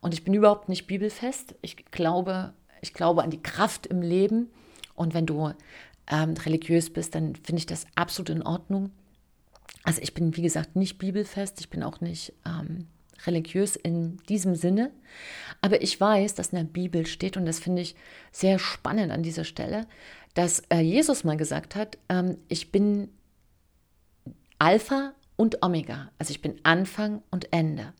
Und 0.03 0.13
ich 0.13 0.25
bin 0.25 0.35
überhaupt 0.35 0.69
nicht 0.69 0.87
bibelfest. 0.87 1.55
Ich 1.63 1.87
glaube, 1.87 2.53
ich 2.81 2.95
glaube 2.95 3.23
an 3.23 3.31
die 3.31 3.43
Kraft 3.43 3.87
im 3.87 4.03
Leben. 4.03 4.51
Und 4.95 5.15
wenn 5.15 5.27
du 5.27 5.53
ähm, 6.11 6.35
religiös 6.35 6.91
bist, 6.91 7.15
dann 7.15 7.35
finde 7.37 7.61
ich 7.61 7.67
das 7.67 7.87
absolut 7.95 8.31
in 8.31 8.43
Ordnung. 8.43 8.91
Also 9.85 10.03
ich 10.03 10.15
bin, 10.15 10.37
wie 10.37 10.43
gesagt, 10.43 10.77
nicht 10.77 10.99
bibelfest, 10.99 11.61
ich 11.61 11.71
bin 11.71 11.83
auch 11.83 12.01
nicht 12.01 12.33
ähm, 12.45 12.89
religiös 13.27 13.77
in 13.77 14.19
diesem 14.29 14.55
Sinne, 14.55 14.91
aber 15.61 15.83
ich 15.83 16.01
weiß, 16.01 16.35
dass 16.35 16.49
in 16.49 16.59
der 16.59 16.65
Bibel 16.65 17.07
steht, 17.07 17.37
und 17.37 17.47
das 17.47 17.59
finde 17.59 17.83
ich 17.83 17.95
sehr 18.33 18.59
spannend 18.59 19.13
an 19.13 19.23
dieser 19.23 19.45
Stelle, 19.45 19.87
dass 20.35 20.61
äh, 20.71 20.81
Jesus 20.81 21.25
mal 21.25 21.37
gesagt 21.37 21.75
hat, 21.75 21.99
ähm, 22.09 22.39
ich 22.49 22.71
bin 22.71 23.09
Alpha 24.59 25.13
und 25.37 25.63
Omega, 25.63 26.11
also 26.19 26.31
ich 26.33 26.43
bin 26.43 26.57
Anfang 26.65 27.23
und 27.31 27.53
Ende. 27.53 27.93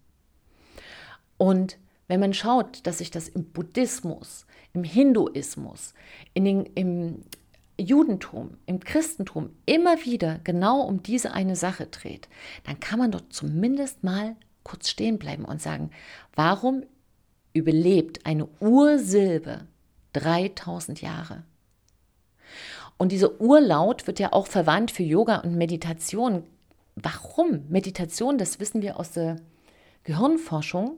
Und 1.37 1.79
wenn 2.09 2.21
man 2.21 2.35
schaut, 2.35 2.87
dass 2.87 2.99
sich 2.99 3.11
das 3.11 3.29
im 3.29 3.45
Buddhismus, 3.45 4.47
im 4.73 4.83
Hinduismus, 4.83 5.95
in 6.35 6.45
den, 6.45 6.67
im 6.75 7.23
Judentum, 7.79 8.57
im 8.67 8.81
Christentum 8.81 9.51
immer 9.67 10.05
wieder 10.05 10.41
genau 10.43 10.81
um 10.81 11.03
diese 11.03 11.33
eine 11.33 11.55
Sache 11.55 11.87
dreht, 11.87 12.29
dann 12.65 12.81
kann 12.81 12.99
man 12.99 13.13
dort 13.13 13.33
zumindest 13.33 14.03
mal 14.03 14.37
kurz 14.65 14.89
stehen 14.89 15.19
bleiben 15.19 15.45
und 15.45 15.63
sagen, 15.63 15.91
warum 16.35 16.83
überlebt 17.53 18.27
eine 18.27 18.49
Ursilbe 18.61 19.67
3000 20.15 21.01
Jahre? 21.01 21.45
Und 22.97 23.13
dieser 23.13 23.41
Urlaut 23.41 24.07
wird 24.07 24.19
ja 24.19 24.33
auch 24.33 24.49
verwandt 24.49 24.91
für 24.91 25.05
Yoga 25.05 25.37
und 25.39 25.57
Meditation. 25.57 26.43
Warum? 26.97 27.65
Meditation, 27.69 28.39
das 28.39 28.59
wissen 28.59 28.83
wir 28.83 28.99
aus 28.99 29.13
der 29.13 29.37
Gehirnforschung, 30.03 30.97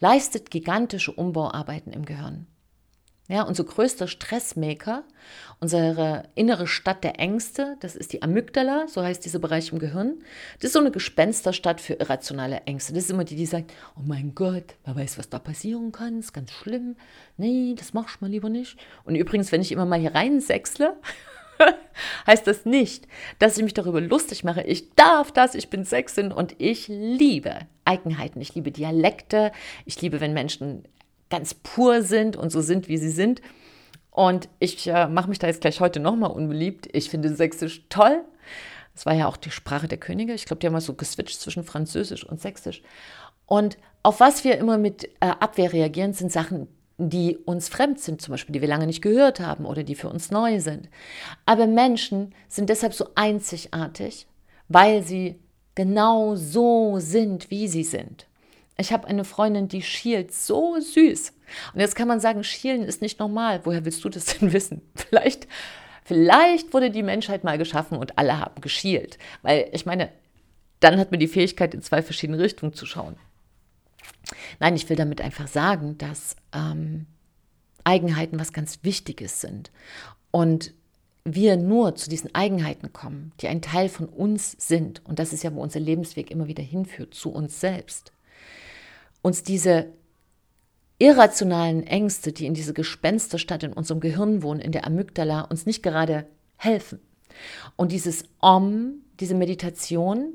leistet 0.00 0.50
gigantische 0.50 1.12
Umbauarbeiten 1.12 1.92
im 1.92 2.04
Gehirn. 2.04 2.46
Ja, 3.30 3.42
unser 3.42 3.64
größter 3.64 4.08
Stressmaker, 4.08 5.04
unsere 5.60 6.30
innere 6.34 6.66
Stadt 6.66 7.04
der 7.04 7.20
Ängste, 7.20 7.76
das 7.80 7.94
ist 7.94 8.14
die 8.14 8.22
Amygdala, 8.22 8.86
so 8.88 9.02
heißt 9.02 9.22
dieser 9.22 9.38
Bereich 9.38 9.70
im 9.70 9.78
Gehirn. 9.78 10.14
Das 10.54 10.68
ist 10.68 10.72
so 10.72 10.78
eine 10.78 10.90
Gespensterstadt 10.90 11.82
für 11.82 11.92
irrationale 11.92 12.62
Ängste. 12.62 12.94
Das 12.94 13.04
ist 13.04 13.10
immer 13.10 13.24
die, 13.24 13.36
die 13.36 13.44
sagt, 13.44 13.74
oh 13.96 14.02
mein 14.02 14.34
Gott, 14.34 14.76
wer 14.86 14.96
weiß, 14.96 15.18
was 15.18 15.28
da 15.28 15.38
passieren 15.38 15.92
kann, 15.92 16.20
ist 16.20 16.32
ganz 16.32 16.52
schlimm. 16.52 16.96
Nee, 17.36 17.74
das 17.76 17.92
machst 17.92 18.16
du 18.16 18.24
mal 18.24 18.30
lieber 18.30 18.48
nicht. 18.48 18.78
Und 19.04 19.14
übrigens, 19.14 19.52
wenn 19.52 19.60
ich 19.60 19.72
immer 19.72 19.84
mal 19.84 20.00
hier 20.00 20.14
rein 20.14 20.40
sechsle, 20.40 20.96
heißt 22.26 22.46
das 22.46 22.64
nicht, 22.64 23.06
dass 23.38 23.56
ich 23.56 23.64
mich 23.64 23.74
darüber 23.74 24.00
lustig 24.00 24.44
mache. 24.44 24.62
Ich 24.62 24.94
darf 24.94 25.32
das, 25.32 25.54
ich 25.54 25.70
bin 25.70 25.84
Sechsin 25.84 26.32
und 26.32 26.54
ich 26.58 26.88
liebe 26.88 27.60
Eigenheiten, 27.84 28.40
ich 28.40 28.54
liebe 28.54 28.70
Dialekte, 28.70 29.52
ich 29.84 30.00
liebe, 30.00 30.20
wenn 30.20 30.32
Menschen 30.32 30.84
ganz 31.30 31.54
pur 31.54 32.02
sind 32.02 32.36
und 32.36 32.50
so 32.50 32.60
sind, 32.60 32.88
wie 32.88 32.98
sie 32.98 33.10
sind. 33.10 33.42
Und 34.10 34.48
ich 34.58 34.86
äh, 34.88 35.06
mache 35.06 35.28
mich 35.28 35.38
da 35.38 35.46
jetzt 35.46 35.60
gleich 35.60 35.80
heute 35.80 36.00
nochmal 36.00 36.30
unbeliebt. 36.30 36.88
Ich 36.92 37.10
finde 37.10 37.34
Sächsisch 37.34 37.84
toll. 37.88 38.24
Das 38.94 39.06
war 39.06 39.14
ja 39.14 39.28
auch 39.28 39.36
die 39.36 39.50
Sprache 39.50 39.86
der 39.86 39.98
Könige. 39.98 40.34
Ich 40.34 40.44
glaube, 40.44 40.58
die 40.60 40.66
haben 40.66 40.72
mal 40.72 40.80
so 40.80 40.94
geswitcht 40.94 41.40
zwischen 41.40 41.62
Französisch 41.62 42.24
und 42.24 42.40
Sächsisch. 42.40 42.82
Und 43.46 43.78
auf 44.02 44.20
was 44.20 44.42
wir 44.42 44.58
immer 44.58 44.76
mit 44.76 45.04
äh, 45.04 45.08
Abwehr 45.20 45.72
reagieren, 45.72 46.14
sind 46.14 46.32
Sachen, 46.32 46.68
die 46.98 47.36
uns 47.36 47.68
fremd 47.68 48.00
sind, 48.00 48.20
zum 48.20 48.32
Beispiel, 48.32 48.52
die 48.52 48.60
wir 48.60 48.68
lange 48.68 48.86
nicht 48.86 49.02
gehört 49.02 49.40
haben 49.40 49.64
oder 49.64 49.84
die 49.84 49.94
für 49.94 50.08
uns 50.08 50.30
neu 50.30 50.60
sind. 50.60 50.88
Aber 51.46 51.66
Menschen 51.66 52.34
sind 52.48 52.68
deshalb 52.68 52.92
so 52.92 53.08
einzigartig, 53.14 54.26
weil 54.68 55.02
sie 55.02 55.38
genau 55.74 56.34
so 56.36 56.98
sind, 56.98 57.50
wie 57.50 57.68
sie 57.68 57.84
sind. 57.84 58.26
Ich 58.76 58.92
habe 58.92 59.08
eine 59.08 59.24
Freundin, 59.24 59.68
die 59.68 59.82
schielt 59.82 60.32
so 60.32 60.78
süß. 60.78 61.32
Und 61.72 61.80
jetzt 61.80 61.96
kann 61.96 62.08
man 62.08 62.20
sagen, 62.20 62.44
schielen 62.44 62.82
ist 62.82 63.00
nicht 63.00 63.18
normal. 63.18 63.60
Woher 63.64 63.84
willst 63.84 64.04
du 64.04 64.08
das 64.08 64.26
denn 64.26 64.52
wissen? 64.52 64.82
Vielleicht, 64.94 65.48
Vielleicht 66.08 66.72
wurde 66.72 66.90
die 66.90 67.02
Menschheit 67.02 67.44
mal 67.44 67.58
geschaffen 67.58 67.98
und 67.98 68.16
alle 68.16 68.40
haben 68.40 68.62
geschielt. 68.62 69.18
Weil 69.42 69.68
ich 69.72 69.84
meine, 69.84 70.08
dann 70.80 70.98
hat 70.98 71.10
man 71.10 71.20
die 71.20 71.28
Fähigkeit, 71.28 71.74
in 71.74 71.82
zwei 71.82 72.00
verschiedene 72.00 72.38
Richtungen 72.38 72.72
zu 72.72 72.86
schauen. 72.86 73.16
Nein, 74.60 74.76
ich 74.76 74.88
will 74.88 74.96
damit 74.96 75.20
einfach 75.20 75.48
sagen, 75.48 75.98
dass 75.98 76.36
ähm, 76.52 77.06
Eigenheiten 77.84 78.38
was 78.38 78.52
ganz 78.52 78.80
Wichtiges 78.82 79.40
sind. 79.40 79.70
Und 80.30 80.74
wir 81.24 81.56
nur 81.56 81.94
zu 81.94 82.08
diesen 82.08 82.34
Eigenheiten 82.34 82.92
kommen, 82.92 83.32
die 83.40 83.48
ein 83.48 83.62
Teil 83.62 83.88
von 83.88 84.08
uns 84.08 84.56
sind, 84.58 85.04
und 85.04 85.18
das 85.18 85.32
ist 85.32 85.42
ja, 85.42 85.54
wo 85.54 85.62
unser 85.62 85.80
Lebensweg 85.80 86.30
immer 86.30 86.46
wieder 86.46 86.62
hinführt, 86.62 87.14
zu 87.14 87.30
uns 87.30 87.60
selbst, 87.60 88.12
uns 89.22 89.42
diese 89.42 89.86
irrationalen 90.98 91.86
Ängste, 91.86 92.32
die 92.32 92.46
in 92.46 92.54
diese 92.54 92.74
Gespensterstadt 92.74 93.62
in 93.62 93.72
unserem 93.72 94.00
Gehirn 94.00 94.42
wohnen, 94.42 94.60
in 94.60 94.72
der 94.72 94.86
Amygdala, 94.86 95.42
uns 95.42 95.66
nicht 95.66 95.82
gerade 95.82 96.26
helfen. 96.56 97.00
Und 97.76 97.92
dieses 97.92 98.24
Om, 98.40 99.02
diese 99.20 99.34
Meditation, 99.34 100.34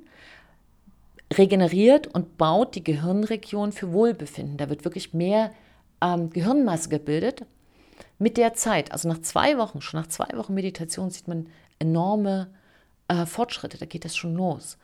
regeneriert 1.32 2.08
und 2.08 2.38
baut 2.38 2.76
die 2.76 2.84
Gehirnregion 2.84 3.72
für 3.72 3.92
Wohlbefinden. 3.92 4.58
Da 4.58 4.70
wird 4.70 4.86
wirklich 4.86 5.14
mehr 5.14 5.52
ähm, 6.02 6.30
Gehirnmasse 6.30 6.90
gebildet 6.90 7.46
mit 8.20 8.38
der 8.38 8.54
Zeit. 8.54 8.92
Also 8.92 9.08
nach 9.08 9.22
zwei 9.22 9.58
Wochen, 9.58 9.82
schon 9.82 10.00
nach 10.00 10.08
zwei 10.08 10.38
Wochen 10.38 10.54
Meditation 10.54 11.10
sieht 11.10 11.28
man 11.28 11.48
enorme 11.80 12.50
äh, 13.08 13.26
Fortschritte. 13.26 13.78
Da 13.78 13.86
geht 13.86 14.06
das 14.06 14.16
schon 14.16 14.36
los. 14.36 14.78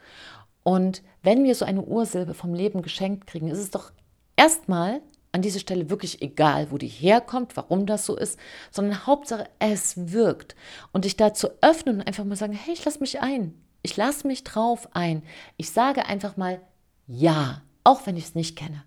Und 0.63 1.01
wenn 1.23 1.43
wir 1.43 1.55
so 1.55 1.65
eine 1.65 1.81
Ursilbe 1.81 2.33
vom 2.33 2.53
Leben 2.53 2.81
geschenkt 2.81 3.27
kriegen, 3.27 3.47
ist 3.47 3.59
es 3.59 3.71
doch 3.71 3.91
erstmal 4.35 5.01
an 5.31 5.41
dieser 5.41 5.59
Stelle 5.59 5.89
wirklich 5.89 6.21
egal, 6.21 6.71
wo 6.71 6.77
die 6.77 6.87
herkommt, 6.87 7.55
warum 7.55 7.85
das 7.85 8.05
so 8.05 8.17
ist, 8.17 8.39
sondern 8.71 9.05
Hauptsache, 9.05 9.47
es 9.59 10.11
wirkt. 10.11 10.55
Und 10.91 11.05
dich 11.05 11.17
dazu 11.17 11.49
öffnen 11.61 11.97
und 11.97 12.07
einfach 12.07 12.25
mal 12.25 12.35
sagen, 12.35 12.53
hey, 12.53 12.73
ich 12.73 12.83
lasse 12.83 12.99
mich 12.99 13.21
ein. 13.21 13.53
Ich 13.81 13.95
lasse 13.97 14.27
mich 14.27 14.43
drauf 14.43 14.89
ein. 14.93 15.23
Ich 15.57 15.71
sage 15.71 16.05
einfach 16.05 16.37
mal 16.37 16.61
ja, 17.07 17.61
auch 17.83 18.05
wenn 18.05 18.17
ich 18.17 18.25
es 18.25 18.35
nicht 18.35 18.55
kenne. 18.55 18.83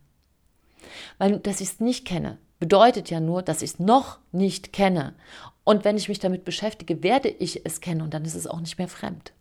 Weil, 1.18 1.38
dass 1.40 1.60
ich 1.60 1.68
es 1.68 1.80
nicht 1.80 2.06
kenne, 2.06 2.38
bedeutet 2.58 3.10
ja 3.10 3.20
nur, 3.20 3.42
dass 3.42 3.62
ich 3.62 3.72
es 3.72 3.78
noch 3.78 4.18
nicht 4.30 4.72
kenne. 4.72 5.14
Und 5.64 5.84
wenn 5.84 5.96
ich 5.96 6.08
mich 6.08 6.18
damit 6.18 6.44
beschäftige, 6.44 7.02
werde 7.02 7.28
ich 7.28 7.64
es 7.66 7.80
kennen 7.80 8.02
und 8.02 8.14
dann 8.14 8.24
ist 8.24 8.34
es 8.34 8.46
auch 8.46 8.60
nicht 8.60 8.78
mehr 8.78 8.88
fremd. 8.88 9.32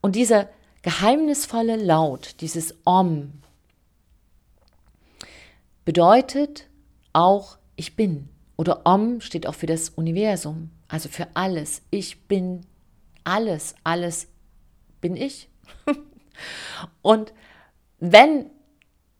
Und 0.00 0.16
dieser 0.16 0.48
geheimnisvolle 0.82 1.76
Laut, 1.76 2.40
dieses 2.40 2.76
Om, 2.84 3.32
bedeutet 5.84 6.68
auch 7.12 7.58
ich 7.76 7.96
bin. 7.96 8.28
Oder 8.56 8.86
Om 8.86 9.20
steht 9.20 9.46
auch 9.46 9.54
für 9.54 9.66
das 9.66 9.90
Universum, 9.90 10.70
also 10.88 11.08
für 11.08 11.28
alles. 11.34 11.82
Ich 11.90 12.26
bin 12.28 12.66
alles, 13.26 13.74
alles 13.84 14.28
bin 15.00 15.16
ich. 15.16 15.48
und 17.02 17.32
wenn 17.98 18.50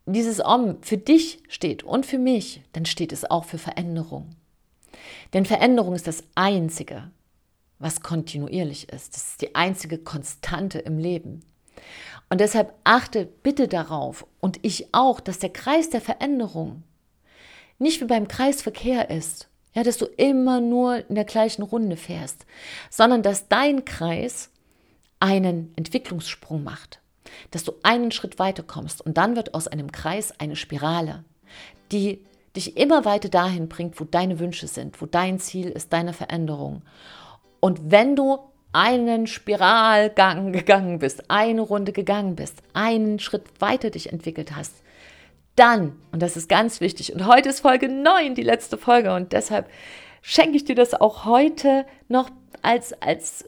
dieses 0.07 0.44
Om 0.44 0.82
für 0.82 0.98
dich 0.98 1.42
steht 1.48 1.82
und 1.82 2.07
für 2.07 2.18
mich, 2.18 2.62
dann 2.72 2.86
steht 2.86 3.12
es 3.12 3.28
auch 3.28 3.44
für 3.44 3.59
Veränderung. 3.59 4.30
Denn 5.32 5.44
Veränderung 5.44 5.94
ist 5.94 6.07
das 6.07 6.22
Einzige, 6.34 7.11
was 7.78 8.00
kontinuierlich 8.00 8.88
ist. 8.90 9.14
Das 9.14 9.30
ist 9.30 9.42
die 9.42 9.54
einzige 9.54 9.98
Konstante 9.98 10.78
im 10.78 10.98
Leben. 10.98 11.42
Und 12.30 12.40
deshalb 12.40 12.72
achte 12.84 13.26
bitte 13.26 13.68
darauf 13.68 14.26
und 14.40 14.59
ich 14.62 14.94
auch, 14.94 15.20
dass 15.20 15.38
der 15.38 15.52
Kreis 15.52 15.90
der 15.90 16.00
Veränderung 16.00 16.82
nicht 17.78 18.00
wie 18.00 18.07
beim 18.07 18.26
Kreisverkehr 18.28 19.11
ist, 19.11 19.48
ja, 19.77 19.83
dass 19.83 19.99
du 19.99 20.07
immer 20.07 20.61
nur 20.61 21.09
in 21.09 21.14
der 21.14 21.27
gleichen 21.27 21.62
Runde 21.62 21.97
fährst, 21.99 22.47
sondern 22.89 23.22
dass 23.22 23.49
dein 23.49 23.85
Kreis 23.85 24.51
einen 25.20 25.72
Entwicklungssprung 25.77 26.64
macht, 26.64 27.01
dass 27.51 27.62
du 27.62 27.74
einen 27.83 28.11
Schritt 28.11 28.39
weiter 28.39 28.62
kommst 28.62 29.05
und 29.05 29.18
dann 29.18 29.37
wird 29.37 29.53
aus 29.53 29.68
einem 29.68 29.93
Kreis 29.93 30.33
eine 30.41 30.57
Spirale, 30.57 31.24
die 31.93 32.24
dich 32.57 32.79
immer 32.79 33.05
weiter 33.05 33.29
dahin 33.29 33.68
bringt, 33.68 34.01
wo 34.01 34.05
deine 34.05 34.39
Wünsche 34.39 34.66
sind, 34.66 35.03
wo 35.03 35.07
dein 35.07 35.39
Ziel 35.39 35.68
ist, 35.68 35.93
deine 35.93 36.14
Veränderung. 36.14 36.81
Und 37.61 37.91
wenn 37.91 38.16
du 38.16 38.39
einen 38.72 39.27
Spiralgang 39.27 40.53
gegangen 40.53 41.01
bist, 41.01 41.31
eine 41.31 41.61
Runde 41.61 41.93
gegangen 41.93 42.35
bist, 42.35 42.62
einen 42.72 43.18
Schritt 43.18 43.61
weiter 43.61 43.91
dich 43.91 44.11
entwickelt 44.11 44.57
hast, 44.57 44.72
dann, 45.57 45.98
und 46.12 46.22
das 46.22 46.36
ist 46.36 46.48
ganz 46.48 46.80
wichtig, 46.80 47.12
und 47.12 47.26
heute 47.26 47.48
ist 47.48 47.61
Folge 47.61 47.88
9, 47.88 48.34
die 48.34 48.42
letzte 48.42 48.78
Folge, 48.78 49.14
und 49.14 49.32
deshalb 49.32 49.68
schenke 50.22 50.57
ich 50.57 50.64
dir 50.64 50.74
das 50.74 50.94
auch 50.94 51.24
heute 51.24 51.86
noch 52.09 52.30
als, 52.62 52.92
als 53.02 53.44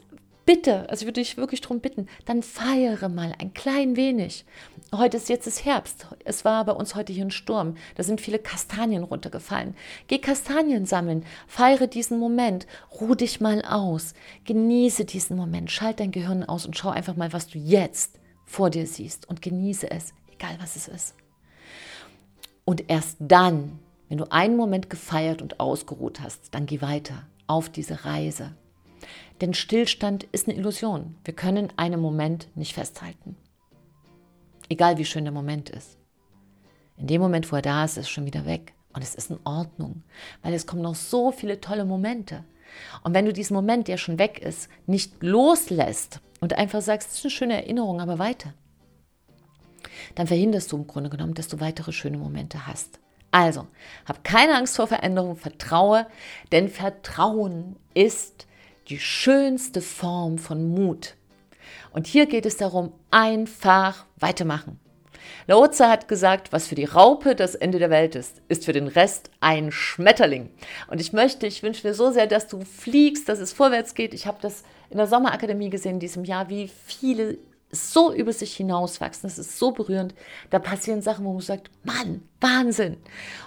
bitte, 0.48 0.88
also 0.88 1.02
ich 1.02 1.06
würde 1.06 1.20
dich 1.20 1.36
wirklich 1.36 1.61
darum 1.61 1.80
bitten, 1.80 2.09
dann 2.24 2.42
feiere 2.42 3.11
mal 3.11 3.34
ein 3.38 3.52
klein 3.52 3.96
wenig. 3.96 4.46
Heute 4.94 5.18
ist 5.18 5.28
jetzt 5.28 5.46
ist 5.46 5.66
Herbst. 5.66 6.06
Es 6.24 6.42
war 6.46 6.64
bei 6.64 6.72
uns 6.72 6.94
heute 6.94 7.12
hier 7.12 7.26
ein 7.26 7.30
Sturm. 7.30 7.76
Da 7.96 8.02
sind 8.02 8.22
viele 8.22 8.38
Kastanien 8.38 9.02
runtergefallen. 9.02 9.74
Geh 10.06 10.16
Kastanien 10.16 10.86
sammeln. 10.86 11.26
Feiere 11.46 11.86
diesen 11.86 12.18
Moment. 12.18 12.66
Ruh 12.98 13.14
dich 13.14 13.42
mal 13.42 13.61
aus. 13.62 14.14
Genieße 14.46 15.04
diesen 15.04 15.36
Moment. 15.36 15.70
Schalt 15.70 16.00
dein 16.00 16.12
Gehirn 16.12 16.44
aus 16.44 16.64
und 16.64 16.78
schau 16.78 16.88
einfach 16.88 17.16
mal, 17.16 17.34
was 17.34 17.48
du 17.48 17.59
jetzt 17.59 18.18
vor 18.46 18.70
dir 18.70 18.86
siehst 18.86 19.28
und 19.28 19.42
genieße 19.42 19.90
es, 19.90 20.14
egal 20.32 20.56
was 20.59 20.76
es 20.76 20.88
ist. 20.88 21.14
Und 22.69 22.91
erst 22.91 23.16
dann, 23.19 23.79
wenn 24.11 24.19
du 24.19 24.31
einen 24.31 24.55
Moment 24.55 24.91
gefeiert 24.91 25.41
und 25.41 25.59
ausgeruht 25.59 26.21
hast, 26.21 26.55
dann 26.55 26.66
geh 26.66 26.83
weiter 26.83 27.27
auf 27.47 27.71
diese 27.71 28.05
Reise. 28.05 28.53
Denn 29.41 29.55
Stillstand 29.55 30.25
ist 30.33 30.47
eine 30.47 30.59
Illusion. 30.59 31.16
Wir 31.25 31.33
können 31.33 31.73
einen 31.77 31.99
Moment 31.99 32.55
nicht 32.57 32.75
festhalten. 32.75 33.39
Egal 34.69 34.99
wie 34.99 35.07
schön 35.07 35.25
der 35.25 35.33
Moment 35.33 35.71
ist. 35.71 35.97
In 36.99 37.07
dem 37.07 37.23
Moment, 37.23 37.51
wo 37.51 37.57
er 37.57 37.62
da 37.62 37.87
ist, 37.87 37.93
ist 37.93 38.01
es 38.01 38.11
schon 38.11 38.27
wieder 38.27 38.45
weg. 38.45 38.75
Und 38.93 39.01
es 39.01 39.14
ist 39.14 39.31
in 39.31 39.41
Ordnung, 39.45 40.03
weil 40.43 40.53
es 40.53 40.66
kommen 40.66 40.83
noch 40.83 40.95
so 40.95 41.33
viele 41.33 41.62
tolle 41.62 41.87
Momente. 41.87 42.45
Und 43.03 43.14
wenn 43.14 43.25
du 43.25 43.33
diesen 43.33 43.55
Moment, 43.55 43.89
der 43.89 43.97
schon 43.97 44.19
weg 44.19 44.41
ist, 44.41 44.69
nicht 44.87 45.23
loslässt 45.23 46.21
und 46.43 46.53
einfach 46.53 46.83
sagst, 46.83 47.09
das 47.09 47.16
ist 47.16 47.25
eine 47.25 47.31
schöne 47.31 47.55
Erinnerung, 47.62 48.03
aber 48.03 48.19
weiter, 48.19 48.53
dann 50.14 50.26
verhinderst 50.26 50.72
du 50.72 50.76
im 50.76 50.86
Grunde 50.86 51.11
genommen, 51.11 51.34
dass 51.34 51.49
du 51.49 51.61
weitere 51.61 51.92
schöne 51.92 52.18
Momente 52.18 52.66
hast. 52.66 52.99
Also, 53.30 53.66
hab 54.07 54.24
keine 54.24 54.57
Angst 54.57 54.76
vor 54.76 54.86
Veränderung, 54.86 55.36
vertraue, 55.36 56.07
denn 56.51 56.68
Vertrauen 56.68 57.76
ist 57.94 58.46
die 58.88 58.99
schönste 58.99 59.82
Form 59.82 60.38
von 60.38 60.68
Mut. 60.68 61.14
Und 61.92 62.07
hier 62.07 62.26
geht 62.26 62.46
es 62.46 62.57
darum, 62.57 62.92
einfach 63.11 64.07
weitermachen. 64.16 64.80
Laoze 65.46 65.88
hat 65.88 66.09
gesagt, 66.09 66.53
was 66.53 66.66
für 66.66 66.74
die 66.74 66.84
Raupe 66.84 67.34
das 67.34 67.55
Ende 67.55 67.78
der 67.78 67.90
Welt 67.90 68.14
ist, 68.14 68.40
ist 68.49 68.64
für 68.64 68.72
den 68.72 68.88
Rest 68.88 69.30
ein 69.40 69.72
Schmetterling. 69.72 70.51
Und 70.88 71.01
ich 71.01 71.12
möchte, 71.12 71.46
ich 71.46 71.62
wünsche 71.62 71.86
mir 71.86 71.94
so 71.94 72.11
sehr, 72.11 72.26
dass 72.26 72.49
du 72.49 72.64
fliegst, 72.64 73.28
dass 73.28 73.38
es 73.38 73.53
vorwärts 73.53 73.94
geht. 73.94 74.14
Ich 74.14 74.26
habe 74.26 74.38
das 74.40 74.62
in 74.90 74.96
der 74.96 75.07
Sommerakademie 75.07 75.70
gesehen 75.70 75.94
in 75.94 76.01
diesem 76.01 76.24
Jahr, 76.24 76.49
wie 76.49 76.68
viele 76.68 77.38
so 77.71 78.12
über 78.12 78.33
sich 78.33 78.57
hinauswachsen. 78.57 79.29
Das 79.29 79.39
ist 79.39 79.59
so 79.59 79.73
berührend. 79.73 80.14
Da 80.51 80.59
passieren 80.59 81.03
Sachen, 81.03 81.25
wo 81.25 81.33
man 81.33 81.43
sagt, 81.43 81.71
Mann, 81.85 82.23
Wahnsinn. 82.41 82.97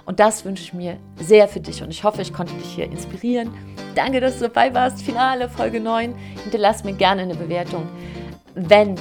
Und 0.06 0.20
das 0.20 0.46
wünsche 0.46 0.64
ich 0.64 0.74
mir 0.74 0.98
sehr 1.18 1.48
für 1.48 1.60
dich. 1.60 1.82
Und 1.82 1.90
ich 1.90 2.04
hoffe, 2.04 2.22
ich 2.22 2.34
konnte 2.34 2.54
dich 2.54 2.76
hier 2.76 2.86
inspirieren. 2.86 3.54
Danke, 3.96 4.20
dass 4.20 4.38
du 4.38 4.48
dabei 4.48 4.74
warst. 4.74 5.02
Finale, 5.02 5.50
Folge 5.50 5.80
9. 5.80 6.16
Hinterlass 6.44 6.84
mir 6.84 6.94
gerne 6.94 7.24
eine 7.24 7.36
Bewertung, 7.36 7.88
wenn 8.54 8.96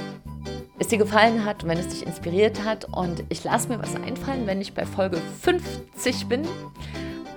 es 0.78 0.88
dir 0.88 0.98
gefallen 0.98 1.44
hat 1.44 1.62
und 1.62 1.68
wenn 1.68 1.78
es 1.78 1.88
dich 1.88 2.06
inspiriert 2.06 2.64
hat. 2.64 2.86
Und 2.86 3.24
ich 3.28 3.44
lasse 3.44 3.68
mir 3.68 3.78
was 3.78 3.94
einfallen, 3.96 4.46
wenn 4.46 4.60
ich 4.60 4.72
bei 4.72 4.86
Folge 4.86 5.18
50 5.42 6.28
bin. 6.28 6.46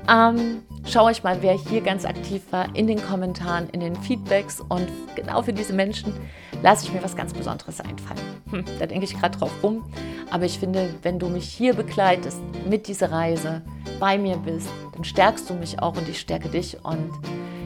Ähm, 0.10 0.64
schau 0.86 1.06
euch 1.06 1.24
mal, 1.24 1.42
wer 1.42 1.54
hier 1.54 1.82
ganz 1.82 2.06
aktiv 2.06 2.42
war 2.52 2.76
in 2.76 2.88
den 2.88 3.02
Kommentaren, 3.02 3.70
in 3.70 3.80
den 3.80 3.96
Feedbacks. 3.96 4.60
Und 4.60 4.88
genau 5.16 5.42
für 5.42 5.54
diese 5.54 5.74
Menschen 5.74 6.14
lasse 6.62 6.86
ich 6.86 6.94
mir 6.94 7.04
was 7.04 7.16
ganz 7.16 7.34
Besonderes 7.34 7.80
einfallen. 7.80 8.20
Hm, 8.50 8.66
da 8.80 8.86
denke 8.86 9.06
ich 9.06 9.18
gerade 9.18 9.38
drauf 9.38 9.52
rum. 9.64 9.84
Aber 10.30 10.46
ich 10.46 10.60
finde, 10.60 10.90
wenn 11.04 11.20
du 11.20 11.28
mich 11.30 11.46
hier 11.46 11.74
begleitest 11.74 12.42
mit 12.68 12.88
dieser 12.88 13.12
Reise, 13.12 13.62
bei 14.00 14.18
mir 14.18 14.38
bist, 14.38 14.68
dann 14.94 15.04
stärkst 15.04 15.50
du 15.50 15.54
mich 15.54 15.80
auch 15.80 15.96
und 15.96 16.10
ich 16.10 16.20
stärke 16.20 16.50
dich. 16.50 16.78
Und 16.84 17.10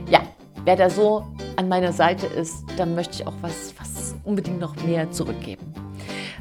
ja, 0.10 0.22
wer 0.66 0.76
da 0.76 0.90
so 0.90 1.26
an 1.56 1.68
meiner 1.68 1.94
Seite 1.94 2.28
ist, 2.28 2.64
dann 2.78 2.94
möchte 2.94 3.16
ich 3.16 3.28
auch 3.28 3.34
was, 3.42 3.74
was 3.80 4.16
unbedingt 4.24 4.60
noch 4.60 4.76
mehr 4.84 5.10
zurückgeben. 5.12 5.87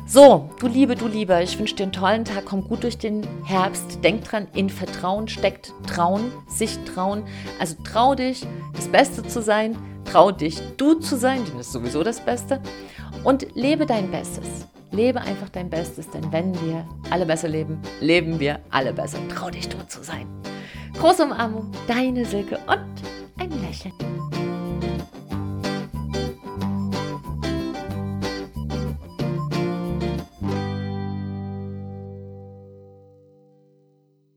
So, 0.08 0.48
du 0.60 0.68
Liebe, 0.68 0.94
du 0.94 1.08
Lieber, 1.08 1.42
ich 1.42 1.58
wünsche 1.58 1.74
dir 1.74 1.82
einen 1.82 1.92
tollen 1.92 2.24
Tag, 2.24 2.44
komm 2.44 2.62
gut 2.62 2.84
durch 2.84 2.96
den 2.96 3.26
Herbst. 3.44 4.04
Denk 4.04 4.22
dran, 4.22 4.46
in 4.54 4.70
Vertrauen 4.70 5.26
steckt 5.26 5.74
Trauen, 5.84 6.30
sich 6.46 6.78
trauen. 6.84 7.24
Also 7.58 7.74
trau 7.82 8.14
dich, 8.14 8.46
das 8.72 8.86
Beste 8.86 9.24
zu 9.24 9.42
sein, 9.42 9.76
trau 10.04 10.30
dich, 10.30 10.62
du 10.76 10.94
zu 10.94 11.16
sein, 11.16 11.44
denn 11.44 11.56
das 11.56 11.66
ist 11.66 11.72
sowieso 11.72 12.04
das 12.04 12.20
Beste. 12.20 12.60
Und 13.24 13.48
lebe 13.56 13.84
dein 13.84 14.08
Bestes. 14.12 14.68
Lebe 14.92 15.20
einfach 15.20 15.48
dein 15.48 15.68
Bestes, 15.68 16.08
denn 16.08 16.30
wenn 16.30 16.54
wir 16.64 16.86
alle 17.10 17.26
besser 17.26 17.48
leben, 17.48 17.80
leben 18.00 18.38
wir 18.38 18.60
alle 18.70 18.92
besser. 18.92 19.18
Trau 19.28 19.50
dich, 19.50 19.68
du 19.68 19.76
zu 19.88 20.04
sein. 20.04 20.28
Große 21.00 21.24
Umarmung, 21.24 21.72
deine 21.88 22.24
Silke 22.24 22.60
und 22.68 23.42
ein 23.42 23.50
Lächeln. 23.60 23.92